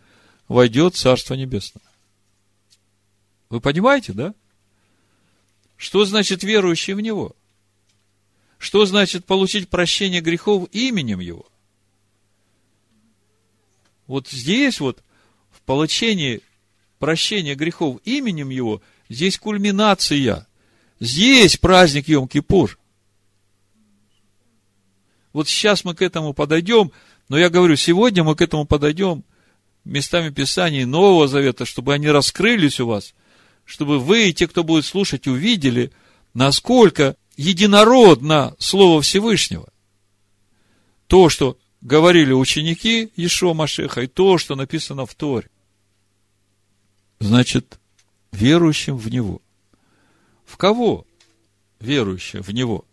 войдет 0.49 0.95
в 0.95 0.99
Царство 0.99 1.35
Небесное. 1.35 1.83
Вы 3.49 3.61
понимаете, 3.61 4.13
да? 4.13 4.35
Что 5.77 6.05
значит 6.05 6.43
верующий 6.43 6.95
в 6.95 7.01
Него? 7.01 7.35
Что 8.59 8.87
значит 8.87 9.25
получить 9.25 9.69
прощение 9.69 10.21
грехов 10.21 10.69
именем 10.73 11.21
Его? 11.21 11.47
Вот 14.07 14.29
здесь 14.29 14.81
вот, 14.81 15.03
в 15.51 15.61
получении 15.63 16.41
прощения 16.99 17.55
грехов 17.55 18.01
именем 18.05 18.51
Его, 18.51 18.83
здесь 19.09 19.39
кульминация. 19.39 20.47
Здесь 20.99 21.57
праздник 21.57 22.09
Йом-Кипур. 22.09 22.79
Вот 25.33 25.49
сейчас 25.49 25.85
мы 25.85 25.95
к 25.95 26.01
этому 26.01 26.33
подойдем, 26.33 26.93
но 27.29 27.39
я 27.39 27.51
говорю, 27.51 27.77
сегодня 27.77 28.25
мы 28.25 28.35
к 28.35 28.41
этому 28.41 28.65
подойдем 28.65 29.25
местами 29.85 30.31
Писаний 30.31 30.85
Нового 30.85 31.29
Завета, 31.29 31.67
чтобы 31.67 31.93
они 31.93 32.09
раскрылись 32.09 32.81
у 32.81 32.87
вас, 32.87 33.15
чтобы 33.67 33.99
вы 33.99 34.31
и 34.31 34.35
те, 34.35 34.49
кто 34.49 34.65
будет 34.65 34.87
слушать, 34.87 35.27
увидели, 35.27 35.93
насколько 36.33 37.17
единородно 37.37 38.57
Слово 38.59 39.03
Всевышнего. 39.03 39.69
То, 41.07 41.29
что 41.29 41.59
говорили 41.81 42.33
ученики 42.33 43.11
Ишо 43.17 43.55
Машеха, 43.55 44.03
и 44.03 44.07
то, 44.07 44.39
что 44.39 44.55
написано 44.55 45.07
в 45.07 45.15
Торе. 45.15 45.51
Значит, 47.19 47.79
верующим 48.33 48.97
в 48.97 49.09
Него. 49.09 49.41
В 50.45 50.57
кого 50.57 51.07
верующим 51.81 52.43
в 52.43 52.51
Него? 52.51 52.85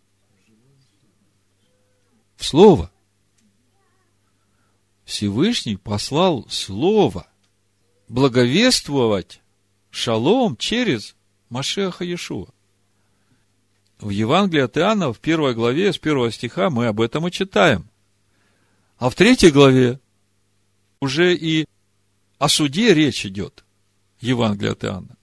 в 2.36 2.44
Слово. 2.44 2.90
Всевышний 5.04 5.76
послал 5.76 6.46
Слово 6.50 7.26
благовествовать 8.08 9.40
шалом 9.90 10.56
через 10.56 11.16
Машеха 11.48 12.04
Иешуа. 12.04 12.48
В 13.98 14.10
Евангелии 14.10 14.62
от 14.62 14.76
Иоанна, 14.76 15.12
в 15.12 15.20
первой 15.20 15.54
главе, 15.54 15.92
с 15.92 15.98
первого 15.98 16.30
стиха, 16.30 16.68
мы 16.68 16.86
об 16.86 17.00
этом 17.00 17.26
и 17.28 17.30
читаем. 17.30 17.88
А 19.04 19.10
в 19.10 19.14
третьей 19.14 19.50
главе 19.50 20.00
уже 20.98 21.36
и 21.36 21.66
о 22.38 22.48
суде 22.48 22.94
речь 22.94 23.26
идет. 23.26 23.62
Евангелие 24.18 24.72
от 24.72 24.82
Иоанна. 24.82 25.18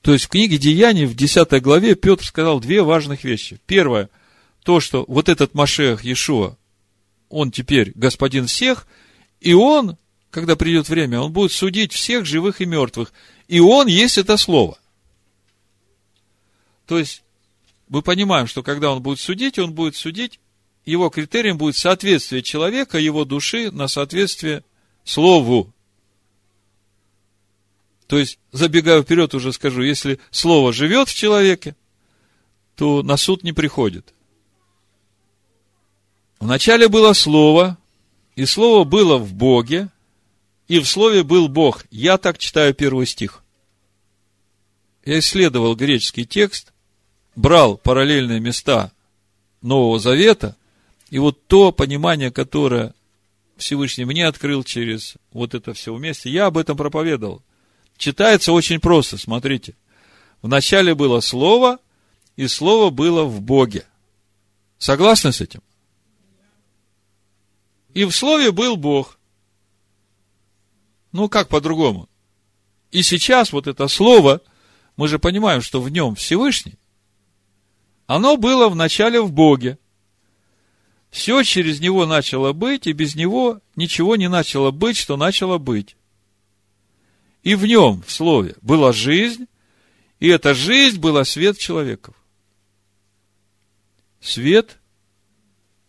То 0.00 0.12
есть 0.12 0.26
в 0.26 0.28
книге 0.28 0.58
Деяний 0.58 1.06
в 1.06 1.16
10 1.16 1.60
главе 1.60 1.96
Петр 1.96 2.24
сказал 2.24 2.60
две 2.60 2.84
важных 2.84 3.24
вещи. 3.24 3.60
Первое, 3.66 4.10
то, 4.62 4.78
что 4.78 5.04
вот 5.08 5.28
этот 5.28 5.54
Машех 5.54 6.04
Иешуа, 6.04 6.56
он 7.28 7.50
теперь 7.50 7.90
господин 7.96 8.46
всех, 8.46 8.86
и 9.40 9.54
он, 9.54 9.96
когда 10.30 10.54
придет 10.54 10.88
время, 10.88 11.18
он 11.18 11.32
будет 11.32 11.50
судить 11.50 11.92
всех 11.92 12.26
живых 12.26 12.60
и 12.60 12.64
мертвых. 12.64 13.12
И 13.48 13.58
он 13.58 13.88
есть 13.88 14.18
это 14.18 14.36
слово. 14.36 14.78
То 16.86 16.96
есть, 16.96 17.24
мы 17.88 18.02
понимаем, 18.02 18.46
что 18.46 18.62
когда 18.62 18.92
он 18.92 19.02
будет 19.02 19.18
судить, 19.18 19.58
он 19.58 19.72
будет 19.72 19.96
судить, 19.96 20.38
его 20.84 21.08
критерием 21.10 21.58
будет 21.58 21.76
соответствие 21.76 22.42
человека, 22.42 22.98
его 22.98 23.24
души 23.24 23.70
на 23.70 23.88
соответствие 23.88 24.64
Слову. 25.04 25.72
То 28.06 28.18
есть, 28.18 28.38
забегая 28.52 29.02
вперед, 29.02 29.34
уже 29.34 29.52
скажу, 29.52 29.82
если 29.82 30.18
слово 30.30 30.72
живет 30.72 31.08
в 31.08 31.14
человеке, 31.14 31.76
то 32.74 33.02
на 33.02 33.16
суд 33.16 33.44
не 33.44 33.52
приходит. 33.52 34.14
Вначале 36.40 36.88
было 36.88 37.12
слово, 37.12 37.78
и 38.34 38.44
слово 38.44 38.84
было 38.84 39.18
в 39.18 39.32
Боге, 39.34 39.88
и 40.68 40.80
в 40.80 40.86
слове 40.86 41.22
был 41.22 41.48
Бог. 41.48 41.84
Я 41.90 42.18
так 42.18 42.38
читаю 42.38 42.74
первый 42.74 43.06
стих. 43.06 43.42
Я 45.04 45.18
исследовал 45.18 45.76
греческий 45.76 46.26
текст, 46.26 46.72
брал 47.36 47.76
параллельные 47.76 48.40
места 48.40 48.92
Нового 49.60 49.98
Завета, 49.98 50.56
и 51.14 51.18
вот 51.18 51.46
то 51.46 51.72
понимание, 51.72 52.30
которое 52.30 52.94
Всевышний 53.56 54.04
мне 54.04 54.26
открыл 54.26 54.64
через 54.64 55.14
вот 55.32 55.54
это 55.54 55.72
все 55.72 55.94
вместе, 55.94 56.30
я 56.30 56.46
об 56.46 56.58
этом 56.58 56.76
проповедовал– 56.76 57.42
Читается 57.96 58.52
очень 58.52 58.80
просто, 58.80 59.18
смотрите. 59.18 59.74
Вначале 60.42 60.94
было 60.94 61.20
Слово, 61.20 61.78
и 62.36 62.46
Слово 62.46 62.90
было 62.90 63.24
в 63.24 63.40
Боге. 63.40 63.86
Согласны 64.78 65.32
с 65.32 65.40
этим? 65.40 65.62
И 67.94 68.04
в 68.04 68.12
Слове 68.12 68.50
был 68.50 68.76
Бог. 68.76 69.18
Ну, 71.12 71.28
как 71.28 71.48
по-другому? 71.48 72.08
И 72.90 73.02
сейчас 73.02 73.52
вот 73.52 73.66
это 73.66 73.86
Слово, 73.88 74.40
мы 74.96 75.08
же 75.08 75.18
понимаем, 75.18 75.62
что 75.62 75.80
в 75.80 75.88
нем 75.88 76.16
Всевышний, 76.16 76.74
оно 78.06 78.36
было 78.36 78.68
вначале 78.68 79.20
в 79.20 79.32
Боге. 79.32 79.78
Все 81.14 81.44
через 81.44 81.78
него 81.78 82.06
начало 82.06 82.52
быть, 82.52 82.88
и 82.88 82.92
без 82.92 83.14
него 83.14 83.60
ничего 83.76 84.16
не 84.16 84.28
начало 84.28 84.72
быть, 84.72 84.96
что 84.96 85.16
начало 85.16 85.58
быть. 85.58 85.94
И 87.44 87.54
в 87.54 87.64
нем, 87.66 88.02
в 88.02 88.10
слове, 88.10 88.56
была 88.62 88.92
жизнь, 88.92 89.46
и 90.18 90.26
эта 90.26 90.54
жизнь 90.54 90.98
была 90.98 91.24
свет 91.24 91.56
человеков. 91.56 92.16
Свет 94.20 94.76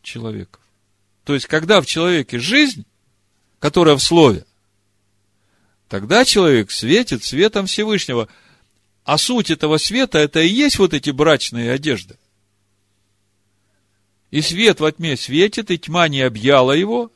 человеков. 0.04 0.62
То 1.24 1.34
есть, 1.34 1.48
когда 1.48 1.82
в 1.82 1.88
человеке 1.88 2.38
жизнь, 2.38 2.86
которая 3.58 3.96
в 3.96 4.04
слове, 4.04 4.46
тогда 5.90 6.24
человек 6.24 6.70
светит 6.70 7.24
светом 7.24 7.66
Всевышнего. 7.66 8.30
А 9.04 9.18
суть 9.18 9.50
этого 9.50 9.78
света, 9.78 10.20
это 10.20 10.42
и 10.42 10.50
есть 10.50 10.78
вот 10.78 10.94
эти 10.94 11.10
брачные 11.10 11.72
одежды. 11.72 12.16
И 14.32 14.42
свет 14.42 14.80
во 14.80 14.92
тьме 14.92 15.18
светит, 15.18 15.72
и 15.72 15.78
тьма 15.78 16.08
не 16.08 16.22
объяла 16.22 16.72
его. 16.72 17.12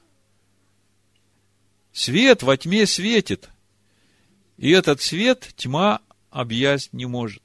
Свет 1.92 2.44
во 2.44 2.56
тьме 2.58 2.86
светит– 2.86 3.50
и 4.60 4.72
этот 4.72 5.02
свет 5.02 5.54
тьма 5.56 6.02
объять 6.30 6.90
не 6.92 7.06
может. 7.06 7.42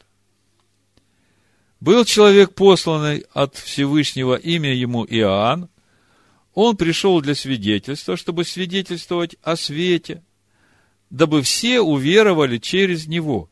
Был 1.79 2.05
человек 2.05 2.55
посланный 2.55 3.25
от 3.33 3.55
Всевышнего, 3.55 4.35
имя 4.35 4.75
ему 4.75 5.05
Иоанн. 5.05 5.69
Он 6.55 6.77
пришел 6.77 7.21
для 7.21 7.37
свидетельства, 7.37 8.17
чтобы 8.17 8.45
свидетельствовать 8.45 9.37
о 9.43 9.55
свете, 9.55 10.25
дабы 11.09 11.43
все 11.43 11.81
уверовали 11.81 12.59
через 12.59 13.07
него. 13.07 13.49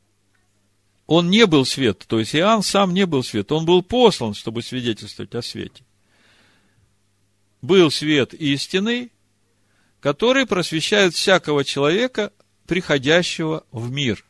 Он 1.06 1.30
не 1.30 1.46
был 1.46 1.64
свет, 1.64 2.04
то 2.08 2.18
есть 2.18 2.34
Иоанн 2.34 2.62
сам 2.62 2.94
не 2.94 3.06
был 3.06 3.22
свет, 3.22 3.52
он 3.52 3.64
был 3.64 3.82
послан, 3.82 4.34
чтобы 4.34 4.62
свидетельствовать 4.62 5.34
о 5.36 5.42
свете. 5.42 5.84
Был 7.62 7.90
свет 7.90 8.34
истины, 8.34 9.10
который 10.00 10.46
просвещает 10.46 11.14
всякого 11.14 11.64
человека, 11.64 12.32
приходящего 12.66 13.64
в 13.70 13.90
мир. 13.90 14.24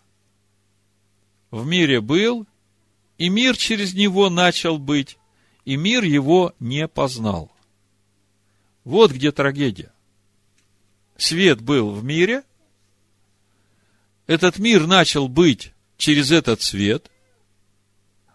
В 1.50 1.66
мире 1.66 2.00
был, 2.00 2.46
и 3.18 3.28
мир 3.28 3.56
через 3.56 3.94
него 3.94 4.30
начал 4.30 4.78
быть, 4.78 5.18
и 5.64 5.76
мир 5.76 6.04
его 6.04 6.54
не 6.60 6.86
познал. 6.88 7.50
Вот 8.84 9.12
где 9.12 9.32
трагедия. 9.32 9.92
Свет 11.16 11.60
был 11.60 11.90
в 11.90 12.04
мире, 12.04 12.42
этот 14.26 14.58
мир 14.58 14.86
начал 14.86 15.28
быть 15.28 15.72
через 15.96 16.30
этот 16.30 16.62
свет, 16.62 17.10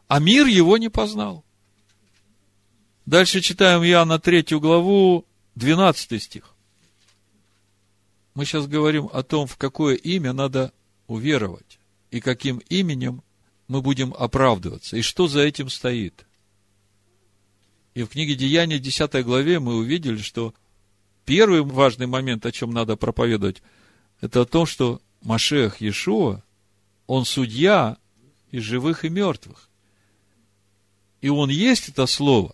а 0.08 0.20
мир 0.20 0.48
его 0.48 0.78
не 0.78 0.90
познал. 0.90 1.44
Дальше 3.08 3.40
читаем 3.40 3.86
Иоанна 3.86 4.20
3 4.20 4.60
главу, 4.60 5.26
12 5.56 6.22
стих. 6.22 6.54
Мы 8.36 8.44
сейчас 8.44 8.68
говорим 8.68 9.10
о 9.14 9.24
том, 9.24 9.48
в 9.48 9.56
какое 9.56 9.96
имя 9.96 10.34
надо 10.34 10.74
уверовать, 11.08 11.80
и 12.12 12.20
каким 12.20 12.58
именем 12.68 13.24
мы 13.70 13.82
будем 13.82 14.14
оправдываться, 14.14 14.98
и 14.98 15.02
что 15.02 15.30
за 15.30 15.40
этим 15.40 15.70
стоит. 15.70 16.26
И 17.94 18.04
в 18.04 18.10
книге 18.10 18.36
Деяния, 18.36 18.78
10 18.78 19.24
главе, 19.24 19.62
мы 19.62 19.78
увидели, 19.78 20.18
что 20.18 20.54
первый 21.24 21.62
важный 21.62 22.08
момент, 22.08 22.46
о 22.46 22.52
чем 22.52 22.72
надо 22.72 22.98
проповедовать, 22.98 23.64
это 24.20 24.42
о 24.42 24.46
том, 24.46 24.66
что 24.66 25.02
Машех 25.22 25.80
Иешуа, 25.80 26.44
он 27.06 27.24
судья 27.24 27.96
и 28.52 28.60
живых, 28.60 29.06
и 29.06 29.10
мертвых. 29.10 29.70
И 31.22 31.30
он 31.30 31.50
есть 31.50 31.88
это 31.88 32.06
слово, 32.06 32.54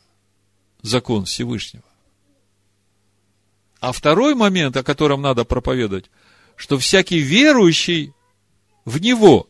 закон 0.84 1.25
Всевышнего. 1.25 1.84
А 3.79 3.91
второй 3.91 4.36
момент, 4.36 4.77
о 4.77 4.84
котором 4.84 5.21
надо 5.21 5.43
проповедовать, 5.43 6.11
что 6.55 6.77
всякий 6.77 7.19
верующий 7.19 8.13
в 8.86 9.01
Него, 9.01 9.49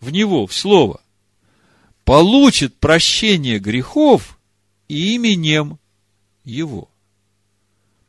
в 0.00 0.10
Него, 0.10 0.46
в 0.46 0.54
Слово, 0.54 1.02
получит 2.04 2.76
прощение 2.78 3.58
грехов 3.58 4.38
именем 4.88 5.78
Его. 6.44 6.88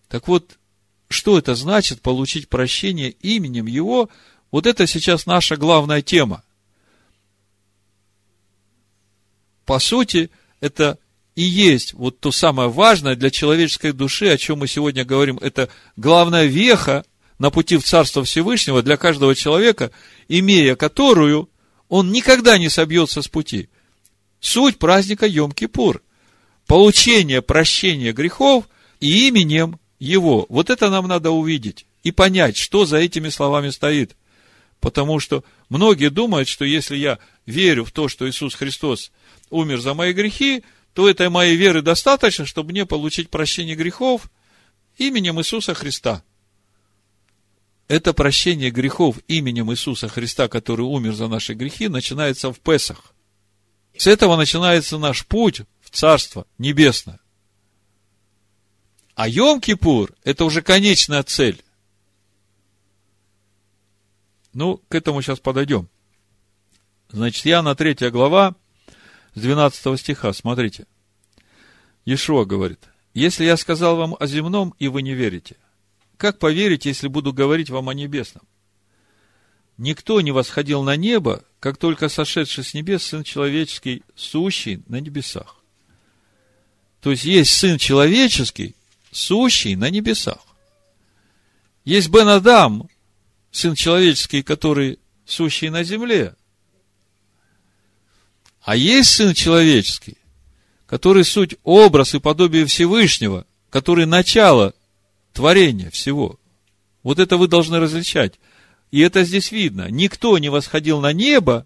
Так 0.08 0.28
вот, 0.28 0.58
что 1.10 1.38
это 1.38 1.56
значит 1.56 2.02
получить 2.02 2.48
прощение 2.48 3.10
именем 3.10 3.66
Его? 3.66 4.10
Вот 4.52 4.66
это 4.66 4.88
сейчас 4.88 5.26
наша 5.26 5.58
главная 5.58 6.02
тема. 6.02 6.44
По 9.66 9.78
сути, 9.78 10.32
это 10.60 10.98
и 11.40 11.44
есть 11.44 11.94
вот 11.94 12.20
то 12.20 12.34
самое 12.34 12.68
важное 12.68 13.16
для 13.16 13.30
человеческой 13.30 13.94
души, 13.94 14.28
о 14.28 14.38
чем 14.38 14.60
мы 14.60 14.68
сегодня 14.68 15.06
говорим. 15.06 15.38
Это 15.38 15.70
главная 15.96 16.48
веха 16.48 17.06
на 17.38 17.50
пути 17.50 17.78
в 17.78 17.84
Царство 17.86 18.26
Всевышнего 18.26 18.84
для 18.84 18.98
каждого 18.98 19.34
человека, 19.36 19.92
имея 20.28 20.76
которую 20.76 21.50
он 21.88 22.12
никогда 22.12 22.58
не 22.58 22.68
собьется 22.68 23.22
с 23.22 23.30
пути. 23.30 23.70
Суть 24.42 24.80
праздника 24.80 25.28
Йом-Кипур. 25.28 26.02
Получение 26.68 27.42
прощения 27.42 28.12
грехов 28.12 28.66
и 29.00 29.30
именем 29.30 29.80
его. 29.98 30.46
Вот 30.50 30.70
это 30.70 30.90
нам 30.90 31.08
надо 31.08 31.32
увидеть 31.32 31.86
и 32.04 32.12
понять, 32.12 32.58
что 32.58 32.86
за 32.86 32.98
этими 32.98 33.30
словами 33.30 33.70
стоит. 33.70 34.18
Потому 34.82 35.22
что 35.22 35.46
многие 35.70 36.10
думают, 36.10 36.50
что 36.50 36.66
если 36.66 36.98
я 36.98 37.18
верю 37.46 37.86
в 37.86 37.94
то, 37.94 38.10
что 38.10 38.30
Иисус 38.30 38.56
Христос 38.56 39.14
умер 39.50 39.80
за 39.80 39.94
мои 39.94 40.12
грехи, 40.12 40.66
то 41.00 41.08
этой 41.08 41.30
моей 41.30 41.56
веры 41.56 41.82
достаточно, 41.82 42.46
чтобы 42.46 42.72
мне 42.72 42.86
получить 42.86 43.30
прощение 43.30 43.74
грехов 43.74 44.30
именем 44.98 45.40
Иисуса 45.40 45.74
Христа. 45.74 46.26
Это 47.88 48.12
прощение 48.12 48.70
грехов 48.70 49.18
именем 49.30 49.72
Иисуса 49.72 50.10
Христа, 50.10 50.50
который 50.50 50.82
умер 50.82 51.14
за 51.14 51.30
наши 51.30 51.54
грехи, 51.54 51.88
начинается 51.88 52.52
в 52.52 52.60
Песах. 52.60 53.14
С 53.96 54.08
этого 54.08 54.36
начинается 54.36 54.98
наш 54.98 55.26
путь 55.26 55.62
в 55.80 55.90
Царство 55.90 56.46
Небесное. 56.58 57.22
А 59.16 59.30
Йом-Кипур– 59.30 60.14
это 60.26 60.44
уже 60.44 60.62
конечная 60.62 61.24
цель. 61.24 61.64
Ну, 64.52 64.82
к 64.90 64.96
этому 64.96 65.22
сейчас 65.22 65.40
подойдем. 65.40 65.88
Значит, 67.08 67.48
Иоанна 67.48 67.74
3 67.74 68.10
глава, 68.10 68.54
с 69.36 69.42
12 69.42 70.00
стиха, 70.00 70.34
смотрите. 70.34 70.86
Иешуа 72.06 72.46
говорит, 72.46 72.80
если 73.14 73.46
я 73.46 73.58
сказал 73.58 73.96
вам 73.96 74.16
о 74.20 74.28
земном, 74.28 74.74
и 74.80 74.88
вы 74.88 75.02
не 75.02 75.14
верите, 75.14 75.58
как 76.18 76.40
поверите, 76.40 76.90
если 76.90 77.08
буду 77.08 77.34
говорить 77.34 77.70
вам 77.70 77.90
о 77.90 77.94
небесном? 77.94 78.44
Никто 79.78 80.20
не 80.20 80.32
восходил 80.32 80.84
на 80.84 80.96
небо, 80.96 81.44
как 81.60 81.78
только 81.78 82.10
сошедший 82.10 82.64
с 82.64 82.74
небес 82.74 83.04
Сын 83.04 83.24
Человеческий, 83.24 84.04
сущий 84.16 84.84
на 84.88 85.00
небесах. 85.00 85.58
То 87.02 87.12
есть, 87.12 87.24
есть 87.24 87.56
Сын 87.56 87.78
Человеческий, 87.78 88.76
сущий 89.12 89.76
на 89.76 89.90
небесах. 89.90 90.40
Есть 91.86 92.10
Бен 92.10 92.28
Адам, 92.28 92.90
сын 93.52 93.76
человеческий, 93.76 94.44
который 94.44 95.00
сущий 95.26 95.70
на 95.70 95.84
земле. 95.84 96.36
А 98.70 98.76
есть 98.76 99.10
сын 99.10 99.34
человеческий, 99.34 100.16
который 100.86 101.26
суть 101.26 101.56
образ 101.64 102.14
и 102.14 102.20
подобие 102.20 102.68
Всевышнего, 102.68 103.48
который 103.72 104.06
начало 104.06 104.76
творения 105.34 105.90
всего. 105.90 106.40
Вот 107.02 107.18
это 107.18 107.38
вы 107.38 107.48
должны 107.48 107.80
различать. 107.80 108.36
И 108.92 109.00
это 109.00 109.24
здесь 109.24 109.52
видно. 109.52 109.90
Никто 109.90 110.38
не 110.38 110.50
восходил 110.50 111.02
на 111.02 111.14
небо, 111.14 111.66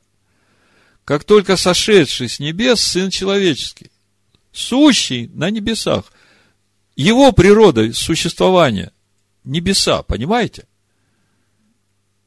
как 1.04 1.26
только 1.26 1.58
сошедший 1.58 2.30
с 2.30 2.40
небес 2.40 2.80
Сын 2.80 3.10
Человеческий, 3.10 3.92
сущий 4.54 5.28
на 5.34 5.50
небесах– 5.50 6.06
его 6.96 7.34
природой 7.34 7.94
существования 7.94 8.94
небеса, 9.44 10.04
понимаете? 10.04 10.68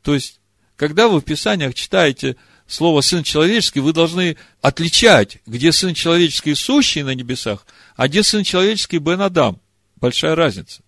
То 0.03 0.13
есть, 0.13 0.39
когда 0.77 1.09
вы 1.09 1.23
в 1.23 1.25
Писаниях 1.25 1.73
читаете 1.73 2.37
слово 2.67 3.01
«сын 3.01 3.23
человеческий», 3.23 3.81
вы 3.81 3.93
должны 3.93 4.37
отличать, 4.61 5.39
где 5.47 5.73
сын 5.73 5.95
человеческий 5.95 6.55
сущий 6.55 7.03
на 7.03 7.15
небесах, 7.15 7.67
а 7.95 8.09
где 8.09 8.23
сын 8.23 8.45
человеческий 8.45 8.99
Бен 8.99 9.21
Адам. 9.21 9.61
Большая 9.97 10.35
разница. 10.35 10.83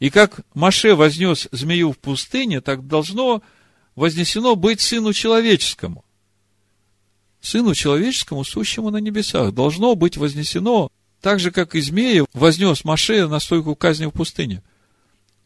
И 0.00 0.10
как 0.10 0.40
Маше 0.54 0.94
вознес 0.94 1.48
змею 1.52 1.92
в 1.92 1.98
пустыне, 1.98 2.60
так 2.60 2.86
должно 2.86 3.42
вознесено 3.94 4.56
быть 4.56 4.80
сыну 4.80 5.12
человеческому. 5.12 6.04
Сыну 7.40 7.74
человеческому, 7.74 8.44
сущему 8.44 8.90
на 8.90 8.98
небесах, 8.98 9.54
должно 9.54 9.94
быть 9.94 10.16
вознесено 10.16 10.90
так 11.20 11.40
же, 11.40 11.50
как 11.50 11.74
и 11.74 11.80
змея 11.80 12.26
вознес 12.34 12.84
Маше 12.84 13.26
на 13.28 13.40
стойку 13.40 13.74
казни 13.74 14.04
в 14.04 14.10
пустыне. 14.10 14.62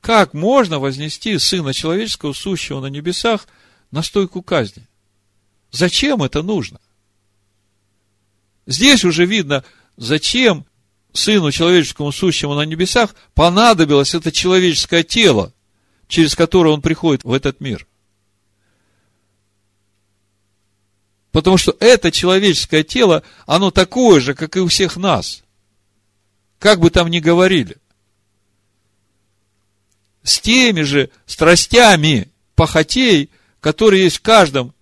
Как 0.00 0.34
можно 0.34 0.80
вознести 0.80 1.38
Сына 1.38 1.72
Человеческого, 1.72 2.32
сущего 2.32 2.80
на 2.80 2.86
небесах, 2.86 3.46
на 3.92 4.02
стойку 4.02 4.42
казни? 4.42 4.87
Зачем 5.70 6.22
это 6.22 6.42
нужно? 6.42 6.80
Здесь 8.66 9.04
уже 9.04 9.26
видно, 9.26 9.64
зачем 9.96 10.66
Сыну 11.12 11.50
Человеческому, 11.50 12.12
сущему 12.12 12.54
на 12.54 12.62
небесах, 12.62 13.14
понадобилось 13.34 14.14
это 14.14 14.30
человеческое 14.30 15.02
тело, 15.02 15.52
через 16.06 16.34
которое 16.34 16.70
он 16.70 16.82
приходит 16.82 17.24
в 17.24 17.32
этот 17.32 17.60
мир. 17.60 17.86
Потому 21.32 21.56
что 21.56 21.76
это 21.80 22.10
человеческое 22.10 22.84
тело, 22.84 23.22
оно 23.46 23.70
такое 23.70 24.20
же, 24.20 24.34
как 24.34 24.56
и 24.56 24.60
у 24.60 24.68
всех 24.68 24.96
нас– 24.96 25.42
как 26.58 26.80
бы 26.80 26.90
там 26.90 27.08
ни 27.08 27.20
говорили. 27.20 27.76
С 30.22 30.40
теми 30.40 30.82
же 30.82 31.10
страстями 31.26 32.28
похотей, 32.54 33.30
которые 33.60 34.04
есть 34.04 34.18
в 34.18 34.22
каждом 34.22 34.74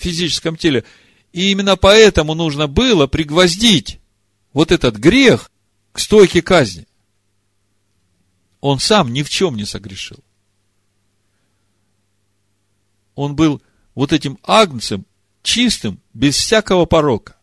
физическом 0.00 0.56
теле. 0.56 0.84
И 1.32 1.50
именно 1.50 1.76
поэтому 1.76 2.34
нужно 2.34 2.66
было 2.66 3.06
пригвоздить 3.06 4.00
вот 4.52 4.72
этот 4.72 4.96
грех 4.96 5.50
к 5.92 5.98
стойке 5.98 6.42
казни. 6.42 6.86
Он 8.60 8.78
сам 8.78 9.12
ни 9.12 9.22
в 9.22 9.30
чем 9.30 9.56
не 9.56 9.64
согрешил. 9.64 10.18
Он 13.14 13.34
был 13.34 13.62
вот 13.94 14.12
этим 14.12 14.38
агнцем, 14.42 15.06
чистым, 15.42 16.00
без 16.14 16.36
всякого 16.36 16.84
порока. 16.86 17.36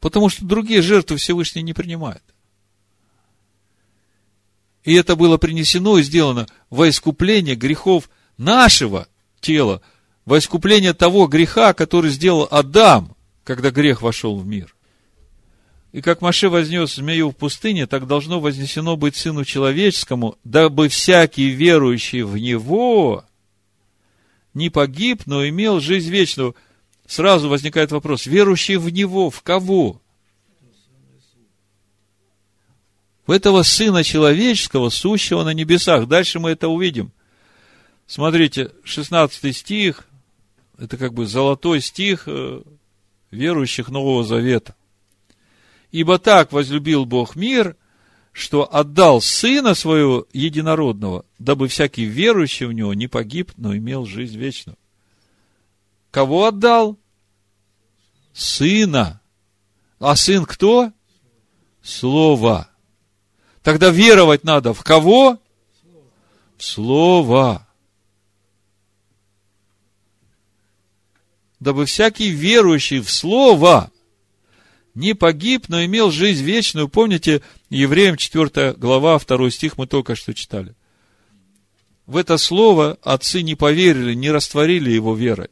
Потому 0.00 0.28
что 0.28 0.44
другие 0.44 0.82
жертвы 0.82 1.16
Всевышний 1.16 1.62
не 1.62 1.72
принимает. 1.72 2.22
И 4.84 4.94
это 4.94 5.14
было 5.16 5.36
принесено 5.36 5.98
и 5.98 6.02
сделано 6.02 6.46
во 6.70 6.88
искупление 6.88 7.54
грехов 7.54 8.10
нашего 8.36 9.06
тела, 9.40 9.80
во 10.24 10.38
искупление 10.38 10.92
того 10.92 11.26
греха, 11.26 11.72
который 11.74 12.10
сделал 12.10 12.48
Адам, 12.50 13.16
когда 13.44 13.70
грех 13.70 14.02
вошел 14.02 14.36
в 14.36 14.46
мир. 14.46 14.74
И 15.92 16.00
как 16.00 16.22
Маше 16.22 16.48
вознес 16.48 16.94
змею 16.94 17.30
в 17.30 17.36
пустыне, 17.36 17.86
так 17.86 18.06
должно 18.06 18.40
вознесено 18.40 18.96
быть 18.96 19.14
Сыну 19.14 19.44
Человеческому, 19.44 20.38
дабы 20.42 20.88
всякий 20.88 21.50
верующий 21.50 22.22
в 22.22 22.36
Него 22.38 23.24
не 24.54 24.70
погиб, 24.70 25.22
но 25.26 25.46
имел 25.46 25.80
жизнь 25.80 26.10
вечную. 26.10 26.56
Сразу 27.06 27.48
возникает 27.48 27.92
вопрос, 27.92 28.26
верующий 28.26 28.76
в 28.76 28.88
Него, 28.88 29.28
в 29.28 29.42
кого? 29.42 30.00
В 33.26 33.30
этого 33.30 33.62
Сына 33.62 34.02
Человеческого, 34.02 34.88
сущего 34.88 35.44
на 35.44 35.52
небесах. 35.52 36.08
Дальше 36.08 36.38
мы 36.38 36.50
это 36.50 36.68
увидим. 36.68 37.12
Смотрите, 38.06 38.70
16 38.84 39.56
стих, 39.56 40.06
это 40.82 40.96
как 40.96 41.14
бы 41.14 41.26
золотой 41.26 41.80
стих 41.80 42.24
э, 42.26 42.60
верующих 43.30 43.88
Нового 43.88 44.24
Завета. 44.24 44.74
Ибо 45.92 46.18
так 46.18 46.50
возлюбил 46.50 47.04
Бог 47.04 47.36
мир, 47.36 47.76
что 48.32 48.68
отдал 48.74 49.20
Сына 49.20 49.74
Своего 49.74 50.26
Единородного, 50.32 51.24
дабы 51.38 51.68
всякий 51.68 52.04
верующий 52.04 52.66
в 52.66 52.72
Него 52.72 52.94
не 52.94 53.06
погиб, 53.06 53.52
но 53.56 53.76
имел 53.76 54.06
жизнь 54.06 54.36
вечную. 54.36 54.76
Кого 56.10 56.46
отдал? 56.46 56.98
Сына. 58.32 59.20
А 60.00 60.16
Сын 60.16 60.44
кто? 60.44 60.90
Слово. 61.80 62.68
Тогда 63.62 63.90
веровать 63.90 64.42
надо 64.42 64.74
в 64.74 64.82
кого? 64.82 65.38
В 66.56 66.64
Слово. 66.64 67.68
Дабы 71.62 71.86
всякий 71.86 72.30
верующий 72.30 72.98
в 72.98 73.08
Слово 73.08 73.92
не 74.96 75.14
погиб, 75.14 75.66
но 75.68 75.84
имел 75.84 76.10
жизнь 76.10 76.42
вечную. 76.42 76.88
Помните, 76.88 77.40
Евреям 77.70 78.16
4 78.16 78.72
глава, 78.72 79.16
2 79.20 79.50
стих 79.50 79.78
мы 79.78 79.86
только 79.86 80.16
что 80.16 80.34
читали. 80.34 80.74
В 82.06 82.16
это 82.16 82.36
слово 82.36 82.98
отцы 83.00 83.42
не 83.42 83.54
поверили, 83.54 84.12
не 84.14 84.32
растворили 84.32 84.90
его 84.90 85.14
верой. 85.14 85.50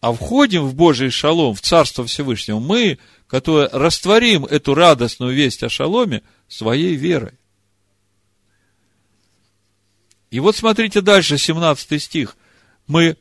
А 0.00 0.12
входим 0.12 0.64
в 0.64 0.74
Божий 0.74 1.10
шалом, 1.10 1.54
в 1.54 1.60
Царство 1.60 2.04
Всевышнего, 2.04 2.58
мы, 2.58 2.98
которые 3.28 3.68
растворим 3.68 4.44
эту 4.44 4.74
радостную 4.74 5.36
весть 5.36 5.62
о 5.62 5.68
шаломе 5.68 6.24
своей 6.48 6.96
верой. 6.96 7.34
И 10.32 10.40
вот 10.40 10.56
смотрите 10.56 11.00
дальше, 11.00 11.38
17 11.38 12.02
стих. 12.02 12.36
Мы 12.86 13.16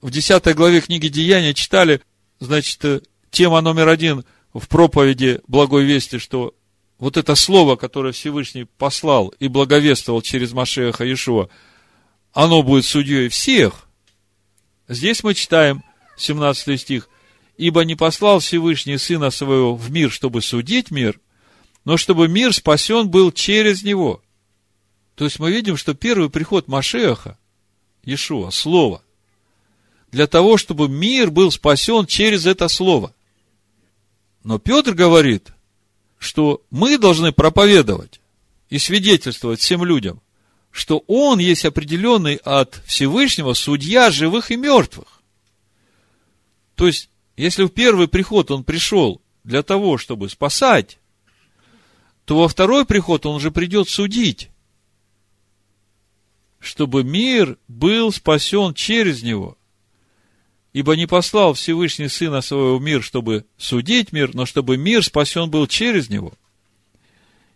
в 0.00 0.10
10 0.10 0.54
главе 0.54 0.80
книги 0.80 1.08
Деяния 1.08 1.54
читали, 1.54 2.02
значит, 2.40 2.84
э, 2.84 3.00
тема 3.30 3.60
номер 3.60 3.88
один 3.88 4.24
в 4.52 4.68
проповеди 4.68 5.40
Благой 5.46 5.84
Вести, 5.84 6.18
что 6.18 6.54
вот 6.98 7.16
это 7.16 7.34
слово, 7.34 7.76
которое 7.76 8.12
Всевышний 8.12 8.64
послал 8.64 9.28
и 9.38 9.48
благовествовал 9.48 10.20
через 10.20 10.52
Машеха 10.52 11.04
Иешуа, 11.04 11.48
оно 12.32 12.62
будет 12.62 12.84
судьей 12.84 13.28
всех. 13.28 13.88
Здесь 14.88 15.22
мы 15.22 15.34
читаем 15.34 15.82
17 16.16 16.80
стих. 16.80 17.08
«Ибо 17.56 17.84
не 17.84 17.96
послал 17.96 18.38
Всевышний 18.38 18.98
Сына 18.98 19.30
Своего 19.30 19.74
в 19.74 19.90
мир, 19.90 20.12
чтобы 20.12 20.42
судить 20.42 20.92
мир, 20.92 21.20
но 21.84 21.96
чтобы 21.96 22.28
мир 22.28 22.52
спасен 22.52 23.08
был 23.08 23.32
через 23.32 23.82
Него». 23.82 24.22
То 25.16 25.24
есть 25.24 25.40
мы 25.40 25.50
видим, 25.50 25.76
что 25.76 25.94
первый 25.94 26.30
приход 26.30 26.68
Машеха, 26.68 27.36
Иешуа, 28.04 28.50
Слово, 28.50 29.02
для 30.10 30.26
того, 30.26 30.56
чтобы 30.56 30.88
мир 30.88 31.30
был 31.30 31.50
спасен 31.50 32.06
через 32.06 32.46
это 32.46 32.68
слово. 32.68 33.14
Но 34.42 34.58
Петр 34.58 34.94
говорит, 34.94 35.52
что 36.18 36.62
мы 36.70 36.98
должны 36.98 37.32
проповедовать 37.32 38.20
и 38.70 38.78
свидетельствовать 38.78 39.60
всем 39.60 39.84
людям, 39.84 40.20
что 40.70 41.04
он 41.06 41.38
есть 41.38 41.64
определенный 41.64 42.36
от 42.36 42.82
Всевышнего 42.86 43.52
судья 43.54 44.10
живых 44.10 44.50
и 44.50 44.56
мертвых. 44.56 45.22
То 46.74 46.86
есть, 46.86 47.10
если 47.36 47.64
в 47.64 47.70
первый 47.70 48.08
приход 48.08 48.50
он 48.50 48.64
пришел 48.64 49.20
для 49.44 49.62
того, 49.62 49.98
чтобы 49.98 50.28
спасать, 50.28 50.98
то 52.24 52.38
во 52.38 52.48
второй 52.48 52.84
приход 52.84 53.26
он 53.26 53.36
уже 53.36 53.50
придет 53.50 53.88
судить, 53.88 54.50
чтобы 56.58 57.04
мир 57.04 57.56
был 57.68 58.12
спасен 58.12 58.74
через 58.74 59.22
него. 59.22 59.56
Ибо 60.72 60.96
не 60.96 61.06
послал 61.06 61.54
Всевышний 61.54 62.08
Сына 62.08 62.40
Своего 62.40 62.78
в 62.78 62.82
мир, 62.82 63.02
чтобы 63.02 63.46
судить 63.56 64.12
мир, 64.12 64.34
но 64.34 64.44
чтобы 64.46 64.76
мир 64.76 65.02
спасен 65.04 65.50
был 65.50 65.66
через 65.66 66.08
Него. 66.08 66.34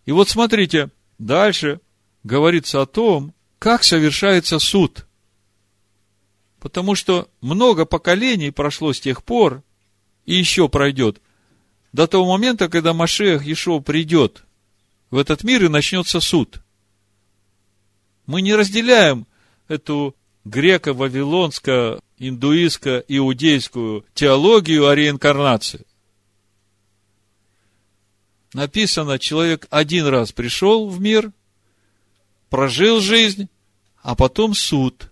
И 0.05 0.11
вот 0.11 0.29
смотрите, 0.29 0.89
дальше 1.19 1.79
говорится 2.23 2.81
о 2.81 2.85
том, 2.85 3.33
как 3.59 3.83
совершается 3.83 4.59
суд. 4.59 5.05
Потому 6.59 6.95
что 6.95 7.29
много 7.41 7.85
поколений 7.85 8.51
прошло 8.51 8.93
с 8.93 8.99
тех 8.99 9.23
пор, 9.23 9.63
и 10.25 10.35
еще 10.35 10.69
пройдет, 10.69 11.21
до 11.91 12.07
того 12.07 12.31
момента, 12.31 12.69
когда 12.69 12.93
Машех 12.93 13.45
Ешо 13.45 13.79
придет 13.79 14.43
в 15.11 15.17
этот 15.17 15.43
мир 15.43 15.65
и 15.65 15.69
начнется 15.69 16.19
суд. 16.19 16.62
Мы 18.25 18.41
не 18.41 18.55
разделяем 18.55 19.27
эту 19.67 20.15
греко-вавилонско 20.45 21.99
индуистско-иудейскую 22.17 24.05
теологию 24.13 24.87
о 24.87 24.95
реинкарнации. 24.95 25.85
Написано, 28.53 29.19
человек 29.19 29.67
один 29.71 30.05
раз 30.05 30.31
пришел 30.31 30.87
в 30.87 31.01
мир, 31.01 31.31
прожил 32.49 32.99
жизнь, 32.99 33.49
а 34.01 34.15
потом 34.15 34.53
суд. 34.53 35.11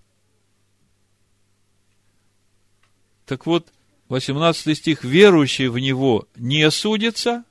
Так 3.26 3.46
вот, 3.46 3.74
18 4.10 4.78
стих, 4.78 5.04
верующий 5.04 5.68
в 5.68 5.80
Него 5.80 6.28
не 6.36 6.70
судится, 6.70 7.46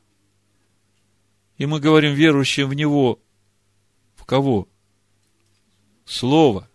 и 1.57 1.67
мы 1.67 1.81
говорим, 1.81 2.15
верующим 2.15 2.69
в 2.69 2.75
Него, 2.75 3.19
в 4.15 4.25
кого? 4.25 4.69
Слово. 6.11 6.69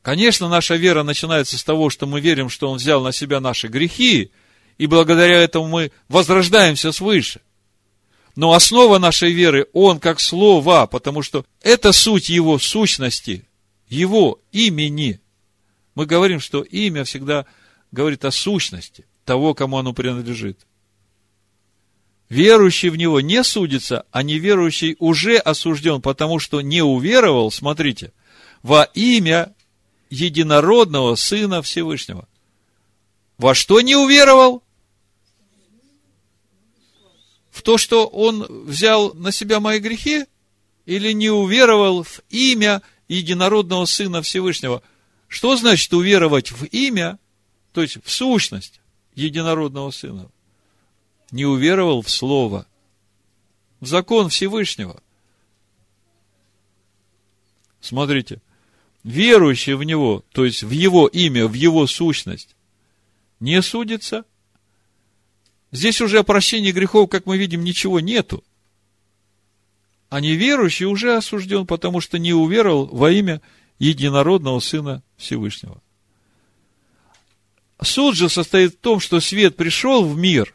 Конечно, 0.00 0.48
наша 0.48 0.76
вера 0.76 1.02
начинается 1.02 1.58
с 1.58 1.62
того, 1.62 1.90
что 1.90 2.06
мы 2.06 2.22
верим, 2.22 2.48
что 2.48 2.70
Он 2.70 2.78
взял 2.78 3.02
на 3.02 3.12
себя 3.12 3.38
наши 3.38 3.68
грехи, 3.68 4.30
и 4.78 4.86
благодаря 4.86 5.42
этому 5.42 5.68
мы 5.68 5.92
возрождаемся 6.08 6.90
свыше. 6.90 7.42
Но 8.34 8.54
основа 8.54 8.98
нашей 8.98 9.30
веры 9.30 9.66
Он 9.74 10.00
как 10.00 10.20
Слово, 10.20 10.86
потому 10.86 11.20
что 11.20 11.44
это 11.60 11.92
суть 11.92 12.30
Его 12.30 12.58
сущности, 12.58 13.46
Его 13.88 14.40
имени. 14.52 15.20
Мы 15.94 16.06
говорим, 16.06 16.40
что 16.40 16.62
имя 16.62 17.04
всегда 17.04 17.44
говорит 17.92 18.24
о 18.24 18.30
сущности 18.30 19.04
того, 19.26 19.52
кому 19.52 19.76
оно 19.76 19.92
принадлежит. 19.92 20.60
Верующий 22.28 22.88
в 22.88 22.96
Него 22.96 23.20
не 23.20 23.44
судится, 23.44 24.06
а 24.10 24.22
неверующий 24.22 24.96
уже 24.98 25.36
осужден, 25.36 26.00
потому 26.00 26.38
что 26.38 26.60
не 26.60 26.82
уверовал, 26.82 27.50
смотрите, 27.50 28.12
во 28.62 28.84
имя 28.94 29.54
единородного 30.10 31.16
Сына 31.16 31.60
Всевышнего. 31.62 32.26
Во 33.36 33.54
что 33.54 33.80
не 33.80 33.96
уверовал? 33.96 34.62
В 37.50 37.62
то, 37.62 37.78
что 37.78 38.06
он 38.06 38.46
взял 38.64 39.12
на 39.14 39.30
себя 39.32 39.60
мои 39.60 39.78
грехи? 39.78 40.24
Или 40.86 41.12
не 41.12 41.30
уверовал 41.30 42.02
в 42.02 42.20
имя 42.30 42.82
единородного 43.08 43.84
Сына 43.84 44.22
Всевышнего? 44.22 44.82
Что 45.28 45.56
значит 45.56 45.92
уверовать 45.92 46.52
в 46.52 46.64
имя, 46.64 47.18
то 47.72 47.82
есть 47.82 47.98
в 48.04 48.10
сущность 48.10 48.80
единородного 49.14 49.90
Сына? 49.90 50.30
Не 51.34 51.46
уверовал 51.46 52.00
в 52.00 52.08
Слово, 52.08 52.64
в 53.80 53.86
закон 53.88 54.28
Всевышнего. 54.28 55.02
Смотрите– 57.80 58.40
верующий 59.02 59.74
в 59.74 59.82
Него, 59.82 60.24
то 60.30 60.44
есть 60.44 60.62
в 60.62 60.70
Его 60.70 61.08
имя, 61.08 61.48
в 61.48 61.54
Его 61.54 61.88
сущность, 61.88 62.54
не 63.40 63.60
судится. 63.62 64.24
Здесь 65.72 66.00
уже 66.00 66.20
о 66.20 66.22
прощении 66.22 66.70
грехов, 66.70 67.10
как 67.10 67.26
мы 67.26 67.36
видим, 67.36 67.64
ничего 67.64 67.98
нету. 67.98 68.44
А 70.10 70.20
неверующий 70.20 70.86
уже 70.86 71.16
осужден, 71.16 71.66
потому 71.66 72.00
что 72.00 72.16
не 72.16 72.32
уверовал 72.32 72.86
во 72.86 73.10
имя 73.10 73.42
единородного 73.80 74.60
Сына 74.60 75.02
Всевышнего. 75.16 75.82
Суд 77.82 78.14
же 78.14 78.28
состоит 78.28 78.74
в 78.74 78.78
том, 78.78 79.00
что 79.00 79.18
свет 79.18 79.56
пришел 79.56 80.04
в 80.04 80.16
мир. 80.16 80.54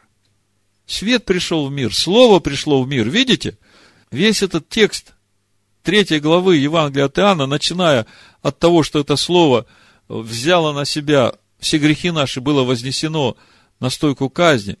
Свет 0.90 1.24
пришел 1.24 1.68
в 1.68 1.70
мир, 1.70 1.94
Слово 1.94 2.40
пришло 2.40 2.82
в 2.82 2.88
мир. 2.88 3.08
Видите? 3.08 3.56
Весь 4.10 4.42
этот 4.42 4.68
текст 4.68 5.12
третьей 5.84 6.18
главы 6.18 6.56
Евангелия 6.56 7.04
от 7.04 7.16
Иоанна, 7.16 7.46
начиная 7.46 8.06
от 8.42 8.58
того, 8.58 8.82
что 8.82 8.98
это 8.98 9.14
слово 9.14 9.66
взяло 10.08 10.72
на 10.72 10.84
себя 10.84 11.34
все 11.60 11.78
грехи 11.78 12.10
наши, 12.10 12.40
было 12.40 12.64
вознесено 12.64 13.36
на 13.78 13.88
стойку 13.88 14.28
казни, 14.28 14.78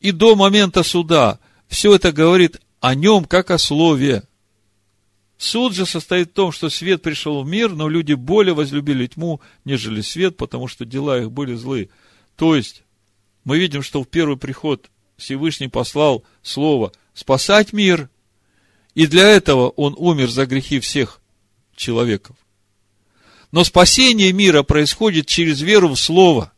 и 0.00 0.10
до 0.10 0.34
момента 0.34 0.82
суда, 0.82 1.38
все 1.68 1.94
это 1.94 2.10
говорит 2.10 2.60
о 2.80 2.96
нем 2.96 3.24
как 3.24 3.52
о 3.52 3.58
слове. 3.58 4.24
Суд 5.38 5.72
же 5.72 5.86
состоит 5.86 6.30
в 6.30 6.32
том, 6.32 6.50
что 6.50 6.68
свет 6.68 7.00
пришел 7.00 7.44
в 7.44 7.48
мир, 7.48 7.70
но 7.70 7.88
люди 7.88 8.14
более 8.14 8.54
возлюбили 8.54 9.06
тьму, 9.06 9.40
нежели 9.64 10.00
свет, 10.00 10.36
потому 10.36 10.66
что 10.66 10.84
дела 10.84 11.20
их 11.20 11.30
были 11.30 11.54
злы. 11.54 11.90
То 12.34 12.56
есть, 12.56 12.82
мы 13.44 13.56
видим, 13.56 13.84
что 13.84 14.02
в 14.02 14.08
первый 14.08 14.36
приход 14.36 14.90
Всевышний 15.16 15.68
послал 15.68 16.24
Слово 16.42 16.92
спасать 17.14 17.72
мир, 17.72 18.08
и 18.94 19.06
для 19.06 19.28
этого 19.28 19.70
Он 19.70 19.94
умер 19.96 20.30
за 20.30 20.46
грехи 20.46 20.80
всех 20.80 21.20
человеков. 21.76 22.36
Но 23.52 23.62
спасение 23.64 24.32
мира 24.32 24.62
происходит 24.62 25.26
через 25.26 25.60
веру 25.60 25.88
в 25.88 25.96
Слово. 25.96 26.52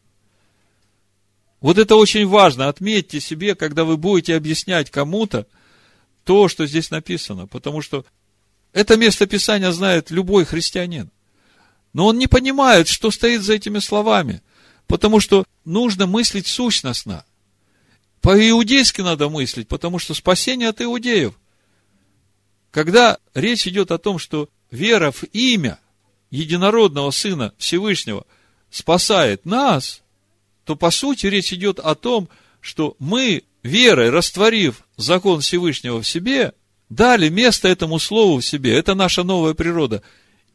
Вот 1.60 1.78
это 1.78 1.96
очень 1.96 2.26
важно. 2.26 2.68
Отметьте 2.68 3.20
себе, 3.20 3.54
когда 3.54 3.84
вы 3.84 3.96
будете 3.96 4.36
объяснять 4.36 4.90
кому-то 4.90 5.46
то, 6.24 6.48
что 6.48 6.66
здесь 6.66 6.90
написано. 6.90 7.46
Потому 7.46 7.82
что 7.82 8.04
это 8.72 8.96
место 8.96 9.26
Писания 9.26 9.70
знает 9.72 10.10
любой 10.10 10.44
христианин. 10.44 11.10
Но 11.92 12.06
он 12.06 12.18
не 12.18 12.26
понимает, 12.26 12.88
что 12.88 13.10
стоит 13.10 13.42
за 13.42 13.54
этими 13.54 13.78
словами. 13.78 14.42
Потому 14.86 15.20
что 15.20 15.44
нужно 15.64 16.06
мыслить 16.06 16.46
сущностно. 16.46 17.24
По-иудейски 18.26 19.02
надо 19.02 19.28
мыслить, 19.28 19.68
потому 19.68 20.00
что 20.00 20.12
спасение 20.12 20.70
от 20.70 20.82
иудеев. 20.82 21.34
Когда 22.72 23.18
речь 23.34 23.68
идет 23.68 23.92
о 23.92 23.98
том, 23.98 24.18
что 24.18 24.48
вера 24.72 25.12
в 25.12 25.22
имя 25.32 25.78
единородного 26.32 27.12
Сына 27.12 27.54
Всевышнего 27.56 28.26
спасает 28.68 29.46
нас, 29.46 30.02
то 30.64 30.74
по 30.74 30.90
сути 30.90 31.26
речь 31.26 31.52
идет 31.52 31.78
о 31.78 31.94
том, 31.94 32.28
что 32.60 32.96
мы, 32.98 33.44
верой, 33.62 34.10
растворив 34.10 34.82
закон 34.96 35.40
Всевышнего 35.40 36.02
в 36.02 36.08
себе, 36.08 36.52
дали 36.88 37.28
место 37.28 37.68
этому 37.68 38.00
слову 38.00 38.38
в 38.38 38.44
себе. 38.44 38.76
Это 38.76 38.96
наша 38.96 39.22
новая 39.22 39.54
природа. 39.54 40.02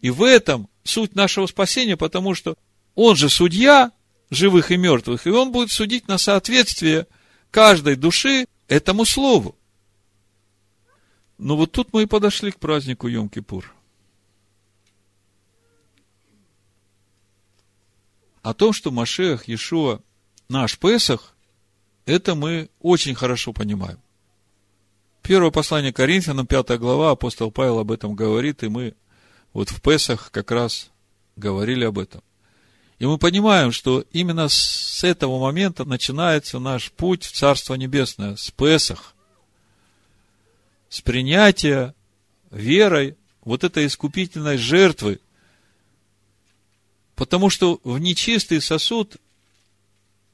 И 0.02 0.10
в 0.10 0.24
этом 0.24 0.68
суть 0.84 1.16
нашего 1.16 1.48
спасения, 1.48 1.96
потому 1.96 2.36
что 2.36 2.58
он 2.96 3.16
же 3.16 3.30
судья 3.30 3.94
живых 4.30 4.72
и 4.72 4.76
мертвых, 4.76 5.26
и 5.26 5.30
он 5.30 5.54
будет 5.54 5.72
судить 5.72 6.10
на 6.10 6.18
соответствие 6.18 7.08
каждой 7.52 7.96
души 7.96 8.48
этому 8.68 9.06
слову. 9.06 9.56
Ну 11.38 11.56
вот 11.58 11.72
тут 11.72 11.94
мы 11.94 12.04
и 12.04 12.08
подошли 12.08 12.52
к 12.52 12.60
празднику 12.60 13.10
Йом-Кипур. 13.10 13.66
О 18.42 18.54
том, 18.54 18.74
что 18.74 18.90
Машех, 18.90 19.48
Иешуа, 19.48 20.02
наш 20.50 20.78
Песах, 20.80 21.36
это 22.06 22.34
мы 22.34 22.70
очень 22.80 23.14
хорошо 23.14 23.54
понимаем. 23.54 24.00
Первое 25.22 25.52
послание 25.52 25.94
Коринфянам, 25.94 26.48
пятая 26.48 26.80
глава, 26.80 27.12
апостол 27.12 27.52
Павел 27.52 27.80
об 27.80 27.92
этом 27.92 28.16
говорит, 28.16 28.64
и 28.64 28.68
мы 28.70 28.96
вот 29.54 29.70
в 29.70 29.80
Песах 29.82 30.32
как 30.32 30.50
раз 30.50 30.90
говорили 31.36 31.84
об 31.86 32.00
этом. 32.00 32.24
И 33.02 33.06
мы 33.08 33.18
понимаем, 33.18 33.72
что 33.72 34.06
именно 34.12 34.48
с 34.48 35.04
этого 35.04 35.40
момента 35.40 35.86
начинается 35.86 36.60
наш 36.60 36.92
путь 36.92 37.24
в 37.24 37.32
Царство 37.32 37.74
Небесное, 37.74 38.36
с 38.36 38.52
Песах, 38.52 39.16
с 40.88 41.02
принятия 41.02 41.96
верой 42.52 43.18
вот 43.44 43.64
этой 43.64 43.88
искупительной 43.88 44.58
жертвы. 44.58 45.20
Потому 47.16 47.50
что 47.50 47.82
в 47.84 47.98
нечистый 47.98 48.62
сосуд 48.62 49.16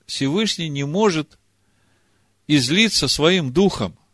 Всевышний 0.06 0.68
не 0.68 0.84
может 0.84 1.40
излиться 2.48 3.08
своим 3.08 3.54
духом– 3.54 3.98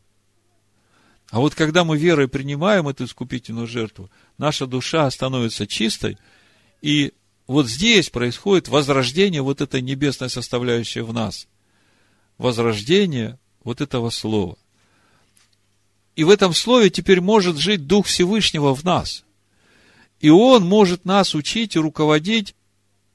а 1.32 1.39
вот 1.39 1.56
когда 1.56 1.84
мы 1.84 1.97
верой 1.97 2.28
принимаем 2.28 2.88
эту 2.88 3.06
искупительную 3.06 3.66
жертву, 3.66 4.12
наша 4.38 4.68
душа 4.68 5.10
становится 5.10 5.66
чистой, 5.66 6.20
и 6.84 7.12
вот 7.54 7.68
здесь 7.68 8.10
происходит 8.10 8.68
возрождение 8.68 9.41
вот 9.41 9.62
этой 9.62 9.82
небесной 9.82 10.30
составляющей 10.30 11.01
в 11.01 11.14
нас. 11.14 11.47
Возрождение 12.38 13.39
вот 13.64 13.82
этого 13.82 14.10
слова. 14.10 14.58
И 16.16 16.24
в 16.24 16.30
этом 16.30 16.54
слове 16.54 16.89
теперь 16.89 17.22
может 17.22 17.58
жить 17.58 17.88
Дух 17.88 18.08
Всевышнего 18.08 18.76
в 18.76 18.84
нас. 18.84 19.24
И 20.20 20.30
Он 20.30 20.64
может 20.66 21.06
нас 21.06 21.34
учить 21.36 21.76
и 21.76 21.80
руководить, 21.80 22.56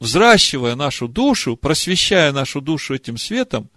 взращивая 0.01 0.75
нашу 0.75 1.09
душу, 1.09 1.57
просвещая 1.57 2.33
нашу 2.33 2.61
душу 2.61 2.95
этим 2.95 3.19
светом 3.19 3.69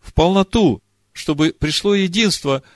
в 0.00 0.12
полноту, 0.12 0.82
чтобы 1.12 1.54
пришло 1.58 1.94
единство– 1.94 2.62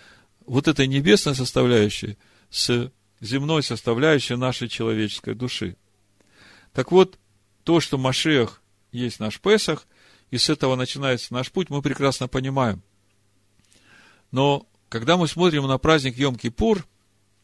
вот 0.46 0.68
этой 0.68 0.86
небесной 0.86 1.34
составляющей 1.34 2.16
с 2.50 2.90
земной 3.20 3.62
составляющей 3.62 4.36
нашей 4.36 4.68
человеческой 4.68 5.34
души. 5.34 5.76
Так 6.72 6.92
вот, 6.92 7.18
то, 7.64 7.80
что 7.80 7.98
Машех 7.98 8.62
есть 8.92 9.20
наш 9.20 9.40
Песах, 9.40 9.86
и 10.30 10.38
с 10.38 10.48
этого 10.48 10.76
начинается 10.76 11.32
наш 11.34 11.50
путь, 11.50 11.70
мы 11.70 11.82
прекрасно 11.82 12.28
понимаем. 12.28 12.82
Но 14.30 14.66
когда 14.88 15.16
мы 15.16 15.28
смотрим 15.28 15.66
на 15.66 15.78
праздник 15.78 16.16
Йом-Кипур, 16.18 16.84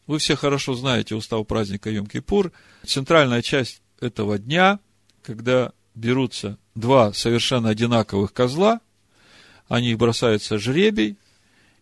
вы 0.07 0.17
все 0.17 0.35
хорошо 0.35 0.73
знаете 0.73 1.15
устав 1.15 1.45
праздника 1.45 1.89
Йом-Кипур, 1.89 2.51
центральная 2.85 3.41
часть 3.41 3.81
этого 3.99 4.39
дня, 4.39 4.79
когда 5.21 5.71
берутся 5.93 6.57
два 6.73 7.13
совершенно 7.13 7.69
одинаковых 7.69 8.33
козла, 8.33 8.81
они 9.67 9.93
бросаются 9.95 10.57
жребий, 10.57 11.17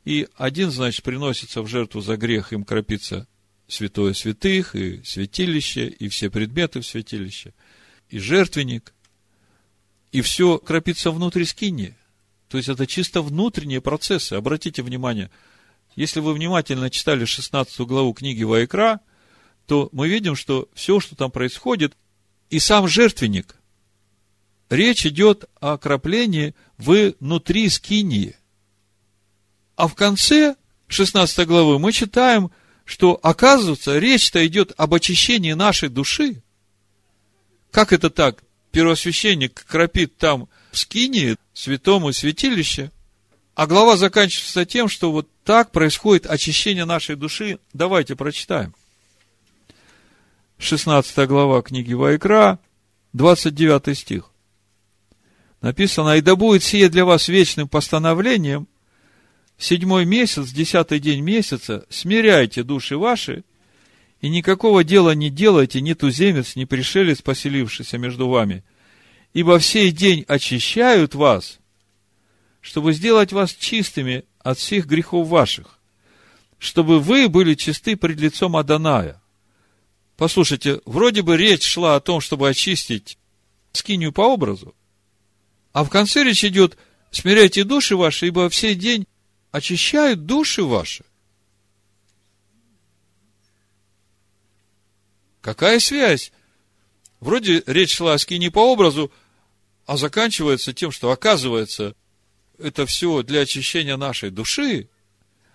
и 0.04 0.28
один, 0.36 0.72
значит, 0.72 1.04
приносится 1.04 1.62
в 1.62 1.68
жертву 1.68 2.02
за 2.02 2.18
грех, 2.18 2.54
им 2.54 2.64
кропится 2.64 3.28
святое 3.68 4.14
святых, 4.14 4.76
и 4.76 5.02
святилище, 5.04 5.88
и 5.88 6.08
все 6.08 6.30
предметы 6.30 6.82
в 6.82 6.86
святилище, 6.86 7.54
и 8.10 8.20
жертвенник, 8.20 8.93
и 10.12 10.22
все 10.22 10.58
кропится 10.58 11.12
внутри 11.12 11.45
скини. 11.45 11.95
То 12.47 12.58
есть, 12.58 12.70
это 12.70 12.88
чисто 12.88 13.22
внутренние 13.22 13.82
процессы. 13.82 14.34
Обратите 14.34 14.82
внимание, 14.82 15.30
если 15.95 16.20
вы 16.20 16.34
внимательно 16.34 16.89
читали 16.89 17.26
16 17.26 17.80
главу 17.82 18.14
книги 18.14 18.43
Ваикра, 18.43 19.01
то 19.66 19.89
мы 19.91 20.08
видим, 20.08 20.36
что 20.36 20.70
все, 20.74 20.99
что 20.99 21.16
там 21.16 21.30
происходит, 21.30 21.97
и 22.49 22.60
сам 22.60 22.88
жертвенник, 22.88 23.58
речь 24.69 25.06
идет 25.06 25.45
о 25.60 25.77
краплении 25.77 26.56
внутри 26.77 27.69
скинии– 27.69 28.38
а 29.77 29.88
в 29.88 29.94
конце 29.94 30.56
16 30.88 31.48
главы 31.48 31.80
мы 31.80 31.94
читаем, 31.94 32.52
что, 32.84 33.18
оказывается, 33.22 33.99
речь-то 33.99 34.45
идет 34.45 34.73
об 34.76 34.94
очищении 34.95 35.53
нашей 35.53 35.90
души. 35.90 36.41
Как 37.72 37.94
это 37.94 38.10
так? 38.10 38.44
Первосвященник 38.72 39.65
кропит 39.65 40.18
там 40.18 40.49
в 40.72 40.77
скинии, 40.77 41.38
святому 41.53 42.14
святилище, 42.14 42.91
а 43.56 43.65
глава 43.65 43.98
заканчивается 43.98 44.65
тем, 44.65 44.88
что 44.88 45.11
вот 45.11 45.27
так 45.44 45.72
происходит 45.72 46.27
очищение 46.27 46.85
нашей 46.85 47.15
души. 47.15 47.60
Давайте 47.73 48.15
прочитаем. 48.15 48.76
16 50.60 51.27
глава 51.27 51.61
книги 51.61 51.94
Вайкра, 51.94 52.60
29 53.14 53.98
стих. 53.98 54.31
Написано, 55.61 56.18
«И 56.18 56.22
да 56.22 56.35
будет 56.35 56.64
сие 56.64 56.89
для 56.89 57.06
вас 57.06 57.27
вечным 57.27 57.68
постановлением, 57.68 58.68
седьмой 59.57 60.06
месяц, 60.06 60.49
десятый 60.49 60.99
день 60.99 61.22
месяца, 61.22 61.85
смиряйте 61.89 62.64
души 62.64 62.98
ваши, 62.98 63.44
и 64.22 64.30
никакого 64.30 64.84
дела 64.84 65.11
не 65.11 65.30
делайте 65.30 65.81
ни 65.81 65.94
туземец, 65.94 66.56
ни 66.56 66.65
пришелец, 66.65 67.22
поселившийся 67.22 67.98
между 67.98 68.27
вами, 68.27 68.64
ибо 69.34 69.60
всей 69.60 69.91
день 69.91 70.26
очищают 70.27 71.14
вас, 71.14 71.60
чтобы 72.61 72.94
сделать 72.94 73.31
вас 73.31 73.53
чистыми 73.53 74.26
от 74.39 74.57
всех 74.57 74.88
грехов 74.88 75.27
ваших, 75.27 75.80
чтобы 76.57 76.99
вы 76.99 77.30
были 77.30 77.53
чисты 77.53 77.95
пред 77.95 78.19
лицом 78.19 78.56
Аданая. 78.57 79.22
Послушайте, 80.15 80.81
вроде 80.85 81.22
бы 81.22 81.38
речь 81.38 81.64
шла 81.64 81.95
о 81.95 81.99
том, 81.99 82.22
чтобы 82.22 82.49
очистить 82.49 83.19
скинию 83.72 84.11
по 84.11 84.22
образу, 84.22 84.73
а 85.73 85.84
в 85.84 85.89
конце 85.89 86.23
речь 86.23 86.44
идет, 86.44 86.76
смиряйте 87.11 87.64
души 87.64 87.95
ваши, 87.95 88.27
ибо 88.27 88.49
всей 88.49 88.73
день 88.73 89.06
очищают 89.52 90.26
души 90.26 90.64
ваши. 90.64 91.06
Какая 95.41 95.80
связь? 95.80 96.31
Вроде 97.19 97.64
речь 97.65 97.95
шла 97.95 98.14
о 98.14 98.18
скине 98.18 98.51
по 98.51 98.59
образу, 98.72 99.11
а 99.85 99.97
заканчивается 99.97 100.73
тем, 100.73 100.91
что 100.91 101.11
оказывается, 101.11 101.95
это 102.59 102.85
все 102.85 103.23
для 103.23 103.41
очищения 103.41 103.97
нашей 103.97 104.30
души. 104.30 104.89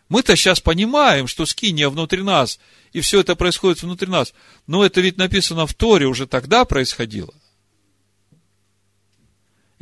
Мы-то 0.09 0.36
сейчас 0.36 0.60
понимаем, 0.60 1.26
что 1.26 1.46
скиния 1.46 1.88
внутри 1.88 2.22
нас, 2.22 2.59
и 2.92 3.00
все 3.00 3.20
это 3.20 3.36
происходит 3.36 3.82
внутри 3.82 4.09
нас. 4.09 4.34
Но 4.66 4.84
это 4.84 5.00
ведь 5.00 5.16
написано 5.16 5.66
в 5.66 5.74
Торе, 5.74 6.06
уже 6.06 6.26
тогда 6.26 6.64
происходило. 6.64 7.32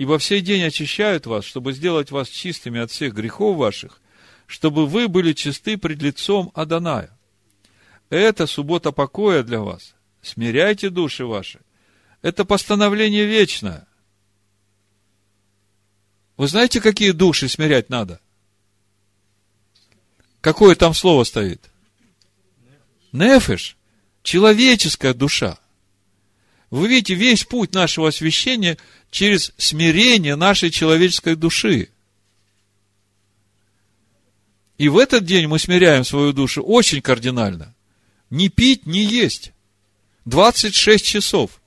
и 0.00 0.06
во 0.06 0.18
всей 0.18 0.40
день 0.40 0.62
очищают 0.62 1.26
вас, 1.26 1.44
чтобы 1.44 1.74
сделать 1.74 2.10
вас 2.10 2.30
чистыми 2.30 2.80
от 2.80 2.90
всех 2.90 3.12
грехов 3.12 3.58
ваших, 3.58 4.00
чтобы 4.46 4.86
вы 4.86 5.08
были 5.08 5.34
чисты 5.34 5.76
пред 5.76 6.00
лицом 6.00 6.50
Аданая. 6.54 7.10
Это 8.10 8.48
суббота 8.48 8.90
покоя 8.90 9.44
для 9.44 9.60
вас. 9.60 9.94
Смиряйте 10.20 10.90
души 10.90 11.24
ваши. 11.24 11.60
Это 12.22 12.44
постановление 12.44 13.24
вечное. 13.24 13.86
Вы 16.36 16.48
знаете, 16.48 16.80
какие 16.80 17.12
души 17.12 17.48
смирять 17.48 17.88
надо? 17.88 18.20
Какое 20.40 20.74
там 20.74 20.92
слово 20.92 21.24
стоит? 21.24 21.70
Нефиш. 23.12 23.76
Человеческая 24.22 25.14
душа. 25.14 25.58
Вы 26.70 26.88
видите 26.88 27.14
весь 27.14 27.44
путь 27.44 27.74
нашего 27.74 28.08
освящения 28.08 28.76
через 29.10 29.52
смирение 29.56 30.36
нашей 30.36 30.70
человеческой 30.70 31.36
души. 31.36 31.90
И 34.78 34.88
в 34.88 34.98
этот 34.98 35.24
день 35.24 35.46
мы 35.46 35.58
смиряем 35.58 36.04
свою 36.04 36.32
душу 36.32 36.62
очень 36.62 37.02
кардинально. 37.02 37.74
Не 38.30 38.48
пить, 38.48 38.86
не 38.86 39.02
есть. 39.02 39.52
26 40.24 41.04
часов. 41.04 41.60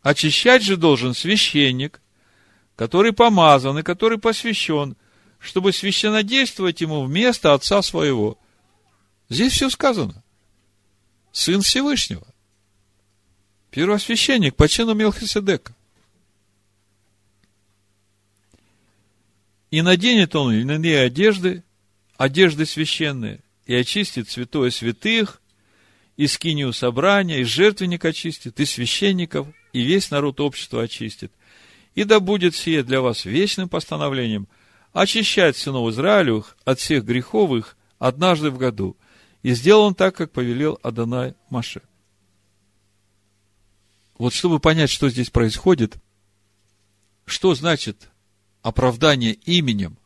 Очищать 0.00 0.62
же 0.62 0.76
должен 0.76 1.14
священник, 1.14 2.00
который 2.74 3.12
помазан 3.12 3.78
и 3.78 3.82
который 3.82 4.18
посвящен, 4.18 4.96
чтобы 5.38 5.72
священнодействовать 5.72 6.80
ему 6.80 7.04
вместо 7.04 7.54
отца 7.54 7.82
своего. 7.82 8.38
Здесь 9.28 9.52
все 9.52 9.70
сказано. 9.70 10.24
Сын 11.30 11.60
Всевышнего. 11.60 12.26
Первосвященник 13.70 14.56
по 14.56 14.68
чину 14.68 14.94
Мелхиседека. 14.94 15.74
И 19.70 19.80
наденет 19.80 20.34
он 20.34 20.52
льняные 20.52 21.00
одежды, 21.00 21.64
одежды 22.16 22.66
священные, 22.66 23.40
и 23.66 23.74
очистит 23.74 24.28
святое 24.28 24.70
святых, 24.70 25.40
и 26.16 26.26
скинию 26.26 26.72
собрания, 26.72 27.40
и 27.40 27.44
жертвенник 27.44 28.04
очистит, 28.04 28.60
и 28.60 28.66
священников, 28.66 29.48
и 29.72 29.82
весь 29.82 30.10
народ 30.10 30.40
общества 30.40 30.82
очистит. 30.82 31.32
И 31.94 32.04
да 32.04 32.20
будет 32.20 32.54
сие 32.54 32.82
для 32.82 33.00
вас 33.00 33.24
вечным 33.24 33.68
постановлением 33.68 34.48
очищать 34.92 35.56
сынов 35.56 35.90
Израилевых 35.90 36.56
от 36.64 36.78
всех 36.78 37.04
греховых 37.04 37.76
однажды 37.98 38.50
в 38.50 38.58
году. 38.58 38.96
И 39.42 39.54
сделал 39.54 39.84
он 39.84 39.94
так, 39.94 40.14
как 40.14 40.32
повелел 40.32 40.78
Адонай 40.82 41.34
Маше. 41.50 41.82
Вот 44.18 44.32
чтобы 44.32 44.60
понять, 44.60 44.90
что 44.90 45.08
здесь 45.08 45.30
происходит, 45.30 45.96
что 47.24 47.54
значит 47.54 48.10
оправдание 48.62 49.32
именем 49.32 49.96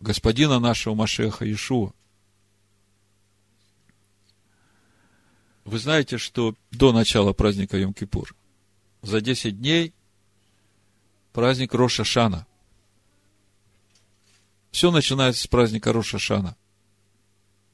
господина 0.00 0.58
нашего 0.58 0.94
Машеха 0.94 1.50
Ишуа. 1.50 1.92
Вы 5.64 5.78
знаете, 5.78 6.16
что 6.16 6.54
до 6.70 6.92
начала 6.92 7.32
праздника 7.32 7.76
Йом-Кипур 7.76 8.34
за 9.02 9.20
10 9.20 9.58
дней 9.58 9.92
праздник 11.32 11.74
Роша 11.74 12.04
Шана. 12.04 12.46
Все 14.70 14.90
начинается 14.90 15.42
с 15.42 15.46
праздника 15.46 15.92
Роша 15.92 16.18
Шана. 16.18 16.56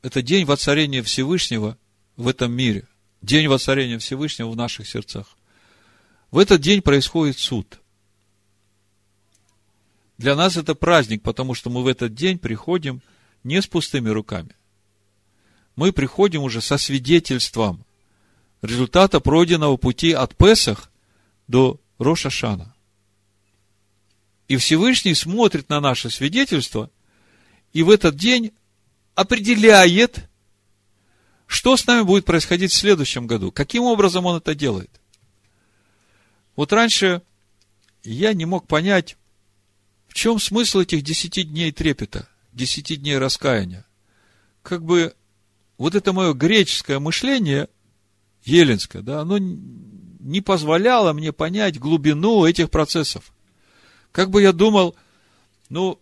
Это 0.00 0.22
день 0.22 0.44
воцарения 0.46 1.02
Всевышнего 1.02 1.76
в 2.16 2.28
этом 2.28 2.52
мире. 2.52 2.88
День 3.20 3.46
воцарения 3.48 3.98
Всевышнего 3.98 4.50
в 4.50 4.56
наших 4.56 4.88
сердцах. 4.88 5.36
В 6.30 6.38
этот 6.38 6.60
день 6.60 6.80
происходит 6.80 7.38
суд. 7.38 7.81
Для 10.18 10.36
нас 10.36 10.56
это 10.56 10.74
праздник, 10.74 11.22
потому 11.22 11.54
что 11.54 11.70
мы 11.70 11.82
в 11.82 11.86
этот 11.86 12.14
день 12.14 12.38
приходим 12.38 13.02
не 13.44 13.60
с 13.60 13.66
пустыми 13.66 14.08
руками. 14.08 14.54
Мы 15.74 15.92
приходим 15.92 16.42
уже 16.42 16.60
со 16.60 16.78
свидетельством 16.78 17.84
результата 18.60 19.20
пройденного 19.20 19.76
пути 19.76 20.12
от 20.12 20.36
Песах 20.36 20.90
до 21.48 21.80
Роша 21.98 22.30
Шана. 22.30 22.74
И 24.48 24.56
Всевышний 24.56 25.14
смотрит 25.14 25.68
на 25.68 25.80
наше 25.80 26.10
свидетельство 26.10 26.90
и 27.72 27.82
в 27.82 27.90
этот 27.90 28.16
день 28.16 28.52
определяет, 29.14 30.28
что 31.46 31.76
с 31.76 31.86
нами 31.86 32.02
будет 32.02 32.24
происходить 32.24 32.72
в 32.72 32.76
следующем 32.76 33.26
году. 33.26 33.50
Каким 33.50 33.84
образом 33.84 34.26
он 34.26 34.36
это 34.36 34.54
делает? 34.54 34.90
Вот 36.54 36.72
раньше 36.72 37.22
я 38.04 38.34
не 38.34 38.44
мог 38.44 38.66
понять, 38.66 39.16
в 40.12 40.14
чем 40.14 40.38
смысл 40.38 40.80
этих 40.80 41.02
десяти 41.02 41.42
дней 41.42 41.72
трепета, 41.72 42.28
десяти 42.52 42.96
дней 42.96 43.16
раскаяния? 43.16 43.86
Как 44.62 44.84
бы 44.84 45.14
вот 45.78 45.94
это 45.94 46.12
мое 46.12 46.34
греческое 46.34 46.98
мышление, 46.98 47.70
еленское, 48.44 49.00
да, 49.00 49.22
оно 49.22 49.38
не 49.38 50.42
позволяло 50.42 51.14
мне 51.14 51.32
понять 51.32 51.78
глубину 51.78 52.44
этих 52.44 52.68
процессов. 52.68 53.32
Как 54.12 54.28
бы 54.28 54.42
я 54.42 54.52
думал, 54.52 54.96
ну, 55.70 55.98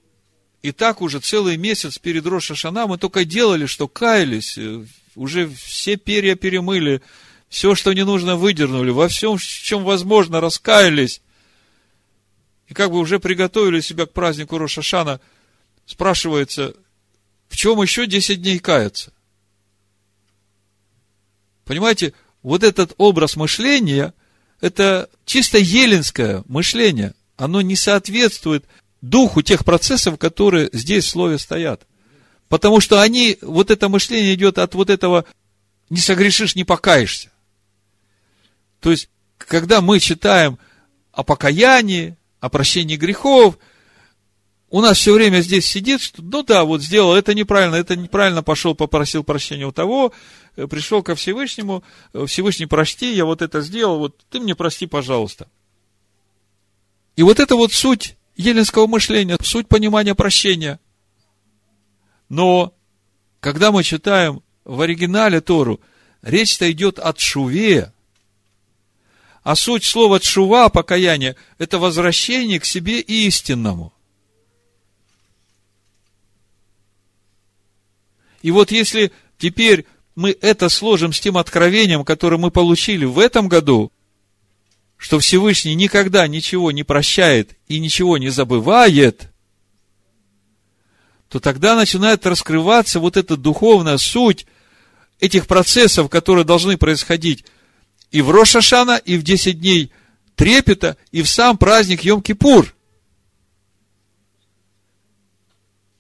и 0.61 0.73
так 0.73 1.03
уже 1.03 1.20
целый 1.20 1.57
месяц 1.57 1.99
перед 1.99 2.27
Рошашана 2.27 2.89
мы 2.89 2.99
только 2.99 3.24
делали, 3.24 3.66
что 3.66 3.87
каялись, 3.87 4.59
э, 4.59 4.85
уже 5.15 5.49
все 5.49 5.95
перья 5.95 6.35
перемыли, 6.35 7.01
все, 7.49 7.77
что 7.77 7.93
не 7.93 8.05
нужно, 8.05 8.35
выдернули, 8.35 8.91
во 8.91 9.07
всем, 9.07 9.39
в 9.39 9.43
чем 9.45 9.85
возможно, 9.85 10.41
раскаялись 10.41 11.23
и 12.70 12.74
как 12.74 12.92
бы 12.92 12.98
уже 12.98 13.18
приготовили 13.18 13.80
себя 13.80 14.06
к 14.06 14.12
празднику 14.12 14.56
Рошашана, 14.56 15.20
спрашивается, 15.86 16.74
в 17.48 17.56
чем 17.56 17.82
еще 17.82 18.06
10 18.06 18.40
дней 18.40 18.60
каяться? 18.60 19.12
Понимаете, 21.64 22.14
вот 22.42 22.62
этот 22.62 22.94
образ 22.97 23.34
мышления, 23.34 24.14
это 24.60 25.10
чисто 25.24 25.59
еленское 25.59 26.44
мышление. 26.47 27.14
Оно 27.36 27.60
не 27.60 27.74
соответствует 27.74 28.64
духу 29.01 29.42
тех 29.42 29.64
процессов, 29.64 30.16
которые 30.16 30.70
здесь 30.72 31.06
в 31.06 31.10
слове 31.10 31.38
стоят. 31.38 31.86
Потому 32.48 32.80
что 32.80 33.01
они, 33.01 33.36
вот 33.40 33.72
это 33.72 33.88
мышление 33.88 34.34
идет 34.34 34.59
от 34.59 34.76
вот 34.76 34.90
этого 34.90 35.24
«не 35.88 35.98
согрешишь, 35.98 36.55
не 36.55 36.62
покаешься». 36.62 37.32
То 38.78 38.92
есть, 38.92 39.09
когда 39.38 39.80
мы 39.80 39.98
читаем 39.98 40.59
о 41.10 41.24
покаянии, 41.24 42.16
о 42.40 42.48
прощении 42.48 42.96
грехов, 42.96 43.58
у 44.70 44.80
нас 44.80 44.98
все 44.98 45.12
время 45.12 45.40
здесь 45.40 45.66
сидит, 45.66 46.00
что, 46.00 46.22
ну 46.22 46.42
да, 46.44 46.64
вот 46.64 46.80
сделал, 46.80 47.14
это 47.14 47.34
неправильно, 47.34 47.74
это 47.74 47.96
неправильно, 47.96 48.42
пошел, 48.42 48.74
попросил 48.74 49.24
прощения 49.24 49.66
у 49.66 49.72
того, 49.72 50.12
э, 50.56 50.66
пришел 50.68 51.02
ко 51.02 51.16
Всевышнему, 51.16 51.82
э, 52.12 52.24
Всевышний, 52.26 52.66
прости, 52.66 53.12
я 53.12 53.24
вот 53.24 53.42
это 53.42 53.62
сделал, 53.62 53.98
вот 53.98 54.16
ты 54.30 54.38
мне 54.38 54.54
прости, 54.54 54.86
пожалуйста. 54.86 55.48
И 57.16 57.22
вот 57.22 57.40
это 57.40 57.56
вот 57.56 57.72
суть 57.72 58.16
еленского 58.36 58.86
мышления, 58.86 59.36
суть 59.42 59.68
понимания 59.68 60.14
прощения. 60.14 60.78
Но, 62.28 62.72
когда 63.40 63.72
мы 63.72 63.82
читаем 63.82 64.42
в 64.64 64.80
оригинале 64.80 65.40
Тору, 65.40 65.80
речь-то 66.22 66.70
идет 66.70 67.00
от 67.00 67.18
шуве, 67.18 67.92
а 69.42 69.56
суть 69.56 69.84
слова 69.84 70.20
«тшува»– 70.20 70.68
покаяние– 70.70 71.36
это 71.58 71.78
возвращение 71.78 72.60
к 72.60 72.64
себе 72.64 73.00
истинному. 73.00 73.92
И 78.42 78.50
вот 78.50 78.70
если 78.70 79.12
теперь 79.38 79.86
мы 80.14 80.36
это 80.40 80.68
сложим 80.68 81.12
с 81.12 81.20
тем 81.20 81.36
откровением, 81.36 82.04
которое 82.04 82.36
мы 82.36 82.50
получили 82.50 83.04
в 83.04 83.18
этом 83.18 83.48
году, 83.48 83.92
что 84.96 85.18
Всевышний 85.18 85.74
никогда 85.74 86.26
ничего 86.26 86.72
не 86.72 86.82
прощает 86.82 87.56
и 87.68 87.78
ничего 87.78 88.18
не 88.18 88.28
забывает, 88.28 89.30
то 91.28 91.40
тогда 91.40 91.76
начинает 91.76 92.26
раскрываться 92.26 93.00
вот 93.00 93.16
эта 93.16 93.36
духовная 93.36 93.96
суть 93.96 94.46
этих 95.20 95.46
процессов, 95.46 96.10
которые 96.10 96.44
должны 96.44 96.76
происходить 96.76 97.44
и 98.11 98.23
в 98.23 98.31
Рошашана, 98.31 98.97
и 98.97 99.16
в 99.16 99.23
10 99.23 99.61
дней 99.61 99.93
трепета, 100.35 100.97
и 101.12 101.23
в 101.23 101.28
сам 101.28 101.57
праздник 101.57 102.05
Йом-Кипур. 102.05 102.73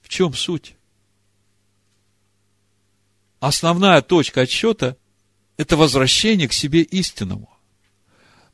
В 0.02 0.08
чем 0.08 0.34
суть? 0.34 0.74
Основная 3.38 4.02
точка 4.02 4.42
отсчета– 4.42 4.96
это 5.56 5.76
возвращение 5.76 6.48
к 6.48 6.52
себе 6.52 6.82
истинному. 6.82 7.48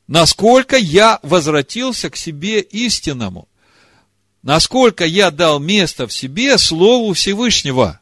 Насколько 0.06 0.76
я 0.76 1.18
возвратился 1.22 2.10
к 2.10 2.16
себе 2.16 2.60
истинному? 2.60 3.48
Насколько 4.42 5.04
я 5.04 5.32
дал 5.32 5.58
место 5.58 6.06
в 6.06 6.12
себе 6.12 6.56
Слову 6.58 7.14
Всевышнего, 7.14 8.00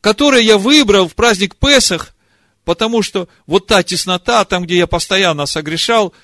которое 0.00 0.40
я 0.40 0.56
выбрал 0.56 1.06
в 1.08 1.14
праздник 1.14 1.56
Песах 1.56 2.13
Потому 2.64 3.02
что 3.02 3.28
вот 3.46 3.66
та 3.66 3.82
теснота, 3.82 4.44
там, 4.44 4.64
где 4.64 4.78
я 4.78 4.86
постоянно 4.86 5.46
согрешал, 5.46 6.14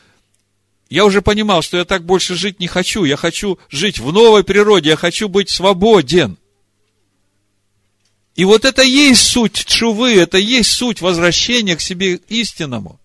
я 0.89 1.05
уже 1.05 1.23
понимал, 1.23 1.63
что 1.63 1.77
я 1.77 1.85
так 1.85 2.05
больше 2.05 2.35
жить 2.35 2.61
не 2.61 2.67
хочу. 2.67 3.05
Я 3.05 3.17
хочу 3.17 3.59
жить 3.69 3.99
в 3.99 4.13
новой 4.13 4.43
природе, 4.43 4.91
я 4.91 4.97
хочу 4.97 5.29
быть 5.29 5.51
свободен. 5.51 6.39
И 8.35 8.45
вот 8.45 8.65
это 8.65 8.83
есть 8.83 9.23
суть 9.23 9.65
чувы, 9.67 10.15
это 10.17 10.39
есть 10.39 10.73
суть 10.73 11.01
возвращения 11.01 11.77
к 11.77 11.81
себе 11.81 12.15
истинному. 12.29 12.99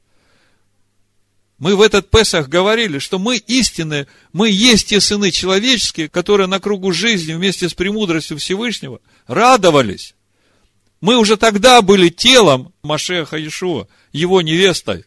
Мы 1.58 1.76
в 1.76 1.82
этот 1.82 2.10
Песах 2.10 2.48
говорили, 2.50 3.00
что 3.00 3.18
мы 3.18 3.38
истинные, 3.38 4.08
мы 4.34 4.50
есть 4.50 4.90
те 4.90 5.00
сыны 5.00 5.32
человеческие, 5.32 6.10
которые 6.10 6.48
на 6.48 6.60
кругу 6.60 6.92
жизни 6.92 7.34
вместе 7.34 7.70
с 7.70 7.74
премудростью 7.74 8.38
Всевышнего 8.38 9.00
радовались. 9.26 10.16
Мы 11.06 11.18
уже 11.18 11.38
тогда 11.38 11.84
были 11.84 12.10
телом 12.10 12.74
Машеха 12.82 13.38
Иешуа, 13.38 13.88
его 14.12 14.42
невестой. 14.42 15.06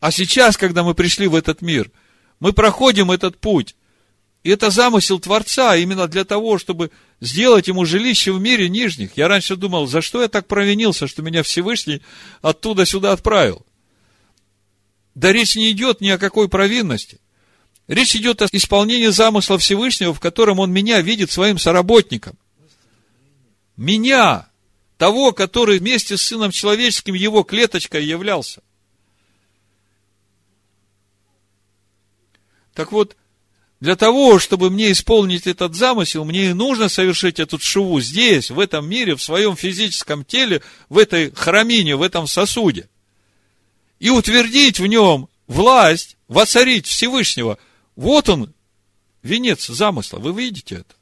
А 0.00 0.10
сейчас, 0.10 0.58
когда 0.58 0.82
мы 0.82 0.94
пришли 0.94 1.26
в 1.26 1.34
этот 1.34 1.62
мир, 1.62 1.90
мы 2.38 2.52
проходим 2.52 3.10
этот 3.10 3.38
путь. 3.38 3.74
И 4.42 4.50
это 4.50 4.68
замысел 4.68 5.18
Творца 5.18 5.76
именно 5.76 6.08
для 6.08 6.24
того, 6.24 6.58
чтобы 6.58 6.90
сделать 7.22 7.68
ему 7.68 7.86
жилище 7.86 8.32
в 8.32 8.38
мире 8.38 8.68
нижних. 8.68 9.16
Я 9.16 9.28
раньше 9.28 9.56
думал, 9.56 9.86
за 9.86 10.02
что 10.02 10.20
я 10.20 10.28
так 10.28 10.46
провинился, 10.46 11.06
что 11.06 11.22
меня 11.22 11.42
Всевышний 11.42 12.02
оттуда 12.42 12.84
сюда 12.84 13.12
отправил. 13.12 13.64
Да 15.14 15.32
речь 15.32 15.56
не 15.56 15.70
идет 15.70 16.02
ни 16.02 16.10
о 16.10 16.18
какой 16.18 16.50
провинности. 16.50 17.18
Речь 17.88 18.14
идет 18.14 18.42
о 18.42 18.48
исполнении 18.52 19.06
замысла 19.06 19.56
Всевышнего, 19.56 20.12
в 20.12 20.20
котором 20.20 20.58
он 20.58 20.70
меня 20.70 21.00
видит 21.00 21.30
своим 21.30 21.56
соработником. 21.56 22.36
Меня, 23.82 24.48
того, 24.96 25.32
который 25.32 25.80
вместе 25.80 26.16
с 26.16 26.22
Сыном 26.22 26.52
Человеческим 26.52 27.14
его 27.14 27.42
клеточкой 27.42 28.04
являлся. 28.04 28.62
Так 32.74 32.92
вот, 32.92 33.16
для 33.80 33.96
того, 33.96 34.38
чтобы 34.38 34.70
мне 34.70 34.92
исполнить 34.92 35.48
этот 35.48 35.74
замысел, 35.74 36.24
мне 36.24 36.50
и 36.50 36.52
нужно 36.52 36.88
совершить 36.88 37.40
эту 37.40 37.58
шуву 37.58 38.00
здесь, 38.00 38.52
в 38.52 38.60
этом 38.60 38.88
мире, 38.88 39.16
в 39.16 39.22
своем 39.22 39.56
физическом 39.56 40.24
теле, 40.24 40.62
в 40.88 40.96
этой 40.96 41.32
храмине, 41.32 41.96
в 41.96 42.02
этом 42.02 42.28
сосуде 42.28 42.88
и 43.98 44.10
утвердить 44.10 44.78
в 44.78 44.86
нем 44.86 45.28
власть, 45.48 46.16
воцарить 46.28 46.86
Всевышнего. 46.86 47.58
Вот 47.96 48.28
он, 48.28 48.54
венец 49.24 49.66
замысла. 49.66 50.20
Вы 50.20 50.40
видите 50.40 50.76
это? 50.76 50.94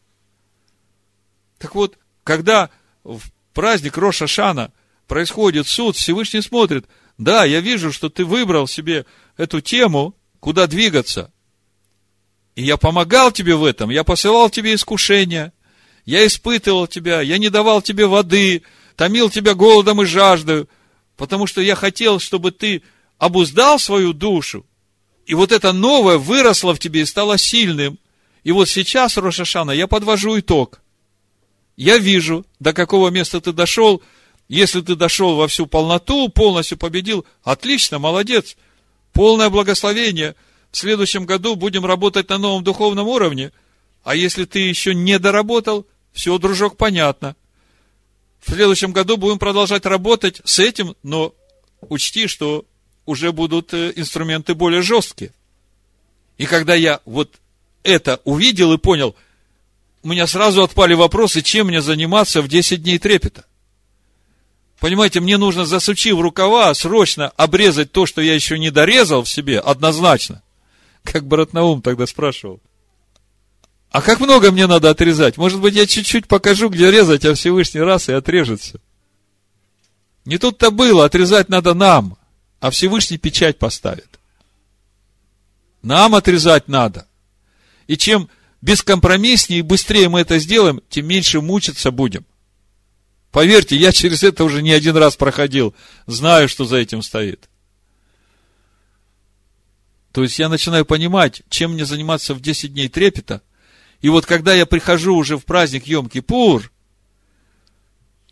Так 1.59 1.74
вот, 1.74 1.98
когда 2.31 2.70
в 3.02 3.23
праздник 3.52 3.97
Роша 3.97 4.28
Шана 4.28 4.70
происходит 5.09 5.66
суд, 5.66 5.97
Всевышний 5.97 6.43
смотрит, 6.43 6.86
да, 7.19 7.44
я 7.44 7.59
вижу, 7.59 7.90
что 7.90 8.09
ты 8.09 8.24
выбрал 8.24 8.69
себе 8.69 9.05
эту 9.36 9.61
тему, 9.61 10.15
куда 10.39 10.69
двигаться. 10.69 11.32
И 12.55 12.62
я 12.62 12.77
помогал 12.77 13.32
тебе 13.32 13.57
в 13.57 13.65
этом, 13.65 13.90
я 13.90 14.05
посылал 14.05 14.48
тебе 14.48 14.77
искушения, 14.77 15.52
я 16.05 16.24
испытывал 16.24 16.86
тебя, 16.86 17.20
я 17.20 17.36
не 17.36 17.48
давал 17.48 17.82
тебе 17.82 18.07
воды, 18.07 18.62
томил 18.94 19.28
тебя 19.28 19.55
голодом 19.55 20.01
и 20.02 20.05
жаждой, 20.05 20.69
потому 21.16 21.48
что 21.48 21.61
я 21.61 21.74
хотел, 21.74 22.20
чтобы 22.20 22.52
ты 22.52 22.85
обуздал 23.19 23.81
свою 23.81 24.12
душу, 24.12 24.65
и 25.27 25.35
вот 25.35 25.51
это 25.51 25.73
новое 25.73 26.16
выросло 26.16 26.77
в 26.77 26.78
тебе 26.78 27.01
и 27.01 27.07
стало 27.07 27.39
сильным. 27.39 27.98
И 28.44 28.52
вот 28.52 28.69
сейчас, 28.69 29.16
Рошашана, 29.16 29.73
я 29.73 29.89
подвожу 29.89 30.39
итог. 30.39 30.81
Я 31.81 31.97
вижу, 31.97 32.44
до 32.59 32.74
какого 32.74 33.09
места 33.09 33.40
ты 33.40 33.55
дошел. 33.55 34.02
Если 34.48 34.82
ты 34.82 34.97
дошел 34.97 35.36
во 35.36 35.48
всю 35.48 35.65
полноту, 35.66 36.28
полностью 36.28 36.77
победил, 36.77 37.24
отлично, 37.43 37.98
молодец. 37.98 38.59
Полное 39.15 39.48
благословение. 39.48 40.35
В 40.70 40.77
следующем 40.77 41.24
году 41.24 41.57
будем 41.57 41.86
работать 41.86 42.28
на 42.28 42.36
новом 42.36 42.62
духовном 42.65 43.09
уровне. 43.09 43.51
А 44.05 44.15
если 44.15 44.44
ты 44.44 44.59
еще 44.59 44.94
не 44.94 45.19
доработал, 45.19 45.86
все, 46.12 46.36
дружок, 46.36 46.77
понятно. 46.77 47.35
В 48.40 48.52
следующем 48.52 48.93
году 48.93 49.16
будем 49.16 49.39
продолжать 49.39 49.86
работать 49.86 50.43
с 50.44 50.59
этим, 50.59 50.97
но 51.02 51.35
учти, 51.81 52.27
что 52.27 52.66
уже 53.07 53.32
будут 53.32 53.73
э, 53.73 53.94
инструменты 53.97 54.55
более 54.55 54.82
жесткие. 54.82 55.32
И 56.36 56.44
когда 56.44 56.74
я 56.74 57.01
вот 57.07 57.36
это 57.85 58.20
увидел 58.24 58.70
и 58.74 58.77
понял, 58.77 59.16
у 60.02 60.09
меня 60.09 60.27
сразу 60.27 60.62
отпали 60.62 60.94
вопросы, 60.94 61.43
чем 61.43 61.68
мне 61.68 61.82
заниматься 61.82 62.43
в 62.43 62.48
10 62.48 62.82
дней 62.82 62.98
трепета. 62.98 63.44
Понимаете, 64.78 65.20
мне 65.20 65.36
нужно, 65.36 65.66
засучив 65.66 66.18
рукава, 66.18 66.72
срочно 66.74 67.28
обрезать 67.36 67.93
то, 67.93 68.06
что 68.06 68.22
я 68.22 68.35
еще 68.35 68.59
не 68.59 68.70
дорезал 68.70 69.24
в 69.24 69.28
себе, 69.28 69.60
однозначно. 69.60 70.43
Как 71.02 71.27
брат 71.27 71.52
Наум 71.52 71.82
тогда 71.82 72.06
спрашивал. 72.06 72.60
А 73.90 74.01
как 74.01 74.20
много 74.20 74.52
мне 74.52 74.66
надо 74.66 74.89
отрезать? 74.89 75.36
Может 75.36 75.60
быть, 75.60 75.74
я 75.74 75.86
чуть-чуть 75.86 76.28
покажу, 76.28 76.70
где 76.70 76.90
резать, 76.90 77.24
а 77.24 77.35
Всевышний 77.35 77.81
раз 77.81 78.09
и 78.09 78.12
отрежется. 78.12 78.81
Не 80.24 80.39
тут-то 80.39 80.70
было, 80.70 81.05
отрезать 81.05 81.48
надо 81.48 81.74
нам, 81.74 82.16
а 82.60 82.70
Всевышний 82.70 83.18
печать 83.18 83.59
поставит. 83.59 84.18
Нам 85.82 86.14
отрезать 86.14 86.68
надо. 86.68 87.06
И 87.86 87.97
чем 87.97 88.31
бескомпромисснее 88.62 89.60
и 89.60 89.62
быстрее 89.62 90.08
мы 90.08 90.20
это 90.20 90.38
сделаем, 90.38 90.80
тем 90.88 91.06
меньше 91.06 91.40
мучиться 91.40 91.90
будем. 91.90 92.24
Поверьте, 93.30 93.76
я 93.76 93.92
через 93.92 94.22
это 94.22 94.44
уже 94.44 94.60
не 94.60 94.72
один 94.72 94.96
раз 94.96 95.16
проходил. 95.16 95.74
Знаю, 96.06 96.48
что 96.48 96.64
за 96.64 96.76
этим 96.76 97.02
стоит. 97.02 97.48
То 100.12 100.22
есть 100.24 100.38
я 100.38 100.48
начинаю 100.48 100.84
понимать, 100.84 101.42
чем 101.48 101.72
мне 101.72 101.84
заниматься 101.84 102.34
в 102.34 102.40
10 102.40 102.72
дней 102.72 102.88
трепета. 102.88 103.42
И 104.00 104.08
вот 104.08 104.26
когда 104.26 104.54
я 104.54 104.66
прихожу 104.66 105.14
уже 105.14 105.36
в 105.36 105.44
праздник 105.44 105.86
Йом-Кипур, 105.86 106.64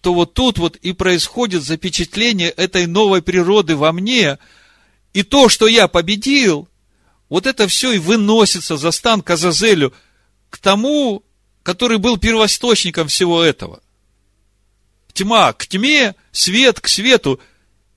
то 0.01 0.15
вот 0.15 0.35
тут 0.35 0.59
вот 0.59 0.77
и 0.77 0.93
происходит 0.93 1.63
запечатление 1.63 2.51
этой 2.51 2.87
новой 2.87 3.23
природы 3.23 3.77
во 3.77 3.93
мне. 3.93 4.39
И 5.13 5.23
то, 5.23 5.49
что 5.49 5.69
я 5.69 5.87
победил, 5.87 6.69
вот 7.29 7.47
это 7.47 7.69
все 7.69 7.93
и 7.93 7.99
выносится 7.99 8.77
за 8.77 8.91
стан 8.91 9.23
Казазелю 9.23 9.93
к 10.51 10.59
тому, 10.59 11.23
который 11.63 11.99
был 11.99 12.19
первоисточником 12.19 13.09
всего 13.09 13.43
этого. 13.43 13.83
Тьма 15.13 15.53
к 15.53 15.67
тьме, 15.67 16.15
свет 16.33 16.81
к 16.81 16.89
свету. 16.89 17.41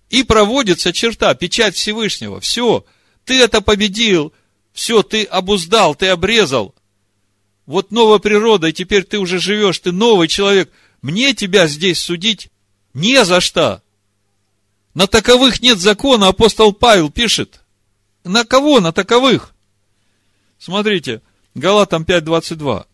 И 0.10 0.24
проводится 0.24 0.92
черта, 0.92 1.34
печать 1.36 1.76
Всевышнего. 1.76 2.42
Все, 2.42 2.86
ты 3.24 3.40
это 3.40 3.62
победил, 3.62 4.34
все, 4.74 5.04
ты 5.04 5.24
обуздал, 5.24 5.96
ты 5.96 6.08
обрезал. 6.08 6.76
Вот 7.66 7.92
новая 7.92 8.20
природа, 8.20 8.68
и 8.68 8.74
теперь 8.74 9.04
ты 9.04 9.20
уже 9.20 9.40
живешь, 9.40 9.80
ты 9.80 9.92
новый 9.92 10.28
человек. 10.28 10.70
Мне 11.02 11.34
тебя 11.34 11.68
здесь 11.68 12.02
судить 12.02 12.50
не 12.94 13.24
за 13.24 13.40
что. 13.40 13.82
На 14.94 15.08
таковых 15.08 15.62
нет 15.62 15.80
закона, 15.80 16.28
апостол 16.28 16.74
Павел 16.74 17.10
пишет. 17.10 17.62
На 18.26 18.44
кого? 18.44 18.82
На 18.82 18.92
таковых. 18.92 19.54
Смотрите, 20.60 21.22
Галатам 21.56 22.04
5.22. 22.04 22.86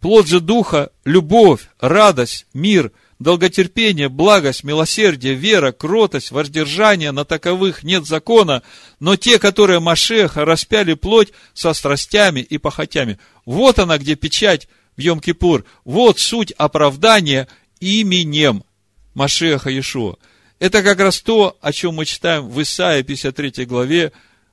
Плод 0.00 0.26
же 0.26 0.40
духа– 0.40 0.90
любовь, 1.04 1.68
радость, 1.78 2.46
мир, 2.54 2.92
долготерпение, 3.18 4.08
благость, 4.08 4.64
милосердие, 4.64 5.34
вера, 5.34 5.72
кротость, 5.72 6.30
воздержание, 6.30 7.12
на 7.12 7.26
таковых 7.26 7.82
нет 7.82 8.06
закона, 8.06 8.62
но 8.98 9.16
те, 9.16 9.38
которые 9.38 9.78
Машеха 9.78 10.46
распяли 10.46 10.94
плоть 10.94 11.32
со 11.52 11.74
страстями 11.74 12.40
и 12.40 12.56
похотями. 12.56 13.18
Вот 13.44 13.78
она, 13.78 13.98
где 13.98 14.14
печать 14.14 14.68
в 14.96 15.00
Йом-Кипур. 15.00 15.64
Вот 15.84 16.18
суть 16.18 16.52
оправдания 16.52 17.46
именем 17.80 18.64
Машеха 19.12 19.68
Иешуа. 19.68 20.16
Это 20.58 20.82
как 20.82 20.98
раз 21.00 21.20
то, 21.20 21.58
о 21.60 21.72
чем 21.72 21.96
мы 21.96 22.06
читаем 22.06 22.48
в 22.48 22.60
Исаии 22.62 23.02
53 23.02 23.66
главе, 23.66 24.12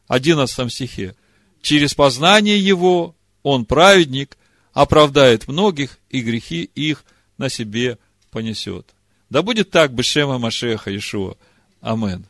11 0.09 0.71
стихе. 0.71 1.15
Через 1.61 1.93
познание 1.93 2.59
его 2.59 3.15
он, 3.47 3.63
праведник, 3.63 4.37
оправдает 4.73 5.47
многих, 5.47 5.99
и 6.09 6.21
грехи 6.21 6.69
их 6.75 7.05
на 7.37 7.47
себе 7.47 7.97
понесет. 8.29 8.85
Да 9.29 9.41
будет 9.41 9.71
так, 9.71 9.93
Бешема 9.93 10.37
Машеха 10.37 10.95
Ишуа. 10.95 11.35
Амен. 11.79 12.25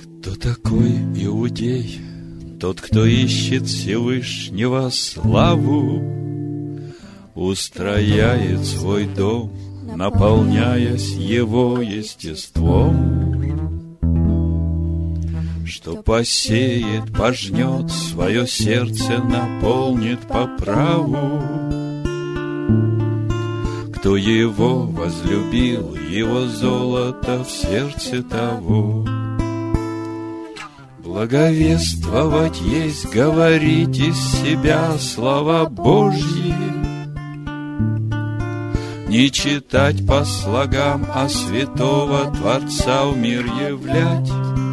Кто 0.00 0.34
такой 0.36 0.92
иудей? 1.22 2.00
Тот, 2.58 2.80
кто 2.80 3.04
ищет 3.04 3.66
Всевышнего 3.66 4.88
славу, 4.88 6.02
Устрояет 7.34 8.64
свой 8.64 9.04
дом, 9.04 9.52
наполняясь 9.94 11.10
его 11.10 11.82
естеством 11.82 13.55
Кто 15.66 16.00
посеет, 16.02 17.12
пожнет, 17.12 17.90
свое 17.90 18.46
сердце 18.46 19.18
наполнит 19.18 20.20
по 20.20 20.46
праву. 20.46 21.42
Кто 23.96 24.16
его 24.16 24.82
возлюбил, 24.82 25.96
его 26.08 26.46
золото 26.46 27.42
в 27.42 27.50
сердце 27.50 28.22
того. 28.22 29.04
Благовествовать 31.02 32.60
есть 32.60 33.12
говорить 33.12 33.98
из 33.98 34.16
себя 34.16 34.96
слова 34.98 35.68
Божьи, 35.68 36.54
Не 39.08 39.30
читать 39.32 40.06
по 40.06 40.24
слогам, 40.24 41.06
а 41.12 41.28
святого 41.28 42.32
Творца 42.36 43.06
в 43.06 43.16
мир 43.16 43.44
являть 43.46 44.65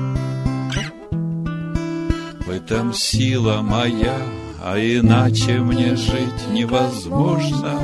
этом 2.64 2.94
сила 2.94 3.62
моя, 3.62 4.18
а 4.62 4.78
иначе 4.78 5.60
мне 5.60 5.98
жить 5.98 6.48
невозможно. 6.52 7.78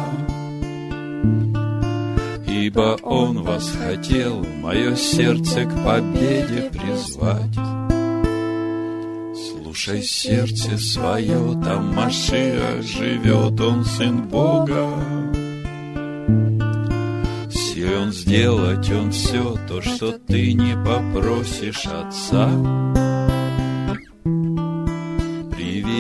Ибо 2.48 2.98
Он 3.04 3.44
вас 3.44 3.72
хотел 3.72 4.46
мое 4.62 4.96
сердце 4.96 5.66
к 5.66 5.84
победе 5.84 6.72
призвать. 6.72 7.56
Слушай 9.36 10.02
сердце 10.02 10.78
свое, 10.78 11.62
там 11.62 11.94
Машиа 11.94 12.82
живет, 12.82 13.60
Он 13.60 13.84
Сын 13.84 14.30
Бога. 14.30 14.88
Силен 17.52 18.14
сделать 18.14 18.90
Он 18.92 19.12
все 19.12 19.58
то, 19.68 19.82
что 19.82 20.14
ты 20.14 20.54
не 20.54 20.74
попросишь 20.86 21.86
Отца 21.86 22.50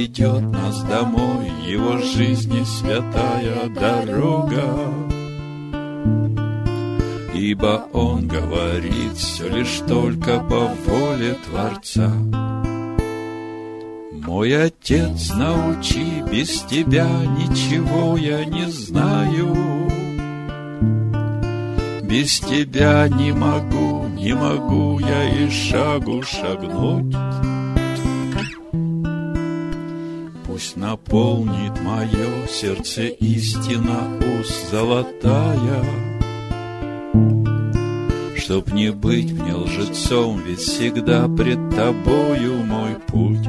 ведет 0.10 0.41
нас 0.41 0.81
домой 0.84 1.52
Его 1.65 1.98
жизни 1.99 2.64
святая 2.64 3.69
дорога. 3.69 4.94
Ибо 7.34 7.86
Он 7.94 8.27
говорит 8.27 9.15
все 9.15 9.48
лишь 9.48 9.81
только 9.88 10.40
по 10.40 10.72
воле 10.86 11.38
Творца. 11.45 12.11
Мой 14.11 14.65
Отец, 14.65 15.31
научи, 15.36 16.23
без 16.30 16.61
Тебя 16.64 17.07
ничего 17.38 18.18
я 18.18 18.45
не 18.45 18.65
знаю. 18.65 19.56
Без 22.02 22.40
Тебя 22.40 23.07
не 23.07 23.31
могу, 23.31 24.07
не 24.07 24.34
могу 24.34 24.99
я 24.99 25.45
и 25.45 25.49
шагу 25.49 26.23
шагнуть. 26.23 27.15
Пусть 30.60 30.76
наполнит 30.76 31.81
мое 31.84 32.45
сердце 32.49 33.03
истина 33.03 34.10
уст 34.41 34.69
золотая, 34.69 35.86
Чтоб 38.36 38.69
не 38.73 38.91
быть 38.91 39.31
мне 39.31 39.53
лжецом, 39.53 40.41
ведь 40.45 40.60
всегда 40.60 41.30
пред 41.30 41.73
тобою 41.73 42.57
мой 42.65 42.95
путь. 43.07 43.48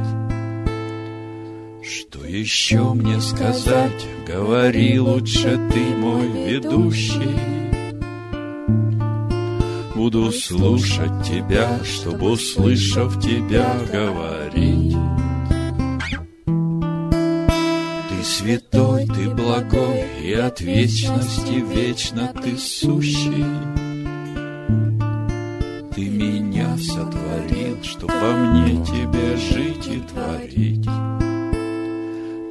Что 1.82 2.24
еще 2.24 2.94
мне 2.94 3.20
сказать? 3.20 4.06
Говори 4.24 5.00
лучше 5.00 5.58
ты, 5.72 5.80
мой 5.80 6.28
ведущий. 6.28 7.40
Буду 9.96 10.30
слушать 10.30 11.24
тебя, 11.24 11.80
чтобы, 11.82 12.30
услышав 12.30 13.20
тебя, 13.20 13.80
говорить. 13.92 14.96
Святой, 18.50 19.06
ты 19.06 19.30
благой, 19.30 20.04
и 20.22 20.32
от 20.32 20.60
вечности 20.60 21.64
вечно 21.72 22.32
ты 22.42 22.56
сущий. 22.56 23.44
Ты 25.94 26.08
меня 26.08 26.76
сотворил, 26.78 27.82
чтоб 27.82 28.10
во 28.10 28.32
мне 28.32 28.84
тебе 28.84 29.36
жить 29.36 29.86
и 29.86 30.00
творить. 30.00 30.88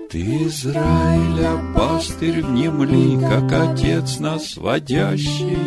Ты 0.09 0.47
Израиля, 0.47 1.59
пастырь 1.75 2.43
внемли, 2.43 3.19
как 3.19 3.51
отец 3.51 4.19
нас 4.19 4.55
водящий. 4.55 5.57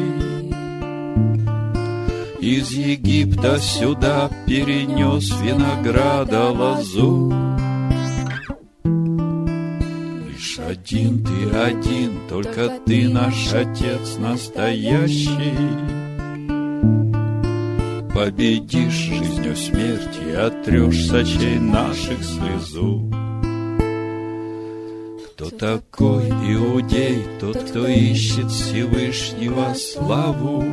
Из 2.41 2.71
Египта 2.73 3.59
сюда 3.61 4.29
перенес 4.47 5.31
винограда 5.41 6.49
лозу, 6.49 7.33
один, 10.83 11.25
ты 11.25 11.57
один, 11.57 12.29
только 12.29 12.81
ты 12.85 13.09
наш 13.09 13.53
Отец 13.53 14.17
настоящий. 14.19 15.31
Победишь 18.13 18.93
жизнью 18.93 19.57
смерть 19.57 20.19
и 20.27 20.33
отрешь 20.33 21.07
с 21.07 21.13
очей 21.13 21.61
наших 21.61 22.23
слезу. 22.25 23.09
Кто 25.27 25.51
такой 25.51 26.29
иудей, 26.29 27.23
тот, 27.41 27.59
кто 27.59 27.87
ищет 27.87 28.51
Всевышнего 28.51 29.75
славу? 29.75 30.65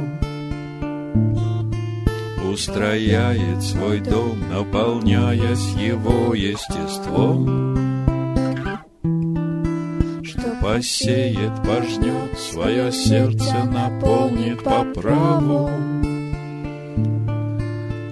Устрояет 2.52 3.62
свой 3.62 4.00
дом, 4.00 4.40
наполняясь 4.50 5.74
его 5.76 6.34
естеством 6.34 7.89
посеет, 10.76 11.52
пожнет, 11.66 12.38
свое 12.38 12.92
сердце 12.92 13.64
наполнит 13.64 14.64
по 14.64 14.84
праву. 14.94 15.70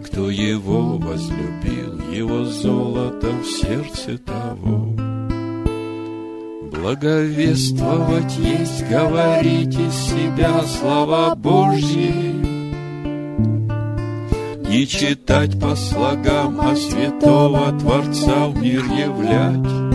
Кто 0.05 0.29
его 0.31 0.97
возлюбил, 0.97 2.11
его 2.11 2.45
золото 2.45 3.27
в 3.27 3.45
сердце 3.45 4.17
того. 4.17 4.91
Благовествовать 6.71 8.35
есть 8.37 8.89
говорить 8.89 9.75
из 9.75 9.93
себя 9.93 10.61
слова 10.63 11.35
Божьи, 11.35 12.33
Не 14.67 14.87
читать 14.87 15.59
по 15.59 15.75
слогам, 15.75 16.59
а 16.59 16.75
святого 16.75 17.77
Творца 17.79 18.47
в 18.47 18.61
мир 18.61 18.83
являть 18.83 19.86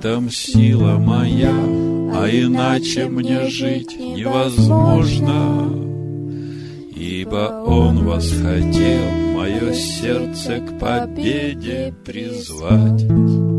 этом 0.00 0.30
сила 0.30 0.96
моя, 0.96 1.52
а 1.52 2.26
иначе 2.32 3.06
мне 3.06 3.50
жить 3.50 3.98
невозможно. 3.98 5.68
Ибо 6.96 7.64
Он 7.66 8.06
восхотел 8.06 9.10
мое 9.34 9.74
сердце 9.74 10.60
к 10.60 10.78
победе 10.78 11.92
призвать. 12.02 13.49